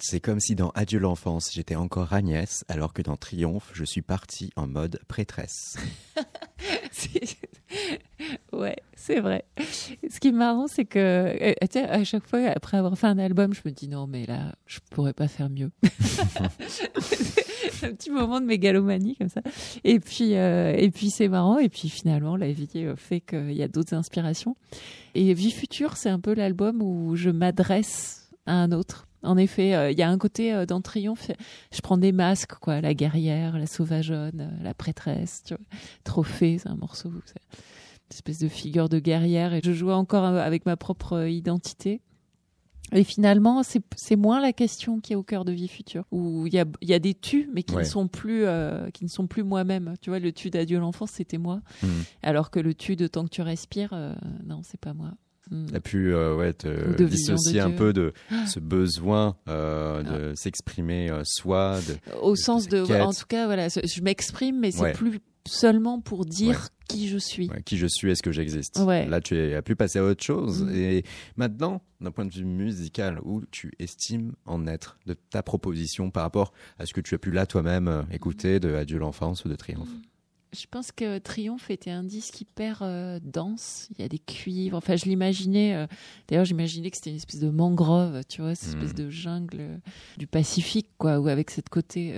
C'est 0.00 0.20
comme 0.20 0.40
si 0.40 0.54
dans 0.54 0.70
Adieu 0.70 0.98
l'enfance, 0.98 1.50
j'étais 1.52 1.76
encore 1.76 2.12
Agnès, 2.12 2.64
alors 2.68 2.92
que 2.92 3.02
dans 3.02 3.16
Triomphe, 3.16 3.70
je 3.74 3.84
suis 3.84 4.02
partie 4.02 4.50
en 4.56 4.66
mode 4.66 5.00
prêtresse. 5.08 5.76
Ouais, 8.52 8.76
c'est 8.94 9.20
vrai. 9.20 9.44
Ce 10.08 10.20
qui 10.20 10.28
est 10.28 10.32
marrant, 10.32 10.66
c'est 10.68 10.84
que 10.84 10.98
euh, 10.98 11.52
à 11.88 12.04
chaque 12.04 12.26
fois, 12.26 12.40
après 12.54 12.76
avoir 12.76 12.96
fait 12.96 13.08
un 13.08 13.18
album, 13.18 13.52
je 13.52 13.60
me 13.64 13.72
dis 13.72 13.88
non, 13.88 14.06
mais 14.06 14.26
là, 14.26 14.54
je 14.66 14.78
pourrais 14.90 15.12
pas 15.12 15.28
faire 15.28 15.50
mieux. 15.50 15.70
un 17.82 17.92
petit 17.92 18.10
moment 18.10 18.40
de 18.40 18.46
mégalomanie 18.46 19.16
comme 19.16 19.28
ça. 19.28 19.42
Et 19.82 19.98
puis, 19.98 20.36
euh, 20.36 20.74
et 20.76 20.90
puis 20.90 21.10
c'est 21.10 21.28
marrant. 21.28 21.58
Et 21.58 21.68
puis 21.68 21.88
finalement, 21.88 22.36
la 22.36 22.52
vie 22.52 22.68
fait 22.96 23.20
qu'il 23.20 23.52
y 23.52 23.62
a 23.62 23.68
d'autres 23.68 23.94
inspirations. 23.94 24.56
Et 25.14 25.34
Vie 25.34 25.50
future, 25.50 25.96
c'est 25.96 26.10
un 26.10 26.20
peu 26.20 26.32
l'album 26.32 26.80
où 26.80 27.16
je 27.16 27.30
m'adresse 27.30 28.30
à 28.46 28.54
un 28.54 28.72
autre. 28.72 29.06
En 29.24 29.36
effet, 29.36 29.74
euh, 29.74 29.90
il 29.90 29.98
y 29.98 30.02
a 30.02 30.08
un 30.08 30.18
côté 30.18 30.52
euh, 30.52 30.66
dans 30.66 30.80
Triomphe, 30.80 31.30
je 31.72 31.80
prends 31.80 31.98
des 31.98 32.12
masques, 32.12 32.54
quoi, 32.60 32.80
la 32.80 32.94
guerrière, 32.94 33.58
la 33.58 33.66
sauvageonne, 33.66 34.40
euh, 34.40 34.62
la 34.62 34.74
prêtresse, 34.74 35.42
tu 35.44 35.54
vois. 35.54 35.64
Trophée, 36.04 36.58
c'est 36.58 36.68
un 36.68 36.76
morceau, 36.76 37.10
c'est 37.24 37.34
une 37.52 38.14
espèce 38.14 38.38
de 38.38 38.48
figure 38.48 38.88
de 38.88 38.98
guerrière. 38.98 39.54
Et 39.54 39.60
je 39.64 39.72
jouais 39.72 39.94
encore 39.94 40.24
euh, 40.24 40.38
avec 40.40 40.66
ma 40.66 40.76
propre 40.76 41.26
identité. 41.26 42.00
Et 42.92 43.02
finalement, 43.02 43.62
c'est 43.62 44.14
moins 44.14 44.40
la 44.42 44.52
question 44.52 45.00
qui 45.00 45.14
est 45.14 45.16
au 45.16 45.22
cœur 45.22 45.46
de 45.46 45.52
Vie 45.52 45.68
Future, 45.68 46.04
où 46.12 46.46
il 46.46 46.52
y 46.52 46.58
a, 46.60 46.66
il 46.82 46.88
y 46.90 46.92
a 46.92 46.98
des 46.98 47.14
tus, 47.14 47.48
mais 47.54 47.62
qui 47.62 47.74
Ouais. 47.74 47.82
ne 47.82 47.86
sont 47.88 48.08
plus, 48.08 48.44
euh, 48.44 48.90
qui 48.90 49.04
ne 49.04 49.08
sont 49.08 49.26
plus 49.26 49.42
moi-même. 49.42 49.94
Tu 50.02 50.10
vois, 50.10 50.18
le 50.18 50.32
tu 50.32 50.50
d'Adieu 50.50 50.78
l'enfance, 50.78 51.10
c'était 51.12 51.38
moi, 51.38 51.62
Hmm. 51.82 52.02
alors 52.22 52.50
que 52.50 52.60
le 52.60 52.74
tu 52.74 52.94
de 52.94 53.06
Tant 53.06 53.24
que 53.24 53.30
tu 53.30 53.40
respires, 53.42 53.94
non, 54.44 54.60
c'est 54.62 54.78
pas 54.78 54.92
moi. 54.92 55.12
Tu 55.50 55.74
as 55.74 55.80
pu 55.80 56.14
euh, 56.14 56.34
ouais, 56.36 56.52
te 56.52 57.02
dissocier 57.02 57.60
un 57.60 57.70
peu 57.70 57.92
de 57.92 58.12
ce 58.46 58.60
besoin 58.60 59.36
euh, 59.48 60.02
de 60.02 60.34
s'exprimer 60.34 61.10
euh, 61.10 61.22
soi. 61.24 61.80
De... 61.86 62.16
Au 62.20 62.32
de 62.32 62.38
sens 62.38 62.68
de, 62.68 62.80
en 63.00 63.12
tout 63.12 63.26
cas, 63.28 63.46
voilà, 63.46 63.68
je 63.68 64.00
m'exprime, 64.02 64.60
mais 64.60 64.70
c'est 64.70 64.80
Ouais. 64.80 64.92
plus 64.92 65.20
seulement 65.46 66.00
pour 66.00 66.24
dire 66.24 66.68
qui 66.88 67.08
je 67.08 67.18
suis. 67.18 67.48
Ouais, 67.50 67.62
qui 67.62 67.76
je 67.76 67.86
suis, 67.86 68.10
est-ce 68.10 68.22
que 68.22 68.32
j'existe 68.32 68.78
Ouais. 68.78 69.06
Là, 69.06 69.20
tu 69.20 69.36
as 69.54 69.62
pu 69.62 69.76
passer 69.76 69.98
à 69.98 70.04
autre 70.04 70.22
chose. 70.22 70.62
Mm. 70.62 70.74
Et 70.74 71.04
maintenant, 71.36 71.82
d'un 72.00 72.10
point 72.10 72.24
de 72.24 72.32
vue 72.32 72.44
musical, 72.44 73.18
où 73.24 73.42
tu 73.50 73.72
estimes 73.78 74.32
en 74.46 74.66
être 74.66 74.98
de 75.06 75.14
ta 75.14 75.42
proposition 75.42 76.10
par 76.10 76.22
rapport 76.22 76.52
à 76.78 76.86
ce 76.86 76.94
que 76.94 77.00
tu 77.00 77.14
as 77.14 77.18
pu 77.18 77.30
là 77.30 77.46
toi-même 77.46 78.06
écouter 78.10 78.60
de 78.60 78.74
Adieu 78.74 78.98
l'enfance 78.98 79.44
ou 79.44 79.48
de 79.48 79.54
Triomphe? 79.56 79.88
Je 80.58 80.66
pense 80.70 80.92
que 80.92 81.18
Triomphe 81.18 81.70
était 81.70 81.90
un 81.90 82.04
disque 82.04 82.40
hyper 82.40 82.78
euh, 82.82 83.18
dense. 83.22 83.88
Il 83.98 84.02
y 84.02 84.04
a 84.04 84.08
des 84.08 84.18
cuivres. 84.18 84.76
Enfin, 84.76 84.96
je 84.96 85.04
l'imaginais. 85.06 85.74
euh, 85.74 85.86
D'ailleurs, 86.28 86.44
j'imaginais 86.44 86.90
que 86.90 86.96
c'était 86.96 87.10
une 87.10 87.16
espèce 87.16 87.40
de 87.40 87.50
mangrove, 87.50 88.22
tu 88.28 88.40
vois, 88.40 88.54
cette 88.54 88.70
espèce 88.70 88.90
Mhm. 88.90 89.04
de 89.04 89.10
jungle 89.10 89.56
euh, 89.60 89.76
du 90.16 90.26
Pacifique, 90.26 90.88
quoi, 90.98 91.18
ou 91.18 91.28
avec 91.28 91.50
cette 91.50 91.68
côté 91.68 92.14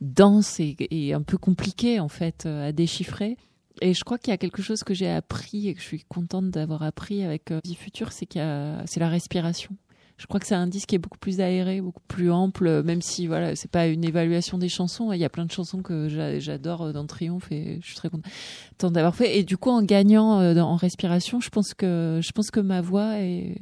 dense 0.00 0.60
et, 0.60 0.76
et 0.90 1.12
un 1.14 1.22
peu 1.22 1.38
compliqué 1.38 2.00
en 2.00 2.08
fait 2.08 2.46
à 2.46 2.72
déchiffrer. 2.72 3.36
Et 3.82 3.92
je 3.92 4.04
crois 4.04 4.18
qu'il 4.18 4.30
y 4.30 4.34
a 4.34 4.38
quelque 4.38 4.62
chose 4.62 4.84
que 4.84 4.94
j'ai 4.94 5.10
appris 5.10 5.68
et 5.68 5.74
que 5.74 5.80
je 5.80 5.84
suis 5.86 6.04
contente 6.04 6.50
d'avoir 6.50 6.82
appris 6.84 7.24
avec 7.24 7.52
Vie 7.64 7.74
Future, 7.74 8.12
c'est 8.12 8.24
qu'il 8.26 8.40
y 8.40 8.44
a, 8.44 8.82
c'est 8.86 9.00
la 9.00 9.08
respiration. 9.08 9.76
Je 10.16 10.26
crois 10.26 10.38
que 10.38 10.46
c'est 10.46 10.54
un 10.54 10.68
disque 10.68 10.90
qui 10.90 10.94
est 10.94 10.98
beaucoup 10.98 11.18
plus 11.18 11.40
aéré, 11.40 11.80
beaucoup 11.80 12.02
plus 12.06 12.30
ample, 12.30 12.82
même 12.84 13.02
si 13.02 13.26
voilà, 13.26 13.56
c'est 13.56 13.70
pas 13.70 13.88
une 13.88 14.04
évaluation 14.04 14.58
des 14.58 14.68
chansons. 14.68 15.12
Il 15.12 15.18
y 15.18 15.24
a 15.24 15.28
plein 15.28 15.44
de 15.44 15.50
chansons 15.50 15.82
que 15.82 16.08
j'a- 16.08 16.38
j'adore 16.38 16.92
dans 16.92 17.04
Triomphe 17.04 17.50
et 17.50 17.78
je 17.82 17.86
suis 17.86 17.96
très 17.96 18.10
contente 18.10 18.92
d'avoir 18.92 19.14
fait. 19.16 19.36
Et 19.38 19.42
du 19.42 19.56
coup, 19.56 19.70
en 19.70 19.82
gagnant 19.82 20.40
euh, 20.40 20.54
en 20.60 20.76
respiration, 20.76 21.40
je 21.40 21.50
pense 21.50 21.74
que 21.74 22.20
je 22.22 22.30
pense 22.32 22.50
que 22.52 22.60
ma 22.60 22.80
voix 22.80 23.18
est- 23.18 23.58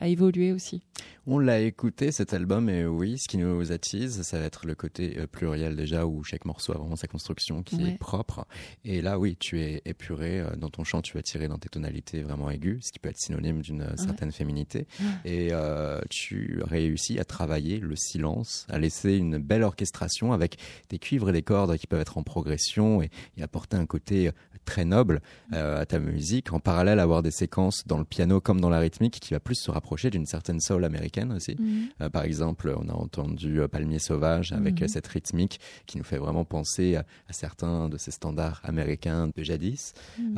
a 0.00 0.08
évolué 0.08 0.52
aussi. 0.52 0.82
On 1.26 1.38
l'a 1.38 1.60
écouté 1.60 2.10
cet 2.10 2.32
album 2.32 2.70
et 2.70 2.86
oui, 2.86 3.18
ce 3.18 3.28
qui 3.28 3.36
nous 3.36 3.70
attise, 3.70 4.22
ça 4.22 4.38
va 4.38 4.46
être 4.46 4.66
le 4.66 4.74
côté 4.74 5.18
euh, 5.18 5.26
pluriel 5.26 5.76
déjà 5.76 6.06
où 6.06 6.24
chaque 6.24 6.44
morceau 6.46 6.72
a 6.72 6.78
vraiment 6.78 6.96
sa 6.96 7.06
construction 7.06 7.62
qui 7.62 7.76
Ouais. 7.76 7.90
est 7.90 7.98
propre. 7.98 8.46
Et 8.84 9.02
là, 9.02 9.18
oui, 9.18 9.36
tu 9.38 9.60
es 9.60 9.82
épuré 9.84 10.40
euh, 10.40 10.56
dans 10.56 10.70
ton 10.70 10.84
chant, 10.84 11.02
tu 11.02 11.14
vas 11.14 11.22
tirer 11.22 11.46
dans 11.48 11.58
tes 11.58 11.68
tonalités 11.68 12.22
vraiment 12.22 12.50
aiguës, 12.50 12.78
ce 12.86 12.92
qui 12.92 12.98
peut 12.98 13.10
être 13.10 13.18
synonyme 13.18 13.60
d'une 13.60 13.82
euh, 13.82 13.96
certaine 13.96 14.32
féminité. 14.32 14.86
Et 15.26 15.48
euh, 15.52 16.00
tu 16.08 16.60
réussis 16.64 17.18
à 17.18 17.24
travailler 17.24 17.78
le 17.78 17.94
silence, 17.94 18.66
à 18.70 18.78
laisser 18.78 19.16
une 19.16 19.36
belle 19.38 19.62
orchestration 19.64 20.32
avec 20.32 20.56
des 20.88 20.98
cuivres 20.98 21.28
et 21.28 21.32
des 21.32 21.42
cordes 21.42 21.76
qui 21.76 21.86
peuvent 21.86 22.00
être 22.00 22.16
en 22.18 22.22
progression 22.22 23.02
et, 23.02 23.10
et 23.36 23.42
apporter 23.42 23.76
un 23.76 23.86
côté 23.86 24.30
très 24.68 24.84
noble 24.84 25.22
euh, 25.54 25.80
à 25.80 25.86
ta 25.86 25.98
musique. 25.98 26.52
En 26.52 26.60
parallèle, 26.60 27.00
avoir 27.00 27.22
des 27.22 27.30
séquences 27.30 27.86
dans 27.86 27.96
le 27.96 28.04
piano 28.04 28.38
comme 28.38 28.60
dans 28.60 28.68
la 28.68 28.80
rythmique 28.80 29.18
qui 29.18 29.32
va 29.32 29.40
plus 29.40 29.54
se 29.54 29.70
rapprocher 29.70 30.10
d'une 30.10 30.26
certaine 30.26 30.60
soul 30.60 30.84
américaine 30.84 31.32
aussi. 31.32 31.56
Euh, 32.02 32.10
par 32.10 32.24
exemple, 32.24 32.74
on 32.76 32.86
a 32.90 32.92
entendu 32.92 33.60
euh, 33.60 33.66
Palmier 33.68 33.98
Sauvage 33.98 34.52
avec 34.52 34.82
Mhm. 34.82 34.88
cette 34.88 35.06
rythmique 35.06 35.58
qui 35.86 35.96
nous 35.96 36.04
fait 36.04 36.18
vraiment 36.18 36.44
penser 36.44 36.96
à, 36.96 37.00
à 37.28 37.32
certains 37.32 37.88
de 37.88 37.96
ces 37.96 38.10
standards 38.10 38.60
américains 38.62 39.30
de 39.34 39.42
jadis. 39.42 39.94
Mhm. 40.18 40.36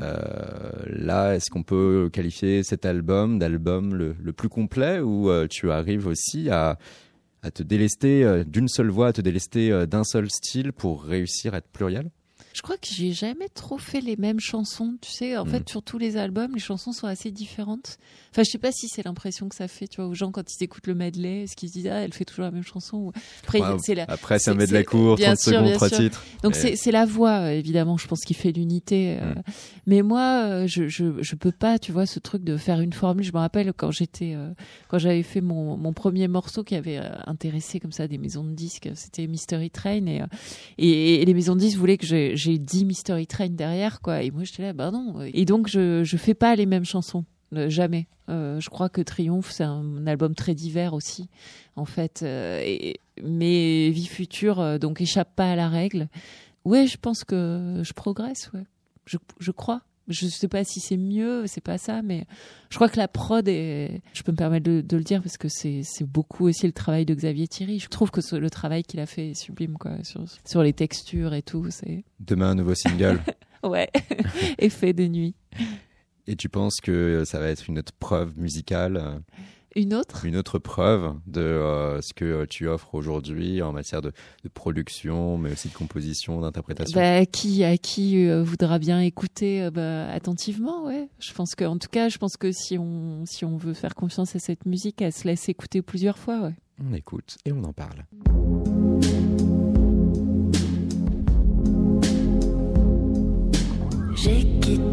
Là, 0.87 1.35
est-ce 1.35 1.51
qu'on 1.51 1.65
peut 1.65 2.09
qualifier 2.13 2.63
cet 2.63 2.87
album 2.87 3.39
d'album 3.41 3.95
le, 3.97 4.15
le 4.23 4.33
plus 4.33 4.49
complet 4.49 5.01
ou 5.01 5.29
tu 5.49 5.71
arrives 5.73 6.07
aussi 6.07 6.51
à, 6.51 6.79
à 7.43 7.51
te 7.51 7.63
délester 7.65 8.45
d'une 8.47 8.69
seule 8.69 8.91
voix, 8.91 9.09
à 9.09 9.13
te 9.13 9.21
délester 9.21 9.87
d'un 9.89 10.05
seul 10.05 10.31
style 10.31 10.73
pour 10.73 11.03
réussir 11.05 11.55
à 11.55 11.59
être 11.59 11.69
pluriel? 11.69 12.11
Je 12.53 12.63
crois 12.63 12.77
que 12.77 12.89
j'ai 12.91 13.13
jamais 13.13 13.49
trop 13.49 13.79
fait 13.79 14.01
les 14.01 14.17
mêmes 14.17 14.41
chansons. 14.41 14.97
Tu 15.01 15.11
sais, 15.11 15.37
en 15.37 15.45
Mm. 15.45 15.49
fait, 15.51 15.69
sur 15.69 15.83
tous 15.83 15.99
les 15.99 16.17
albums, 16.17 16.53
les 16.53 16.61
chansons 16.61 16.93
sont 16.93 17.07
assez 17.07 17.31
différentes. 17.31 17.99
Enfin, 18.33 18.43
je 18.45 18.51
sais 18.51 18.59
pas 18.59 18.73
si 18.73 18.89
c'est 18.89 19.05
l'impression 19.05 19.49
que 19.49 19.55
ça 19.55 19.69
fait, 19.69 19.87
tu 19.87 20.01
vois, 20.01 20.07
aux 20.11 20.15
gens 20.15 20.33
quand 20.33 20.43
ils 20.53 20.65
écoutent 20.65 20.87
le 20.89 20.95
medley, 20.95 21.43
est-ce 21.45 21.55
qu'ils 21.57 21.69
se 21.69 21.75
disent 21.75 21.87
ah 21.89 22.01
elle 22.03 22.13
fait 22.13 22.25
toujours 22.25 22.45
la 22.45 22.51
même 22.51 22.65
chanson. 22.65 23.13
Après, 23.45 23.61
Ouais, 23.61 23.77
c'est 23.81 23.95
la. 23.95 24.05
Après, 24.09 24.39
c'est 24.41 24.51
un 24.51 24.55
medley 24.55 24.83
court, 24.85 25.17
bien 25.17 25.35
30 25.35 25.39
sûr, 25.39 25.53
secondes, 25.53 25.73
trois 25.75 25.91
titres. 25.91 26.25
Donc 26.43 26.57
Mais- 26.63 26.75
c'est 26.77 26.91
la 26.93 27.07
voix, 27.07 27.39
euh, 27.39 27.51
évidemment, 27.51 27.97
je 27.97 28.07
pense, 28.09 28.21
qui 28.21 28.35
fait 28.35 28.51
l'unité. 28.53 29.19
euh. 29.21 29.33
Mm. 29.35 29.43
Mais 29.87 30.03
moi, 30.03 30.43
euh, 30.45 30.67
je, 30.67 30.89
je 30.89 31.23
je 31.23 31.35
peux 31.37 31.53
pas, 31.53 31.79
tu 31.79 31.93
vois, 31.93 32.07
ce 32.07 32.19
truc 32.19 32.43
de 32.45 32.57
faire 32.57 32.81
une 32.81 32.93
formule. 32.93 33.25
Je 33.25 33.33
me 33.33 33.39
rappelle 33.39 33.73
quand 33.77 33.91
j'étais, 33.93 34.35
euh, 34.35 34.51
quand 34.89 34.99
j'avais 34.99 35.23
fait 35.23 35.41
mon 35.41 35.77
mon 35.77 35.93
premier 35.93 36.27
morceau 36.29 36.65
qui 36.65 36.75
avait 36.75 37.01
intéressé 37.27 37.79
comme 37.81 37.93
ça 37.93 38.09
des 38.09 38.19
maisons 38.19 38.45
de 38.45 38.53
disques, 38.53 38.89
c'était 38.95 39.27
Mystery 39.29 39.71
Train 39.71 40.07
et, 40.07 40.23
et 40.79 41.23
et 41.23 41.25
les 41.25 41.35
maisons 41.35 41.55
de 41.55 41.61
disques 41.61 41.79
voulaient 41.79 41.97
que 41.99 42.07
j'ai 42.07 42.37
j'ai 42.41 42.59
dit 42.59 42.85
Mystery 42.85 43.27
Train 43.27 43.51
derrière 43.51 44.01
quoi. 44.01 44.23
Et 44.23 44.31
moi 44.31 44.45
j'étais 44.45 44.63
là, 44.63 44.73
bah 44.73 44.91
non. 44.91 45.21
Et 45.23 45.45
donc 45.45 45.69
je 45.69 46.03
je 46.05 46.17
fais 46.17 46.35
pas 46.35 46.57
les 46.57 46.67
mêmes 46.67 46.85
chansons. 46.85 47.25
euh, 47.55 47.69
jamais. 47.69 48.07
Euh, 48.29 48.61
je 48.61 48.71
crois 48.71 48.89
que 48.89 49.01
Triomphe, 49.01 49.51
c'est 49.51 49.65
un, 49.65 50.07
album 50.07 50.35
très 50.35 50.55
divers 50.55 50.95
aussi, 50.95 51.29
en 51.77 51.85
fait. 51.85 52.23
euh, 52.23 52.61
et, 52.65 53.01
mais 53.23 53.91
Vie 53.91 54.07
future, 54.07 54.79
donc 54.79 55.01
échappe 55.01 55.35
pas 55.35 55.53
à 55.53 55.57
la 55.57 55.69
règle. 55.69 56.09
Ouais, 56.65 56.87
je 56.87 56.97
pense 56.97 57.25
que 57.25 57.81
je 57.83 57.93
progresse, 57.93 58.51
ouais. 58.55 58.65
Je, 59.07 59.17
je 59.41 59.51
crois. 59.51 59.83
Je 60.11 60.27
sais 60.27 60.49
pas 60.49 60.65
si 60.65 60.81
c'est 60.81 60.97
mieux, 60.97 61.47
c'est 61.47 61.61
pas 61.63 61.79
ça, 61.79 62.03
mais 62.03 62.27
je 62.69 62.75
crois 62.77 62.89
que 62.89 62.97
la 62.99 63.09
prod 63.09 63.47
est. 63.49 64.03
Je 64.13 64.23
peux 64.23 64.33
me 64.33 64.37
permettre 64.37 64.65
de, 64.65 64.81
de 64.81 64.97
le 64.97 65.03
dire 65.05 65.23
parce 65.23 65.37
que 65.39 65.49
c'est 65.49 65.83
c'est 65.85 66.05
beaucoup 66.05 66.47
aussi 66.49 66.67
le 66.67 66.73
travail 66.73 67.07
de 67.07 67.15
Xavier 67.15 67.47
Thierry. 67.49 67.79
Je 67.79 67.89
trouve 67.89 68.11
que 68.11 68.21
ce- 68.21 68.37
le 68.37 68.51
travail 68.51 68.83
qu'il 68.83 69.01
a 69.01 69.07
fait 69.07 69.31
est 69.31 69.35
sublime, 69.35 69.79
quoi, 69.79 69.93
sur, 70.03 70.25
sur 70.45 70.63
les 70.63 70.73
textures 70.73 71.33
et 71.33 71.43
tout. 71.43 71.67
C'est 71.71 72.05
Demain, 72.19 72.51
un 72.51 72.55
nouveau 72.57 72.75
single. 72.75 73.21
ouais, 73.65 73.89
effet 74.59 74.93
de 74.93 75.07
nuit. 75.07 75.35
Et 76.27 76.37
tu 76.37 76.49
penses 76.49 76.81
que 76.83 77.25
ça 77.25 77.39
va 77.41 77.49
être 77.49 77.69
une 77.69 77.79
autre 77.79 77.93
preuve 77.99 78.37
musicale, 78.39 78.97
euh, 78.97 79.19
Une 79.77 79.95
autre? 79.95 80.25
Une 80.25 80.37
autre 80.37 80.59
preuve 80.59 81.15
de 81.27 81.41
euh, 81.41 82.01
ce 82.03 82.13
que 82.13 82.25
euh, 82.25 82.47
tu 82.49 82.67
offres 82.67 82.95
aujourd'hui 82.95 83.63
en 83.63 83.73
matière 83.73 84.03
de, 84.03 84.11
de 84.43 84.49
production, 84.49 85.39
mais 85.39 85.53
aussi 85.53 85.69
de 85.69 85.75
composition, 85.75 86.41
d'interprétation 86.41 86.99
Bah, 86.99 87.25
qui 87.25 87.63
à 87.63 87.79
qui 87.79 88.27
euh, 88.29 88.43
voudra 88.43 88.79
bien 88.81 89.01
écouter 89.01 89.63
euh, 89.63 89.71
bah, 89.71 90.11
attentivement, 90.11 90.87
ouais. 90.87 91.09
Je 91.21 91.33
pense 91.33 91.55
que, 91.55 91.65
en 91.65 91.79
tout 91.79 91.89
cas, 91.89 92.09
je 92.09 92.19
pense 92.19 92.37
que 92.37 92.51
si 92.51 92.79
on 92.79 93.25
si 93.27 93.45
on 93.45 93.57
veut 93.57 93.75
faire 93.75 93.95
confiance 93.95 94.35
à 94.35 94.41
cette 94.41 94.67
musique, 94.67 95.01
elle 95.03 95.13
se 95.13 95.25
laisse 95.29 95.49
écouter 95.49 95.83
plusieurs 95.83 96.19
fois, 96.19 96.41
ouais. 96.41 96.55
On 96.85 96.93
écoute 96.95 97.37
et 97.45 97.53
on 97.53 97.63
en 97.63 97.73
parle. 97.73 98.05
J'ai 104.17 104.45
quitté 104.61 104.90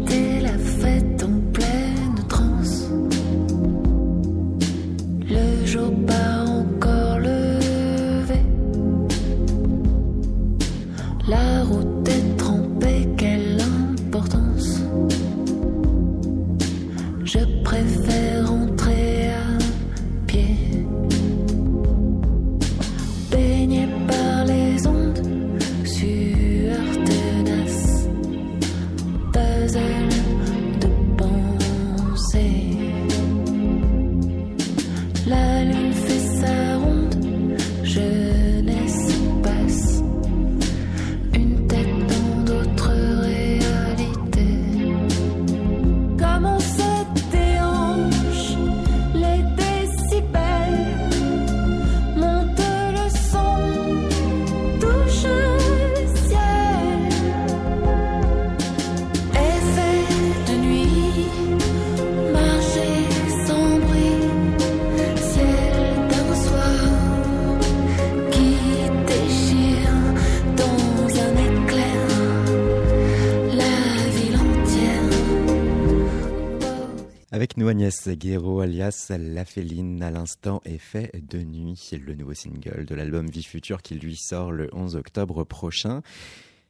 Agnès 77.88 78.08
Guéraud 78.18 78.60
alias 78.60 79.10
La 79.18 79.46
Féline 79.46 80.02
à 80.02 80.10
l'instant 80.10 80.60
Effet 80.66 81.10
de 81.26 81.38
nuit, 81.38 81.90
le 81.92 82.14
nouveau 82.14 82.34
single 82.34 82.84
de 82.84 82.94
l'album 82.94 83.30
Vie 83.30 83.42
Future 83.42 83.80
qui 83.80 83.94
lui 83.94 84.14
sort 84.14 84.52
le 84.52 84.68
11 84.74 84.94
octobre 84.94 85.42
prochain. 85.44 86.02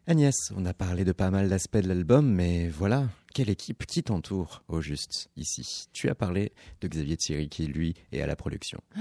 Agnès, 0.06 0.36
on 0.54 0.64
a 0.64 0.74
parlé 0.74 1.04
de 1.04 1.10
pas 1.10 1.32
mal 1.32 1.48
d'aspects 1.48 1.78
de 1.78 1.88
l'album, 1.88 2.32
mais 2.32 2.68
voilà, 2.68 3.08
quelle 3.34 3.50
équipe 3.50 3.84
qui 3.84 4.04
t'entoure 4.04 4.62
au 4.68 4.80
juste 4.80 5.28
ici? 5.36 5.88
Tu 5.92 6.08
as 6.08 6.14
parlé 6.14 6.52
de 6.82 6.86
Xavier 6.86 7.16
Thierry 7.16 7.48
qui 7.48 7.66
lui 7.66 7.94
est 8.12 8.22
à 8.22 8.28
la 8.28 8.36
production. 8.36 8.78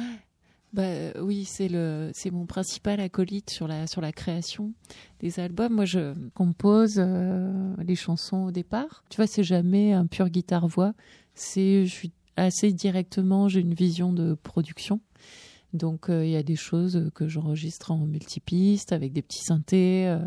Bah 0.74 0.84
oui, 1.22 1.46
c'est 1.46 1.70
le 1.70 2.12
c'est 2.14 2.30
mon 2.30 2.46
principal 2.46 3.00
acolyte 3.00 3.50
sur 3.50 3.70
la 3.70 3.88
sur 3.88 4.02
la 4.02 4.12
création 4.12 4.74
des 5.22 5.40
albums. 5.40 5.74
Moi, 5.74 5.86
je 5.86 6.14
compose 6.34 6.96
euh, 6.98 7.74
les 7.82 7.96
chansons 7.96 8.48
au 8.48 8.52
départ. 8.52 9.06
Tu 9.10 9.16
vois, 9.16 9.28
c'est 9.28 9.44
jamais 9.44 9.94
un 9.94 10.08
pur 10.08 10.28
guitare 10.28 10.68
voix. 10.68 10.94
C'est 11.38 11.86
je 11.86 11.92
suis 11.92 12.12
assez 12.36 12.72
directement, 12.72 13.48
j'ai 13.48 13.60
une 13.60 13.76
vision 13.76 14.12
de 14.12 14.34
production. 14.34 15.00
Donc 15.74 16.10
euh, 16.10 16.26
il 16.26 16.32
y 16.32 16.36
a 16.36 16.44
des 16.44 16.56
choses 16.56 17.12
que 17.14 17.28
j'enregistre 17.28 17.92
en 17.92 18.00
multipiste 18.00 18.92
avec 18.92 19.14
des 19.14 19.22
petits 19.22 19.44
synthés, 19.44 20.08
euh, 20.08 20.20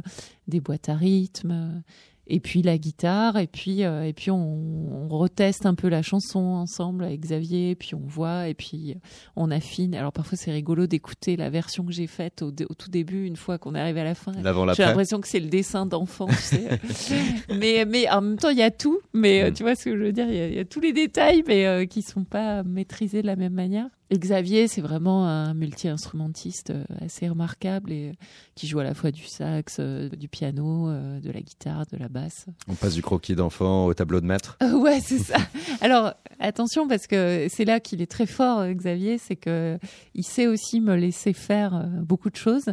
des 0.46 0.60
boîtes 0.60 0.88
à 0.88 0.94
rythme. 0.94 1.82
Euh, 2.30 2.34
et 2.34 2.40
puis 2.40 2.62
la 2.62 2.78
guitare, 2.78 3.36
et 3.38 3.46
puis 3.46 3.84
euh, 3.84 4.04
et 4.04 4.12
puis 4.12 4.30
on, 4.30 5.04
on 5.04 5.08
reteste 5.08 5.66
un 5.66 5.74
peu 5.74 5.88
la 5.88 6.02
chanson 6.02 6.38
ensemble 6.40 7.04
avec 7.04 7.20
Xavier, 7.20 7.74
puis 7.74 7.94
on 7.94 8.02
voit, 8.06 8.48
et 8.48 8.54
puis 8.54 8.94
on 9.36 9.50
affine. 9.50 9.94
Alors 9.94 10.12
parfois 10.12 10.36
c'est 10.38 10.52
rigolo 10.52 10.86
d'écouter 10.86 11.36
la 11.36 11.50
version 11.50 11.84
que 11.84 11.92
j'ai 11.92 12.06
faite 12.06 12.42
au, 12.42 12.50
tout 12.50 12.90
début, 12.90 13.26
une 13.26 13.36
fois 13.36 13.58
qu'on 13.58 13.74
est 13.74 13.80
arrivé 13.80 14.00
à 14.00 14.04
la 14.04 14.14
fin. 14.14 14.32
J'ai 14.74 14.82
l'impression 14.88 15.20
que 15.20 15.28
c'est 15.28 15.40
le 15.40 15.48
dessin 15.48 15.86
d'enfant, 15.86 16.26
tu 16.26 16.34
sais. 16.36 16.68
mais, 17.54 17.84
mais 17.86 18.08
en 18.10 18.20
même 18.20 18.36
temps, 18.38 18.50
il 18.50 18.58
y 18.58 18.62
a 18.62 18.70
tout. 18.70 18.98
Mais 19.12 19.42
euh, 19.42 19.50
Mm. 19.50 19.54
tu 19.54 19.62
vois 19.62 19.74
ce 19.74 19.84
que 19.84 19.96
je 19.96 20.02
veux 20.02 20.12
dire 20.12 20.26
Il 20.28 20.36
y, 20.36 20.40
a- 20.40 20.48
il 20.48 20.54
y 20.54 20.58
a 20.58 20.64
tous 20.64 20.80
les 20.80 20.92
détails, 20.92 21.42
mais 21.46 21.66
euh, 21.66 21.84
qui 21.86 22.02
sont 22.02 22.24
pas 22.24 22.62
maîtrisés 22.62 23.22
de 23.22 23.26
la 23.26 23.36
même 23.36 23.52
manière. 23.54 23.86
Xavier, 24.18 24.66
c'est 24.66 24.80
vraiment 24.80 25.26
un 25.26 25.54
multi-instrumentiste 25.54 26.70
euh, 26.70 26.84
assez 27.00 27.28
remarquable 27.28 27.92
et 27.92 28.10
euh, 28.10 28.12
qui 28.56 28.66
joue 28.66 28.80
à 28.80 28.84
la 28.84 28.94
fois 28.94 29.12
du 29.12 29.24
sax, 29.24 29.76
euh, 29.78 30.08
du 30.08 30.28
piano, 30.28 30.90
de 30.90 31.30
la 31.30 31.40
guitare, 31.40 31.86
de 31.92 31.96
la 31.96 32.08
basse. 32.08 32.46
On 32.68 32.74
passe 32.74 32.94
du 32.94 33.02
croquis 33.02 33.34
d'enfant 33.34 33.86
au 33.86 33.94
tableau 33.94 34.20
de 34.20 34.26
maître. 34.26 34.56
Euh, 34.62 34.72
ouais, 34.72 35.00
c'est 35.00 35.18
ça. 35.18 35.38
Alors, 35.80 36.14
attention, 36.40 36.88
parce 36.88 37.06
que 37.06 37.46
c'est 37.48 37.64
là 37.64 37.78
qu'il 37.78 38.02
est 38.02 38.10
très 38.10 38.26
fort, 38.26 38.66
Xavier, 38.66 39.18
c'est 39.18 39.36
que 39.36 39.78
il 40.14 40.24
sait 40.24 40.46
aussi 40.46 40.80
me 40.80 40.96
laisser 40.96 41.32
faire 41.32 41.86
beaucoup 42.02 42.30
de 42.30 42.36
choses. 42.36 42.66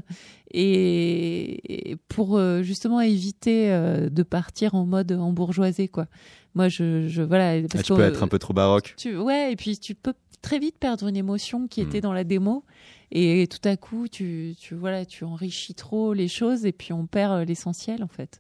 Et, 0.51 1.91
et 1.91 1.95
pour 2.07 2.37
euh, 2.37 2.61
justement 2.63 3.01
éviter 3.01 3.71
euh, 3.71 4.09
de 4.09 4.23
partir 4.23 4.75
en 4.75 4.85
mode 4.85 5.11
embourgeoisé, 5.11 5.87
quoi. 5.87 6.07
Moi, 6.55 6.69
je, 6.69 7.07
je 7.07 7.21
voilà. 7.21 7.51
Ah, 7.59 7.67
Parce 7.71 7.83
tu 7.83 7.93
que, 7.93 7.97
peux 7.97 8.03
être 8.05 8.23
un 8.23 8.27
peu 8.27 8.39
trop 8.39 8.53
baroque. 8.53 8.93
tu, 8.97 9.17
ouais, 9.17 9.51
et 9.51 9.55
puis 9.55 9.77
tu 9.77 9.93
peux 9.95 10.13
très 10.41 10.59
vite 10.59 10.77
perdre 10.79 11.07
une 11.07 11.17
émotion 11.17 11.67
qui 11.67 11.81
Mm. 11.83 11.87
était 11.87 12.01
dans 12.01 12.13
la 12.13 12.23
démo. 12.23 12.63
Et 13.11 13.47
tout 13.47 13.65
à 13.67 13.77
coup, 13.77 14.07
tu, 14.07 14.55
tu, 14.59 14.75
voilà, 14.75 15.05
tu 15.05 15.23
enrichis 15.23 15.73
trop 15.75 16.13
les 16.13 16.27
choses 16.27 16.65
et 16.65 16.71
puis 16.71 16.93
on 16.93 17.05
perd 17.07 17.31
euh, 17.33 17.45
l'essentiel, 17.45 18.03
en 18.03 18.07
fait. 18.07 18.39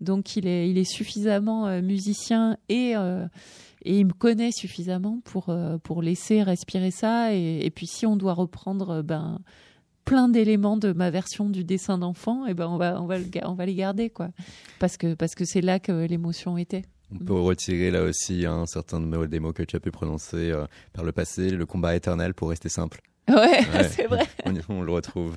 Donc, 0.00 0.36
il 0.36 0.46
est, 0.46 0.70
il 0.70 0.78
est 0.78 0.88
suffisamment 0.90 1.82
musicien 1.82 2.56
et, 2.68 2.92
euh, 2.96 3.26
et 3.84 3.98
il 3.98 4.06
me 4.06 4.12
connaît 4.12 4.52
suffisamment 4.52 5.20
pour, 5.24 5.52
pour 5.82 6.02
laisser 6.02 6.44
respirer 6.44 6.92
ça. 6.92 7.34
Et, 7.34 7.64
et 7.66 7.70
puis, 7.70 7.88
si 7.88 8.06
on 8.06 8.14
doit 8.16 8.34
reprendre, 8.34 9.02
ben, 9.02 9.40
plein 10.08 10.28
d'éléments 10.28 10.76
de 10.76 10.92
ma 10.92 11.10
version 11.10 11.48
du 11.48 11.64
dessin 11.64 11.98
d'enfant, 11.98 12.46
et 12.46 12.54
ben, 12.54 12.66
on 12.66 12.78
va, 12.78 13.00
on 13.00 13.06
va, 13.06 13.16
on 13.44 13.54
va 13.54 13.66
les 13.66 13.74
garder, 13.74 14.10
quoi. 14.10 14.30
Parce 14.78 14.96
que, 14.96 15.14
parce 15.14 15.34
que 15.34 15.44
c'est 15.44 15.60
là 15.60 15.78
que 15.78 16.06
l'émotion 16.06 16.56
était. 16.56 16.82
On 17.12 17.18
peut 17.18 17.40
retirer 17.40 17.90
là 17.90 18.02
aussi 18.02 18.44
un 18.44 18.66
certain 18.66 19.00
nombre 19.00 19.26
des 19.26 19.40
mots 19.40 19.52
que 19.52 19.62
tu 19.62 19.76
as 19.76 19.80
pu 19.80 19.90
prononcer 19.90 20.50
euh, 20.50 20.66
par 20.92 21.04
le 21.04 21.12
passé, 21.12 21.50
le 21.50 21.66
combat 21.66 21.96
éternel 21.96 22.34
pour 22.34 22.50
rester 22.50 22.68
simple. 22.68 23.00
Ouais, 23.38 23.60
Ouais. 23.74 23.88
c'est 23.90 24.06
vrai. 24.06 24.24
On, 24.68 24.82
le 24.82 24.90
retrouve. 24.92 25.36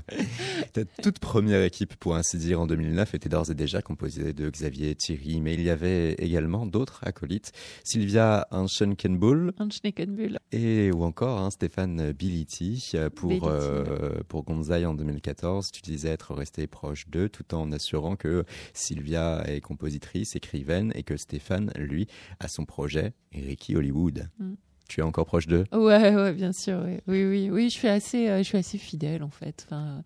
Ta 0.73 0.85
toute 0.85 1.19
première 1.19 1.61
équipe, 1.63 1.95
pour 1.95 2.15
ainsi 2.15 2.37
dire, 2.37 2.61
en 2.61 2.67
2009 2.67 3.15
était 3.15 3.29
d'ores 3.29 3.51
et 3.51 3.55
déjà 3.55 3.81
composée 3.81 4.33
de 4.33 4.49
Xavier 4.49 4.95
Thierry, 4.95 5.41
mais 5.41 5.53
il 5.53 5.61
y 5.61 5.69
avait 5.69 6.13
également 6.13 6.65
d'autres 6.65 7.01
acolytes, 7.05 7.51
Sylvia 7.83 8.47
Anschenkenbull 8.51 9.53
Un 9.59 9.69
Schneckenbull. 9.69 10.39
et 10.51 10.91
ou 10.91 11.03
encore 11.03 11.39
hein, 11.39 11.49
Stéphane 11.51 12.11
Biliti 12.13 12.91
euh, 12.95 13.09
pour 13.09 13.47
euh, 13.47 14.21
pour 14.27 14.43
Gonzaï 14.43 14.85
en 14.85 14.93
2014. 14.93 15.71
Tu 15.71 15.81
disais 15.81 16.09
être 16.09 16.33
resté 16.33 16.67
proche 16.67 17.07
d'eux, 17.09 17.29
tout 17.29 17.53
en 17.53 17.71
assurant 17.71 18.15
que 18.15 18.45
Sylvia 18.73 19.43
est 19.47 19.61
compositrice, 19.61 20.35
écrivaine 20.35 20.91
et 20.95 21.03
que 21.03 21.17
Stéphane, 21.17 21.71
lui, 21.75 22.07
a 22.39 22.47
son 22.47 22.65
projet 22.65 23.13
Ricky 23.33 23.75
Hollywood. 23.75 24.29
Mm. 24.39 24.53
Tu 24.91 24.99
es 24.99 25.03
encore 25.03 25.25
proche 25.25 25.47
d'eux 25.47 25.63
Ouais, 25.71 26.13
ouais, 26.13 26.33
bien 26.33 26.51
sûr. 26.51 26.79
ouais. 26.83 26.99
Oui, 27.07 27.23
oui, 27.23 27.49
oui. 27.49 27.69
Je 27.69 27.75
suis 27.75 27.87
assez, 27.87 28.27
euh, 28.27 28.39
je 28.39 28.43
suis 28.43 28.57
assez 28.57 28.77
fidèle 28.77 29.23
en 29.23 29.29
fait. 29.29 29.65
Enfin, 29.65 30.03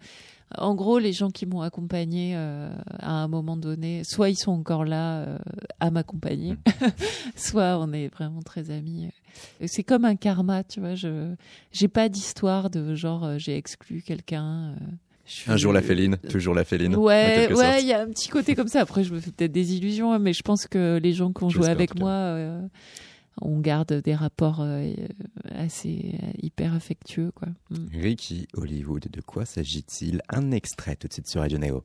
euh, 0.53 0.61
en 0.61 0.75
gros, 0.75 0.99
les 0.99 1.11
gens 1.11 1.31
qui 1.31 1.47
m'ont 1.47 1.61
accompagné 1.61 2.33
euh, 2.35 2.69
à 2.99 3.13
un 3.23 3.27
moment 3.27 3.57
donné, 3.57 4.03
soit 4.03 4.29
ils 4.29 4.35
sont 4.37 4.51
encore 4.51 4.85
là 4.85 5.39
à 5.79 5.89
m'accompagner, 5.89 6.55
soit 7.35 7.79
on 7.79 7.91
est 7.93 8.09
vraiment 8.13 8.41
très 8.43 8.69
amis. 8.69 9.09
C'est 9.65 9.81
comme 9.83 10.05
un 10.05 10.15
karma, 10.15 10.63
tu 10.63 10.79
vois. 10.81 10.93
Je, 10.93 11.33
j'ai 11.71 11.87
pas 11.87 12.07
d'histoire 12.07 12.69
de 12.69 12.93
genre 12.93 13.39
j'ai 13.39 13.57
exclu 13.57 14.03
quelqu'un. 14.05 14.75
suis- 15.25 15.51
Un 15.51 15.57
jour 15.57 15.73
la 15.73 15.81
féline, 15.81 16.17
toujours 16.29 16.53
la 16.53 16.63
féline. 16.63 16.95
Ouais, 16.95 17.47
ouais, 17.51 17.81
il 17.81 17.87
y 17.87 17.93
a 17.93 18.01
un 18.03 18.07
petit 18.09 18.29
côté 18.29 18.53
comme 18.55 18.67
ça. 18.67 18.81
Après, 18.81 19.03
je 19.03 19.13
me 19.13 19.19
fais 19.19 19.31
peut-être 19.31 19.51
des 19.51 19.75
illusions, 19.75 20.13
hein, 20.13 20.19
mais 20.19 20.33
je 20.33 20.43
pense 20.43 20.67
que 20.67 20.99
les 21.01 21.13
gens 21.13 21.33
qui 21.33 21.43
ont 21.43 21.49
joué 21.49 21.67
avec 21.71 21.95
moi, 21.99 22.11
euh, 22.11 22.61
on 23.41 23.59
garde 23.59 23.93
des 23.93 24.15
rapports 24.15 24.61
euh, 24.61 24.93
assez 25.51 26.15
euh, 26.23 26.27
hyper 26.41 26.73
affectueux, 26.73 27.31
quoi. 27.33 27.49
Mm. 27.69 28.01
Ricky 28.01 28.47
Hollywood, 28.53 29.07
de 29.11 29.21
quoi 29.21 29.45
s'agit-il? 29.45 30.21
Un 30.29 30.51
extrait 30.51 30.95
tout 30.95 31.07
de 31.07 31.13
suite 31.13 31.27
sur 31.27 31.41
Radio 31.41 31.57
Neo. 31.57 31.83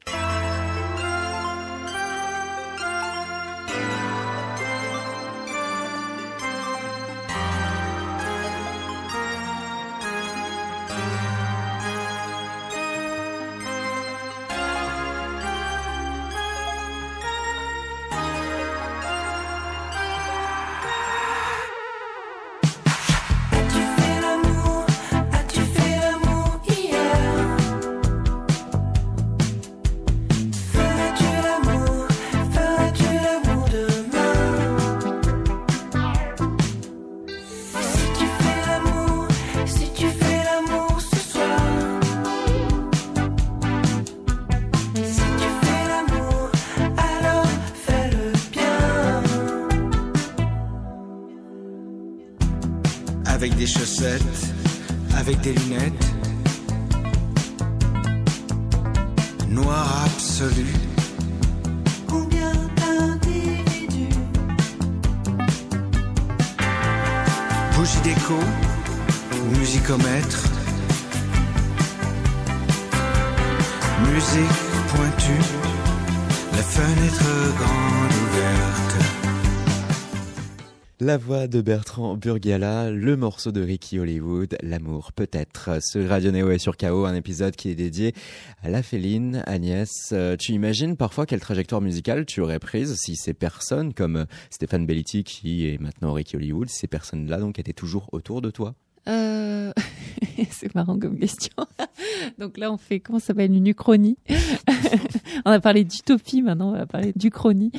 La 81.02 81.16
voix 81.16 81.46
de 81.46 81.62
Bertrand 81.62 82.14
Burgala, 82.14 82.90
le 82.90 83.16
morceau 83.16 83.52
de 83.52 83.62
Ricky 83.62 83.98
Hollywood, 83.98 84.58
L'amour 84.62 85.14
peut-être. 85.14 85.78
Sur 85.82 86.06
Radio 86.06 86.30
Néo 86.30 86.50
et 86.50 86.58
sur 86.58 86.76
KO, 86.76 87.06
un 87.06 87.14
épisode 87.14 87.56
qui 87.56 87.70
est 87.70 87.74
dédié 87.74 88.14
à 88.62 88.68
la 88.68 88.82
féline. 88.82 89.42
Agnès, 89.46 90.10
euh, 90.12 90.36
tu 90.36 90.52
imagines 90.52 90.98
parfois 90.98 91.24
quelle 91.24 91.40
trajectoire 91.40 91.80
musicale 91.80 92.26
tu 92.26 92.42
aurais 92.42 92.58
prise 92.58 92.96
si 92.96 93.16
ces 93.16 93.32
personnes 93.32 93.94
comme 93.94 94.26
Stéphane 94.50 94.84
Belletti 94.84 95.24
qui 95.24 95.68
est 95.68 95.80
maintenant 95.80 96.12
Ricky 96.12 96.36
Hollywood, 96.36 96.68
ces 96.68 96.86
personnes-là 96.86 97.38
donc 97.38 97.58
étaient 97.58 97.72
toujours 97.72 98.10
autour 98.12 98.42
de 98.42 98.50
toi? 98.50 98.74
Euh, 99.10 99.72
c'est 100.50 100.74
marrant 100.74 100.98
comme 100.98 101.18
question. 101.18 101.52
Donc 102.38 102.56
là, 102.58 102.72
on 102.72 102.76
fait 102.76 103.00
comment 103.00 103.18
ça 103.18 103.28
s'appelle 103.28 103.52
une 103.52 103.66
uchronie? 103.66 104.16
on 105.44 105.50
a 105.50 105.60
parlé 105.60 105.84
d'utopie, 105.84 106.42
maintenant 106.42 106.70
on 106.70 106.76
va 106.76 106.86
parler 106.86 107.12
d'uchronie. 107.16 107.72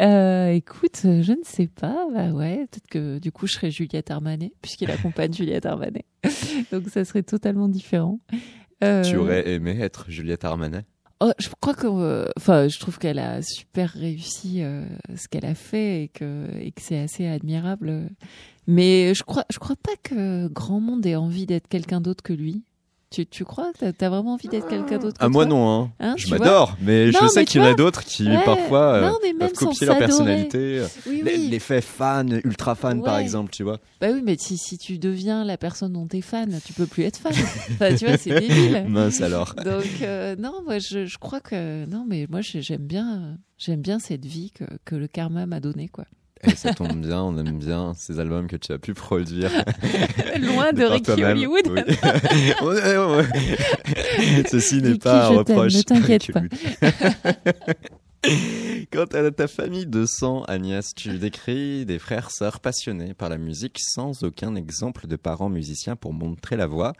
Euh, 0.00 0.50
écoute, 0.50 1.00
je 1.02 1.32
ne 1.32 1.44
sais 1.44 1.66
pas. 1.66 2.06
Bah 2.12 2.30
ouais, 2.30 2.66
peut-être 2.70 2.88
que 2.88 3.18
du 3.18 3.32
coup, 3.32 3.46
je 3.46 3.54
serais 3.54 3.70
Juliette 3.70 4.10
Armanet 4.10 4.52
puisqu'il 4.62 4.90
accompagne 4.90 5.32
Juliette 5.32 5.66
Armanet. 5.66 6.06
Donc 6.72 6.88
ça 6.88 7.04
serait 7.04 7.22
totalement 7.22 7.68
différent. 7.68 8.20
Euh, 8.84 9.02
Tu 9.02 9.16
aurais 9.16 9.48
aimé 9.48 9.76
être 9.80 10.06
Juliette 10.08 10.44
Armanet? 10.44 10.84
Oh, 11.20 11.32
je 11.38 11.48
crois 11.60 11.74
que, 11.74 11.86
euh, 11.88 12.28
enfin, 12.36 12.68
je 12.68 12.78
trouve 12.78 12.98
qu'elle 12.98 13.18
a 13.18 13.42
super 13.42 13.90
réussi 13.90 14.62
euh, 14.62 14.84
ce 15.16 15.26
qu'elle 15.26 15.46
a 15.46 15.56
fait 15.56 16.04
et 16.04 16.08
que 16.08 16.46
et 16.60 16.70
que 16.70 16.80
c'est 16.80 16.98
assez 16.98 17.26
admirable. 17.26 18.08
Mais 18.68 19.14
je 19.14 19.24
crois, 19.24 19.44
je 19.50 19.58
crois 19.58 19.76
pas 19.76 19.96
que 20.02 20.46
grand 20.48 20.78
monde 20.80 21.04
ait 21.06 21.16
envie 21.16 21.46
d'être 21.46 21.66
quelqu'un 21.66 22.00
d'autre 22.00 22.22
que 22.22 22.32
lui. 22.32 22.62
Tu, 23.10 23.24
tu 23.26 23.44
crois 23.46 23.72
T'as 23.78 23.86
as 24.06 24.10
vraiment 24.10 24.34
envie 24.34 24.48
d'être 24.48 24.68
quelqu'un 24.68 24.98
d'autre 24.98 25.18
que 25.18 25.24
Ah 25.24 25.30
moi 25.30 25.44
toi 25.46 25.50
non, 25.54 25.70
hein. 25.82 25.90
Hein, 25.98 26.14
je 26.18 26.28
m'adore, 26.28 26.76
mais 26.82 27.06
Non, 27.06 27.20
je 27.22 27.28
sais 27.28 27.44
qu'il 27.46 27.62
y 27.62 27.64
en 27.64 27.68
a 27.68 27.74
d'autres 27.74 28.04
qui 28.04 28.28
ouais, 28.28 28.44
parfois 28.44 28.96
euh, 28.96 29.00
non, 29.08 29.16
mais 29.22 29.32
même 29.32 29.48
peuvent 29.48 29.54
sans 29.58 29.66
copier 29.70 29.86
leur 29.86 29.96
personnalité. 29.96 30.82
Oui, 31.06 31.22
L- 31.24 31.32
oui. 31.34 31.48
L'effet 31.48 31.80
fan, 31.80 32.38
ultra 32.44 32.74
fan 32.74 33.02
par 33.02 33.16
exemple, 33.18 33.50
tu 33.50 33.62
vois. 33.62 33.78
Bah 34.02 34.08
oui, 34.12 34.20
mais 34.22 34.36
si, 34.38 34.58
si 34.58 34.76
tu 34.76 34.98
deviens 34.98 35.42
la 35.44 35.56
personne 35.56 35.94
dont 35.94 36.06
t'es 36.06 36.20
fan, 36.20 36.60
tu 36.66 36.74
peux 36.74 36.86
plus 36.86 37.04
être 37.04 37.16
fan. 37.16 37.32
enfin, 37.32 37.94
tu 37.96 38.04
vois, 38.04 38.18
c'est 38.18 38.38
débile. 38.38 38.84
Mince 38.88 39.22
alors. 39.22 39.54
Donc 39.54 39.86
euh, 40.02 40.36
non, 40.36 40.60
moi 40.62 40.78
je, 40.78 41.06
je 41.06 41.16
crois 41.18 41.40
que 41.40 41.86
non, 41.86 42.04
mais 42.06 42.26
moi 42.28 42.42
j'ai- 42.42 42.60
j'aime 42.60 42.86
bien, 42.86 43.38
j'aime 43.56 43.80
bien 43.80 43.98
cette 44.00 44.26
vie 44.26 44.50
que, 44.50 44.64
que 44.84 44.94
le 44.96 45.08
karma 45.08 45.46
m'a 45.46 45.60
donnée 45.60 45.88
quoi. 45.88 46.04
Et 46.44 46.54
ça 46.54 46.72
tombe 46.72 47.00
bien, 47.00 47.20
on 47.22 47.36
aime 47.38 47.58
bien 47.58 47.94
ces 47.96 48.20
albums 48.20 48.46
que 48.46 48.56
tu 48.56 48.72
as 48.72 48.78
pu 48.78 48.94
produire. 48.94 49.50
Loin 50.40 50.72
de 50.72 50.82
par 50.82 50.92
Ricky. 50.92 51.24
Hollywood. 51.24 51.68
Oui. 51.70 51.80
Ceci 54.50 54.82
n'est 54.82 54.98
pas 54.98 55.26
un 55.26 55.38
reproche. 55.38 55.74
ne 55.74 55.82
t'inquiète 55.82 56.32
pas. 56.32 56.42
Quant 58.92 59.04
à 59.04 59.30
ta 59.30 59.48
famille 59.48 59.86
de 59.86 60.04
sang, 60.06 60.42
Agnès, 60.44 60.94
tu 60.94 61.18
décris 61.18 61.86
des 61.86 61.98
frères 61.98 62.30
sœurs 62.30 62.60
passionnés 62.60 63.14
par 63.14 63.28
la 63.28 63.38
musique 63.38 63.78
sans 63.80 64.22
aucun 64.22 64.54
exemple 64.54 65.06
de 65.06 65.16
parents 65.16 65.48
musiciens 65.48 65.96
pour 65.96 66.12
montrer 66.12 66.56
la 66.56 66.66
voix. 66.66 66.92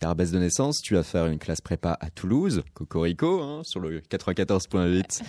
Carbès 0.00 0.30
de 0.30 0.38
naissance, 0.38 0.80
tu 0.80 0.94
vas 0.94 1.02
faire 1.02 1.26
une 1.26 1.38
classe 1.38 1.60
prépa 1.60 1.96
à 2.00 2.10
Toulouse, 2.10 2.62
Cocorico, 2.74 3.42
hein, 3.42 3.62
sur 3.64 3.80
le 3.80 4.00
94.8. 4.00 5.22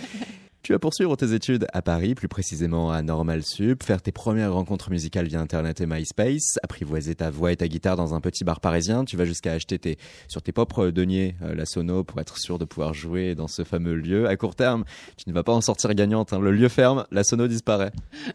Tu 0.62 0.72
vas 0.72 0.78
poursuivre 0.78 1.16
tes 1.16 1.32
études 1.32 1.66
à 1.72 1.80
Paris, 1.80 2.14
plus 2.14 2.28
précisément 2.28 2.90
à 2.90 3.00
Normal 3.00 3.42
Sup, 3.42 3.82
faire 3.82 4.02
tes 4.02 4.12
premières 4.12 4.52
rencontres 4.52 4.90
musicales 4.90 5.26
via 5.26 5.40
Internet 5.40 5.80
et 5.80 5.86
MySpace, 5.86 6.58
apprivoiser 6.62 7.14
ta 7.14 7.30
voix 7.30 7.50
et 7.50 7.56
ta 7.56 7.66
guitare 7.66 7.96
dans 7.96 8.14
un 8.14 8.20
petit 8.20 8.44
bar 8.44 8.60
parisien. 8.60 9.06
Tu 9.06 9.16
vas 9.16 9.24
jusqu'à 9.24 9.52
acheter 9.52 9.78
tes, 9.78 9.96
sur 10.28 10.42
tes 10.42 10.52
propres 10.52 10.90
deniers 10.90 11.34
euh, 11.40 11.54
la 11.54 11.64
sono 11.64 12.04
pour 12.04 12.20
être 12.20 12.36
sûr 12.36 12.58
de 12.58 12.66
pouvoir 12.66 12.92
jouer 12.92 13.34
dans 13.34 13.48
ce 13.48 13.64
fameux 13.64 13.94
lieu. 13.94 14.28
À 14.28 14.36
court 14.36 14.54
terme, 14.54 14.84
tu 15.16 15.30
ne 15.30 15.34
vas 15.34 15.42
pas 15.42 15.54
en 15.54 15.62
sortir 15.62 15.94
gagnante. 15.94 16.34
hein. 16.34 16.40
Le 16.40 16.52
lieu 16.52 16.68
ferme, 16.68 17.06
la 17.10 17.24
sono 17.24 17.48
disparaît. 17.48 17.92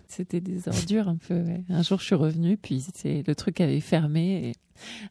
C'était 0.07 0.41
des 0.41 0.67
ordures 0.67 1.07
un 1.07 1.17
peu. 1.17 1.43
Un 1.69 1.84
jour 1.84 1.99
je 1.99 2.05
suis 2.05 2.15
revenue, 2.15 2.57
puis 2.57 2.84
le 3.05 3.34
truc 3.34 3.61
avait 3.61 3.82
fermé. 3.82 4.49
Et... 4.49 4.53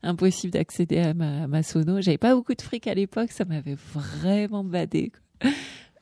Impossible 0.02 0.52
d'accéder 0.52 0.98
à 0.98 1.14
ma, 1.14 1.62
sono. 1.62 2.00
J'avais 2.00 2.18
pas 2.18 2.34
beaucoup 2.34 2.54
de 2.54 2.62
fric 2.62 2.86
à 2.88 2.94
l'époque, 2.94 3.30
ça 3.30 3.44
m'avait 3.44 3.76
vraiment 3.94 4.64
badé. 4.64 5.12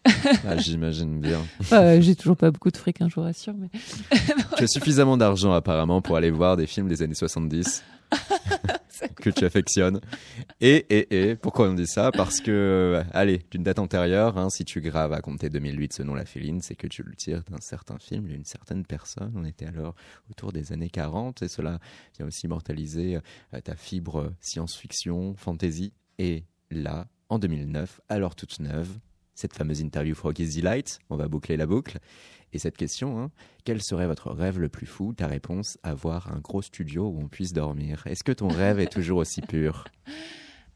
Ah, 0.05 0.57
J'imagine 0.57 1.21
bien. 1.21 1.41
Enfin, 1.61 2.01
j'ai 2.01 2.17
toujours 2.17 2.37
pas 2.37 2.51
beaucoup 2.51 2.71
de 2.71 2.77
fric, 2.77 3.01
hein, 3.01 3.09
je 3.09 3.15
vous 3.15 3.23
rassure. 3.23 3.55
Mais... 3.57 3.69
Tu 4.57 4.65
as 4.65 4.69
suffisamment 4.69 5.17
d'argent 5.17 5.53
apparemment 5.53 6.03
pour 6.03 6.17
aller 6.17 6.31
voir 6.31 6.57
des 6.57 6.67
films 6.67 6.89
des 6.89 7.03
années 7.03 7.15
70 7.15 7.83
que 9.17 9.31
tu 9.31 9.45
affectionnes. 9.45 10.01
Et, 10.61 10.87
et, 10.91 11.31
et, 11.31 11.37
pourquoi 11.37 11.69
on 11.69 11.75
dit 11.75 11.87
ça? 11.87 12.11
Parce 12.13 12.41
que, 12.41 12.51
euh, 12.51 13.05
allez, 13.13 13.43
d'une 13.51 13.63
date 13.63 13.79
antérieure, 13.79 14.39
hein, 14.39 14.51
si 14.51 14.65
tu 14.65 14.81
graves 14.81 15.13
à 15.13 15.21
compter 15.21 15.51
2008 15.51 15.93
ce 15.95 16.03
nom 16.03 16.15
la 16.15 16.25
féline, 16.25 16.61
c'est 16.61 16.77
que 16.77 16.87
tu 16.87 17.03
le 17.03 17.15
tires 17.15 17.43
d'un 17.51 17.61
certain 17.61 17.99
film, 17.99 18.27
d'une 18.27 18.45
certaine 18.45 18.85
personne. 18.85 19.33
On 19.37 19.45
était 19.45 19.67
alors 19.67 19.95
autour 20.31 20.53
des 20.53 20.73
années 20.73 20.91
40 20.91 21.43
et 21.43 21.49
cela 21.49 21.79
vient 22.17 22.27
aussi 22.27 22.47
immortaliser 22.47 23.19
euh, 23.55 23.61
ta 23.61 23.77
fibre 23.77 24.33
science-fiction, 24.41 25.35
fantasy. 25.37 25.93
Et 26.19 26.45
là, 26.71 27.07
en 27.29 27.39
2009, 27.39 28.01
alors 28.09 28.35
toute 28.35 28.61
neuve, 28.61 28.99
cette 29.43 29.55
fameuse 29.55 29.81
interview 29.81 30.15
for 30.15 30.33
Easy 30.39 30.63
Light, 30.63 31.01
on 31.11 31.17
va 31.17 31.27
boucler 31.29 31.57
la 31.57 31.67
boucle. 31.67 31.99
Et 32.53 32.59
cette 32.59 32.77
question, 32.77 33.19
hein, 33.21 33.31
quel 33.65 33.83
serait 33.83 34.07
votre 34.07 34.31
rêve 34.31 34.59
le 34.61 34.69
plus 34.69 34.87
fou? 34.87 35.13
Ta 35.15 35.27
réponse, 35.27 35.79
avoir 35.83 36.33
un 36.33 36.39
gros 36.39 36.63
studio 36.63 37.09
où 37.09 37.19
on 37.21 37.27
puisse 37.29 37.53
dormir. 37.53 38.03
Est-ce 38.07 38.23
que 38.23 38.33
ton 38.33 38.49
rêve 38.49 38.79
est 38.79 38.91
toujours 38.93 39.19
aussi 39.19 39.41
pur? 39.43 39.85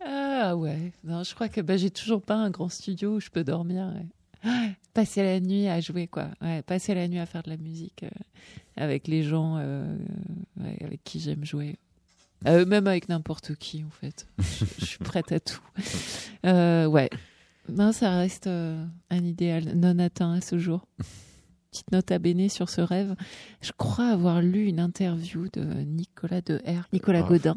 Ah 0.08 0.54
ouais, 0.54 0.92
non, 1.02 1.24
je 1.24 1.34
crois 1.34 1.48
que 1.48 1.60
bah, 1.62 1.76
j'ai 1.78 1.90
toujours 1.90 2.22
pas 2.22 2.34
un 2.36 2.50
grand 2.50 2.68
studio 2.68 3.16
où 3.16 3.20
je 3.20 3.30
peux 3.30 3.42
dormir. 3.42 3.90
ouais. 3.96 4.06
Ah, 4.44 4.68
Passer 4.94 5.22
la 5.24 5.40
nuit 5.40 5.66
à 5.66 5.80
jouer, 5.80 6.06
quoi. 6.06 6.28
Ouais, 6.42 6.62
passer 6.62 6.94
la 6.94 7.08
nuit 7.08 7.18
à 7.18 7.26
faire 7.26 7.42
de 7.42 7.50
la 7.50 7.56
musique 7.56 8.04
euh, 8.04 8.08
avec 8.76 9.08
les 9.08 9.22
gens 9.24 9.56
euh, 9.58 9.96
ouais, 10.60 10.76
avec 10.84 11.02
qui 11.02 11.18
j'aime 11.18 11.44
jouer. 11.44 11.76
Euh, 12.46 12.66
même 12.66 12.86
avec 12.86 13.08
n'importe 13.08 13.56
qui, 13.56 13.82
en 13.82 13.90
fait. 13.90 14.28
Je, 14.38 14.64
je 14.78 14.84
suis 14.84 14.98
prête 14.98 15.32
à 15.32 15.40
tout. 15.40 15.62
Ouais. 16.44 17.10
Non, 17.68 17.92
ça 17.92 18.16
reste 18.18 18.46
euh, 18.46 18.84
un 19.10 19.24
idéal 19.24 19.72
non 19.74 19.98
atteint 19.98 20.32
à 20.34 20.40
ce 20.40 20.58
jour. 20.58 20.86
Petite 21.72 21.92
note 21.92 22.10
à 22.10 22.18
béné 22.18 22.48
sur 22.48 22.70
ce 22.70 22.80
rêve. 22.80 23.16
Je 23.60 23.70
crois 23.76 24.06
avoir 24.08 24.40
lu 24.40 24.64
une 24.66 24.80
interview 24.80 25.46
de 25.52 25.62
Nicolas 25.84 26.40
de 26.40 26.56
R, 26.66 26.88
Nicolas 26.90 27.20
Ah, 27.22 27.28
Godin, 27.28 27.56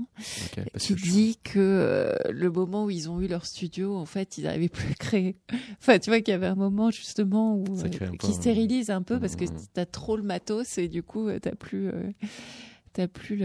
qui 0.78 0.98
je- 0.98 1.10
dit 1.10 1.38
que 1.42 1.58
euh, 1.60 2.16
le 2.30 2.50
moment 2.52 2.84
où 2.84 2.90
ils 2.90 3.10
ont 3.10 3.22
eu 3.22 3.28
leur 3.28 3.46
studio, 3.46 3.96
en 3.96 4.06
fait, 4.06 4.38
ils 4.38 4.44
n'arrivaient 4.44 4.68
plus 4.68 4.90
à 4.92 4.94
créer. 4.96 5.38
Enfin, 5.80 6.00
tu 6.00 6.10
vois 6.10 6.20
qu'il 6.20 6.34
y 6.34 6.36
avait 6.36 6.48
un 6.48 6.56
moment 6.56 6.92
justement 6.92 7.56
où 7.56 7.64
euh, 7.80 7.88
qui 8.20 8.34
stérilise 8.34 8.90
un 8.90 9.04
peu 9.04 9.22
parce 9.22 9.38
que 9.38 9.46
Mhm. 9.46 9.58
t'as 9.74 9.86
trop 9.86 10.18
le 10.18 10.24
matos 10.24 10.78
et 10.80 10.90
du 10.90 11.02
coup 11.02 11.30
euh, 11.30 11.40
t'as 11.40 11.56
plus 11.56 11.88
t'as 13.00 13.08
plus 13.08 13.42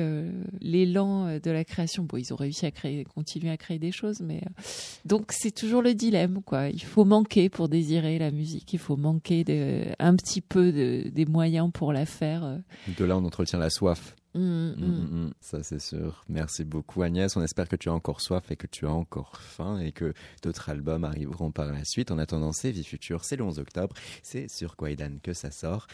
l'élan 0.61 1.29
euh, 1.29 1.39
de 1.39 1.51
la 1.53 1.65
création. 1.65 2.03
Bon, 2.03 2.17
ils 2.17 2.33
ont 2.33 2.37
réussi 2.37 2.67
à 2.67 2.73
créer, 2.73 3.05
continuer 3.05 3.51
à 3.51 3.57
créer 3.57 3.79
des 3.79 3.93
choses, 3.93 4.19
mais 4.21 4.39
euh, 4.45 4.63
donc 5.05 5.31
c'est 5.31 5.53
toujours 5.53 5.81
le 5.81 5.95
dilemme, 5.95 6.41
quoi. 6.45 6.71
Il 6.71 6.83
faut 6.83 7.05
manquer 7.05 7.49
pour 7.49 7.69
désirer 7.69 8.19
la 8.19 8.33
musique. 8.33 8.73
Il 8.73 8.81
faut 8.81 8.97
manquer 8.97 9.45
de, 9.45 9.85
un 10.01 10.17
petit 10.17 10.41
peu 10.41 10.73
de, 10.73 11.09
des 11.09 11.25
moyens 11.25 11.71
pour 11.73 11.93
la 11.93 12.05
faire. 12.05 12.45
euh. 12.45 12.59
De 12.99 13.05
là, 13.05 13.17
on 13.17 13.25
entretient 13.25 13.61
la 13.61 13.71
soif. 13.71 14.17
Mm, 14.35 14.41
mm. 14.41 14.75
Mm, 14.77 14.87
mm, 14.87 15.25
mm. 15.27 15.33
Ça, 15.41 15.63
c'est 15.63 15.81
sûr. 15.81 16.25
Merci 16.29 16.65
beaucoup, 16.65 17.03
Agnès. 17.03 17.37
On 17.37 17.43
espère 17.43 17.69
que 17.69 17.77
tu 17.77 17.89
as 17.89 17.93
encore 17.93 18.21
soif 18.21 18.51
et 18.51 18.57
que 18.57 18.67
tu 18.67 18.87
as 18.87 18.93
encore 18.93 19.41
faim 19.41 19.79
et 19.79 19.93
que 19.93 20.15
d'autres 20.43 20.69
albums 20.69 21.05
arriveront 21.05 21.53
par 21.53 21.71
la 21.71 21.85
suite. 21.85 22.11
En 22.11 22.19
attendant, 22.19 22.51
c'est 22.51 22.73
Vie 22.73 22.83
Future, 22.83 23.25
c'est 23.25 23.37
le 23.37 23.45
11 23.45 23.61
octobre. 23.61 23.95
C'est 24.25 24.51
sur 24.51 24.75
Kwaidan 24.75 25.19
que 25.23 25.33
ça 25.33 25.53
sort. 25.53 25.87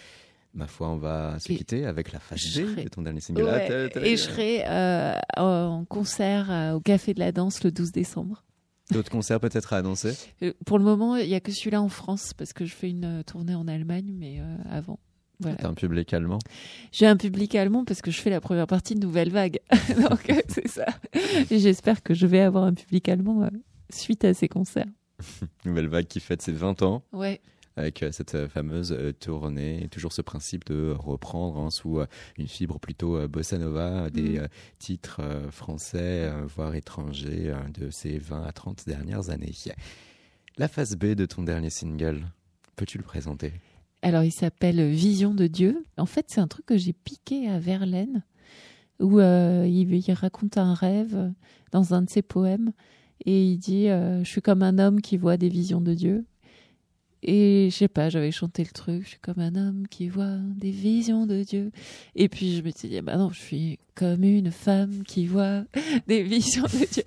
Ma 0.53 0.67
foi, 0.67 0.89
on 0.91 0.97
va 0.97 1.39
se 1.39 1.53
Et 1.53 1.57
quitter 1.57 1.87
avec 1.87 2.11
la 2.13 2.19
serai- 2.37 2.85
de 2.85 2.89
ton 2.89 3.03
dernier 3.03 3.21
single. 3.21 3.47
Ah, 3.49 3.57
Ouais, 3.57 3.91
et 4.03 4.17
je 4.17 4.23
serai 4.23 4.65
euh, 4.67 5.15
en 5.37 5.85
concert 5.85 6.51
euh, 6.51 6.73
au 6.75 6.81
Café 6.81 7.15
de 7.15 7.21
la 7.21 7.31
Danse 7.31 7.63
le 7.63 7.71
12 7.71 7.93
décembre. 7.93 8.43
D'autres 8.91 9.11
concerts 9.11 9.39
peut-être 9.39 9.73
à 9.73 9.77
annoncer? 9.77 10.13
Euh, 10.43 10.53
Pour 10.67 10.79
le 10.79 10.85
moment, 10.85 11.15
il 11.17 11.29
n'y 11.29 11.37
a 11.37 11.41
que 11.41 11.53
celui-là 11.53 11.81
en 11.81 11.89
France 11.89 12.35
parce 12.35 12.53
que 12.53 12.65
je 12.65 12.75
fais 12.75 12.91
une 12.91 13.23
tournée 13.25 13.55
en 13.55 13.69
Allemagne, 13.69 14.13
mais 14.13 14.41
euh, 14.41 14.57
avant. 14.69 14.99
Voilà. 15.39 15.57
T'as 15.57 15.69
un 15.69 15.75
public 15.75 16.13
allemand? 16.13 16.41
J'ai 16.91 17.07
un 17.07 17.17
public 17.17 17.55
allemand 17.55 17.85
parce 17.85 18.03
que 18.03 18.11
je 18.11 18.21
fais 18.21 18.29
la 18.31 18.41
première 18.41 18.67
partie 18.67 18.97
de 18.97 19.01
Nouvelle 19.01 19.31
Vague. 19.31 19.61
Donc, 20.11 20.31
c'est 20.49 20.67
ça. 20.69 20.87
J'espère 21.51 22.03
que 22.03 22.13
je 22.13 22.27
vais 22.27 22.41
avoir 22.41 22.65
un 22.65 22.75
public 22.75 23.09
allemand 23.09 23.49
suite 23.91 24.25
à 24.25 24.35
ces 24.35 24.49
concerts. 24.49 24.89
Nouvelle 25.65 25.87
vague 25.89 26.07
qui 26.07 26.19
fête 26.21 26.43
ses 26.43 26.53
20 26.53 26.83
ans. 26.83 27.05
Ouais. 27.13 27.41
Avec 27.77 28.03
euh, 28.03 28.13
cette 28.13 28.35
euh, 28.35 28.49
fameuse 28.49 28.93
euh, 28.93 29.13
tournée, 29.13 29.89
toujours 29.91 30.13
ce 30.13 30.23
principe 30.23 30.67
de 30.67 30.95
reprendre 30.99 31.59
hein, 31.59 31.71
sous 31.71 32.01
une 32.37 32.49
fibre 32.49 32.79
plutôt 32.79 33.27
bossa 33.29 33.59
nova 33.59 34.11
des 34.11 34.39
euh, 34.39 34.49
titres 34.79 35.21
français, 35.51 36.31
voire 36.47 36.75
étrangers, 36.75 37.55
de 37.75 37.91
ces 37.91 38.19
20 38.19 38.45
à 38.45 38.53
30 38.53 38.87
dernières 38.87 39.31
années. 39.31 39.55
La 40.57 40.69
phase 40.69 40.97
B 40.97 41.15
de 41.15 41.27
ton 41.27 41.43
dernier 41.43 41.71
single, 41.71 42.27
peux-tu 42.77 42.99
le 42.99 43.05
présenter? 43.05 43.53
Alors, 44.03 44.23
il 44.23 44.33
s'appelle 44.33 44.91
Vision 44.91 45.35
de 45.35 45.47
Dieu. 45.47 45.85
En 45.99 46.07
fait, 46.07 46.27
c'est 46.29 46.41
un 46.41 46.49
truc 46.49 46.67
que 46.67 46.79
j'ai 46.79 46.95
piqué 46.95 47.49
à 47.49 47.59
Verlaine, 47.59 48.25
où 48.99 49.19
euh, 49.19 49.67
il, 49.69 49.93
il 49.95 50.13
raconte 50.13 50.57
un 50.57 50.75
rêve 50.75 51.33
dans 51.73 51.95
un 51.95 52.03
de 52.03 52.11
ses 52.11 52.23
poèmes, 52.23 52.73
et 53.27 53.45
il 53.45 53.59
dit 53.59 53.89
euh, 53.89 54.25
Je 54.25 54.29
suis 54.29 54.41
comme 54.41 54.63
un 54.63 54.79
homme 54.79 55.01
qui 55.01 55.17
voit 55.19 55.37
des 55.37 55.49
visions 55.49 55.81
de 55.81 55.95
Dieu. 55.95 56.25
Et 57.23 57.69
je 57.71 57.77
sais 57.77 57.89
pas, 57.89 58.09
j'avais 58.09 58.31
chanté 58.31 58.65
le 58.65 58.71
truc, 58.71 59.03
je 59.05 59.09
suis 59.11 59.19
comme 59.19 59.41
un 59.41 59.55
homme 59.55 59.87
qui 59.89 60.09
voit 60.09 60.39
des 60.57 60.71
visions 60.71 61.27
de 61.27 61.43
Dieu. 61.43 61.71
Et 62.17 62.29
puis 62.29 62.57
je 62.57 62.63
me 62.63 62.71
suis 62.71 62.89
dit, 62.89 63.01
bah 63.03 63.17
non, 63.17 63.31
je 63.31 63.41
suis 63.41 63.79
comme 63.95 64.25
une 64.25 64.51
femme 64.51 65.03
qui 65.05 65.27
voit 65.27 65.65
des 66.07 66.23
visions 66.23 66.65
de 66.65 66.91
Dieu. 66.91 67.03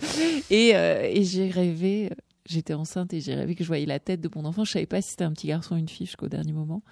Et, 0.52 0.76
euh, 0.76 1.10
et 1.12 1.24
j'ai 1.24 1.50
rêvé, 1.50 2.12
j'étais 2.46 2.76
enceinte 2.76 3.12
et 3.14 3.22
j'ai 3.22 3.34
rêvé 3.34 3.56
que 3.56 3.64
je 3.64 3.68
voyais 3.68 3.88
la 3.88 4.00
tête 4.00 4.22
de 4.22 4.30
mon 4.36 4.46
enfant. 4.46 4.64
Je 4.64 4.74
savais 4.74 4.86
pas 4.86 5.02
si 5.02 5.12
c'était 5.12 5.24
un 5.24 5.32
petit 5.32 5.48
garçon 5.48 5.76
ou 5.76 5.80
une 5.80 5.90
fille 5.90 6.06
jusqu'au 6.06 6.30
dernier 6.30 6.54
moment. 6.54 6.84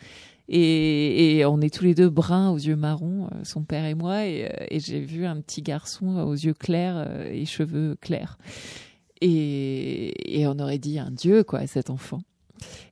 Et, 0.49 1.37
et 1.37 1.45
on 1.45 1.61
est 1.61 1.73
tous 1.73 1.83
les 1.83 1.93
deux 1.93 2.09
bruns 2.09 2.49
aux 2.49 2.57
yeux 2.57 2.75
marrons, 2.75 3.27
euh, 3.27 3.43
son 3.43 3.63
père 3.63 3.85
et 3.85 3.93
moi, 3.93 4.25
et, 4.25 4.47
euh, 4.47 4.65
et 4.71 4.79
j'ai 4.79 4.99
vu 4.99 5.27
un 5.27 5.39
petit 5.39 5.61
garçon 5.61 6.17
aux 6.17 6.33
yeux 6.33 6.55
clairs 6.55 7.07
et 7.31 7.45
cheveux 7.45 7.95
clairs. 8.01 8.39
Et, 9.21 10.39
et 10.41 10.47
on 10.47 10.57
aurait 10.57 10.79
dit 10.79 10.97
un 10.97 11.11
dieu, 11.11 11.43
quoi, 11.43 11.67
cet 11.67 11.91
enfant. 11.91 12.21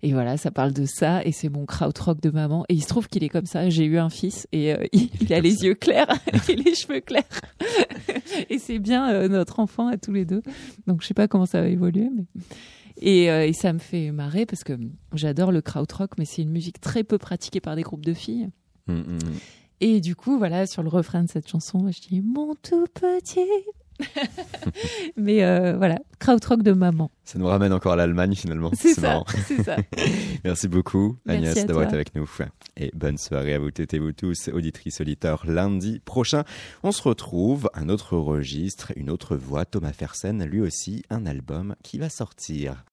Et 0.03 0.13
voilà, 0.13 0.38
ça 0.38 0.51
parle 0.51 0.74
de 0.74 0.86
ça, 0.86 1.24
et 1.26 1.32
c'est 1.32 1.49
mon 1.49 1.65
krautrock 1.65 2.22
de 2.22 2.30
maman. 2.30 2.65
Et 2.70 2.76
il 2.76 2.82
se 2.82 2.88
trouve 2.88 3.07
qu'il 3.07 3.24
est 3.24 3.30
comme 3.30 3.45
ça. 3.45 3.70
J'ai 3.70 3.86
eu 3.86 3.97
un 3.97 4.09
fils, 4.09 4.47
et 4.51 4.74
euh, 4.74 4.86
il, 4.93 5.09
il 5.22 5.34
a 5.34 5.39
les 5.39 5.63
yeux 5.63 5.76
clairs 5.76 6.13
et 6.49 6.55
les 6.55 6.76
cheveux 6.76 7.01
clairs. 7.01 7.24
et 8.49 8.59
c'est 8.59 8.80
bien 8.80 9.11
euh, 9.11 9.28
notre 9.28 9.59
enfant 9.59 9.88
à 9.88 9.97
tous 9.97 10.11
les 10.11 10.26
deux. 10.26 10.41
Donc 10.88 11.01
je 11.01 11.07
sais 11.07 11.13
pas 11.13 11.28
comment 11.28 11.45
ça 11.45 11.61
va 11.61 11.67
évoluer, 11.67 12.09
mais. 12.15 12.26
Et, 13.01 13.32
euh, 13.32 13.45
et 13.45 13.53
ça 13.53 13.72
me 13.72 13.80
fait 13.80 14.11
marrer 14.11 14.45
parce 14.45 14.65
que 14.65 14.74
j'adore 15.13 15.53
le 15.53 15.61
krautrock, 15.61 16.17
mais 16.17 16.26
c'est 16.26 16.41
une 16.41 16.51
musique 16.51 16.82
très 16.82 17.05
peu 17.05 17.17
pratiquée 17.17 17.61
par 17.61 17.78
des 17.78 17.82
groupes 17.82 18.03
de 18.03 18.13
filles. 18.13 18.49
Mm, 18.88 18.93
mm, 18.93 19.15
mm. 19.15 19.39
Et 19.82 20.01
du 20.01 20.15
coup, 20.15 20.38
voilà, 20.38 20.67
sur 20.67 20.84
le 20.84 20.89
refrain 20.89 21.24
de 21.24 21.30
cette 21.30 21.47
chanson, 21.47 21.89
je 21.89 22.01
dis 22.01 22.22
mon 22.22 22.55
tout 22.55 22.86
petit. 22.93 23.39
Mais 25.17 25.43
euh, 25.43 25.75
voilà, 25.77 25.99
krautrock 26.19 26.63
de 26.63 26.71
maman. 26.71 27.11
Ça 27.25 27.37
nous 27.39 27.47
ramène 27.47 27.73
encore 27.73 27.93
à 27.93 27.95
l'Allemagne 27.95 28.35
finalement. 28.35 28.71
C'est 28.73 28.93
ça, 28.93 29.23
ça. 29.65 29.77
Merci 30.43 30.67
beaucoup 30.67 31.17
Agnès 31.27 31.65
d'avoir 31.65 31.85
été 31.85 31.95
avec 31.95 32.15
nous. 32.15 32.29
Et 32.77 32.91
bonne 32.95 33.17
soirée 33.17 33.53
à 33.53 33.59
vous 33.59 33.71
toutes 33.71 33.93
et 33.93 33.99
vous 33.99 34.11
tous, 34.11 34.49
auditrices, 34.49 35.01
auditeurs. 35.01 35.43
Lundi 35.45 35.99
prochain, 35.99 36.43
on 36.83 36.91
se 36.91 37.01
retrouve, 37.01 37.69
un 37.73 37.89
autre 37.89 38.17
registre, 38.17 38.91
une 38.95 39.09
autre 39.09 39.35
voix. 39.35 39.65
Thomas 39.65 39.93
Fersen, 39.93 40.43
lui 40.45 40.61
aussi, 40.61 41.03
un 41.09 41.25
album 41.25 41.75
qui 41.83 41.97
va 41.97 42.09
sortir. 42.09 42.85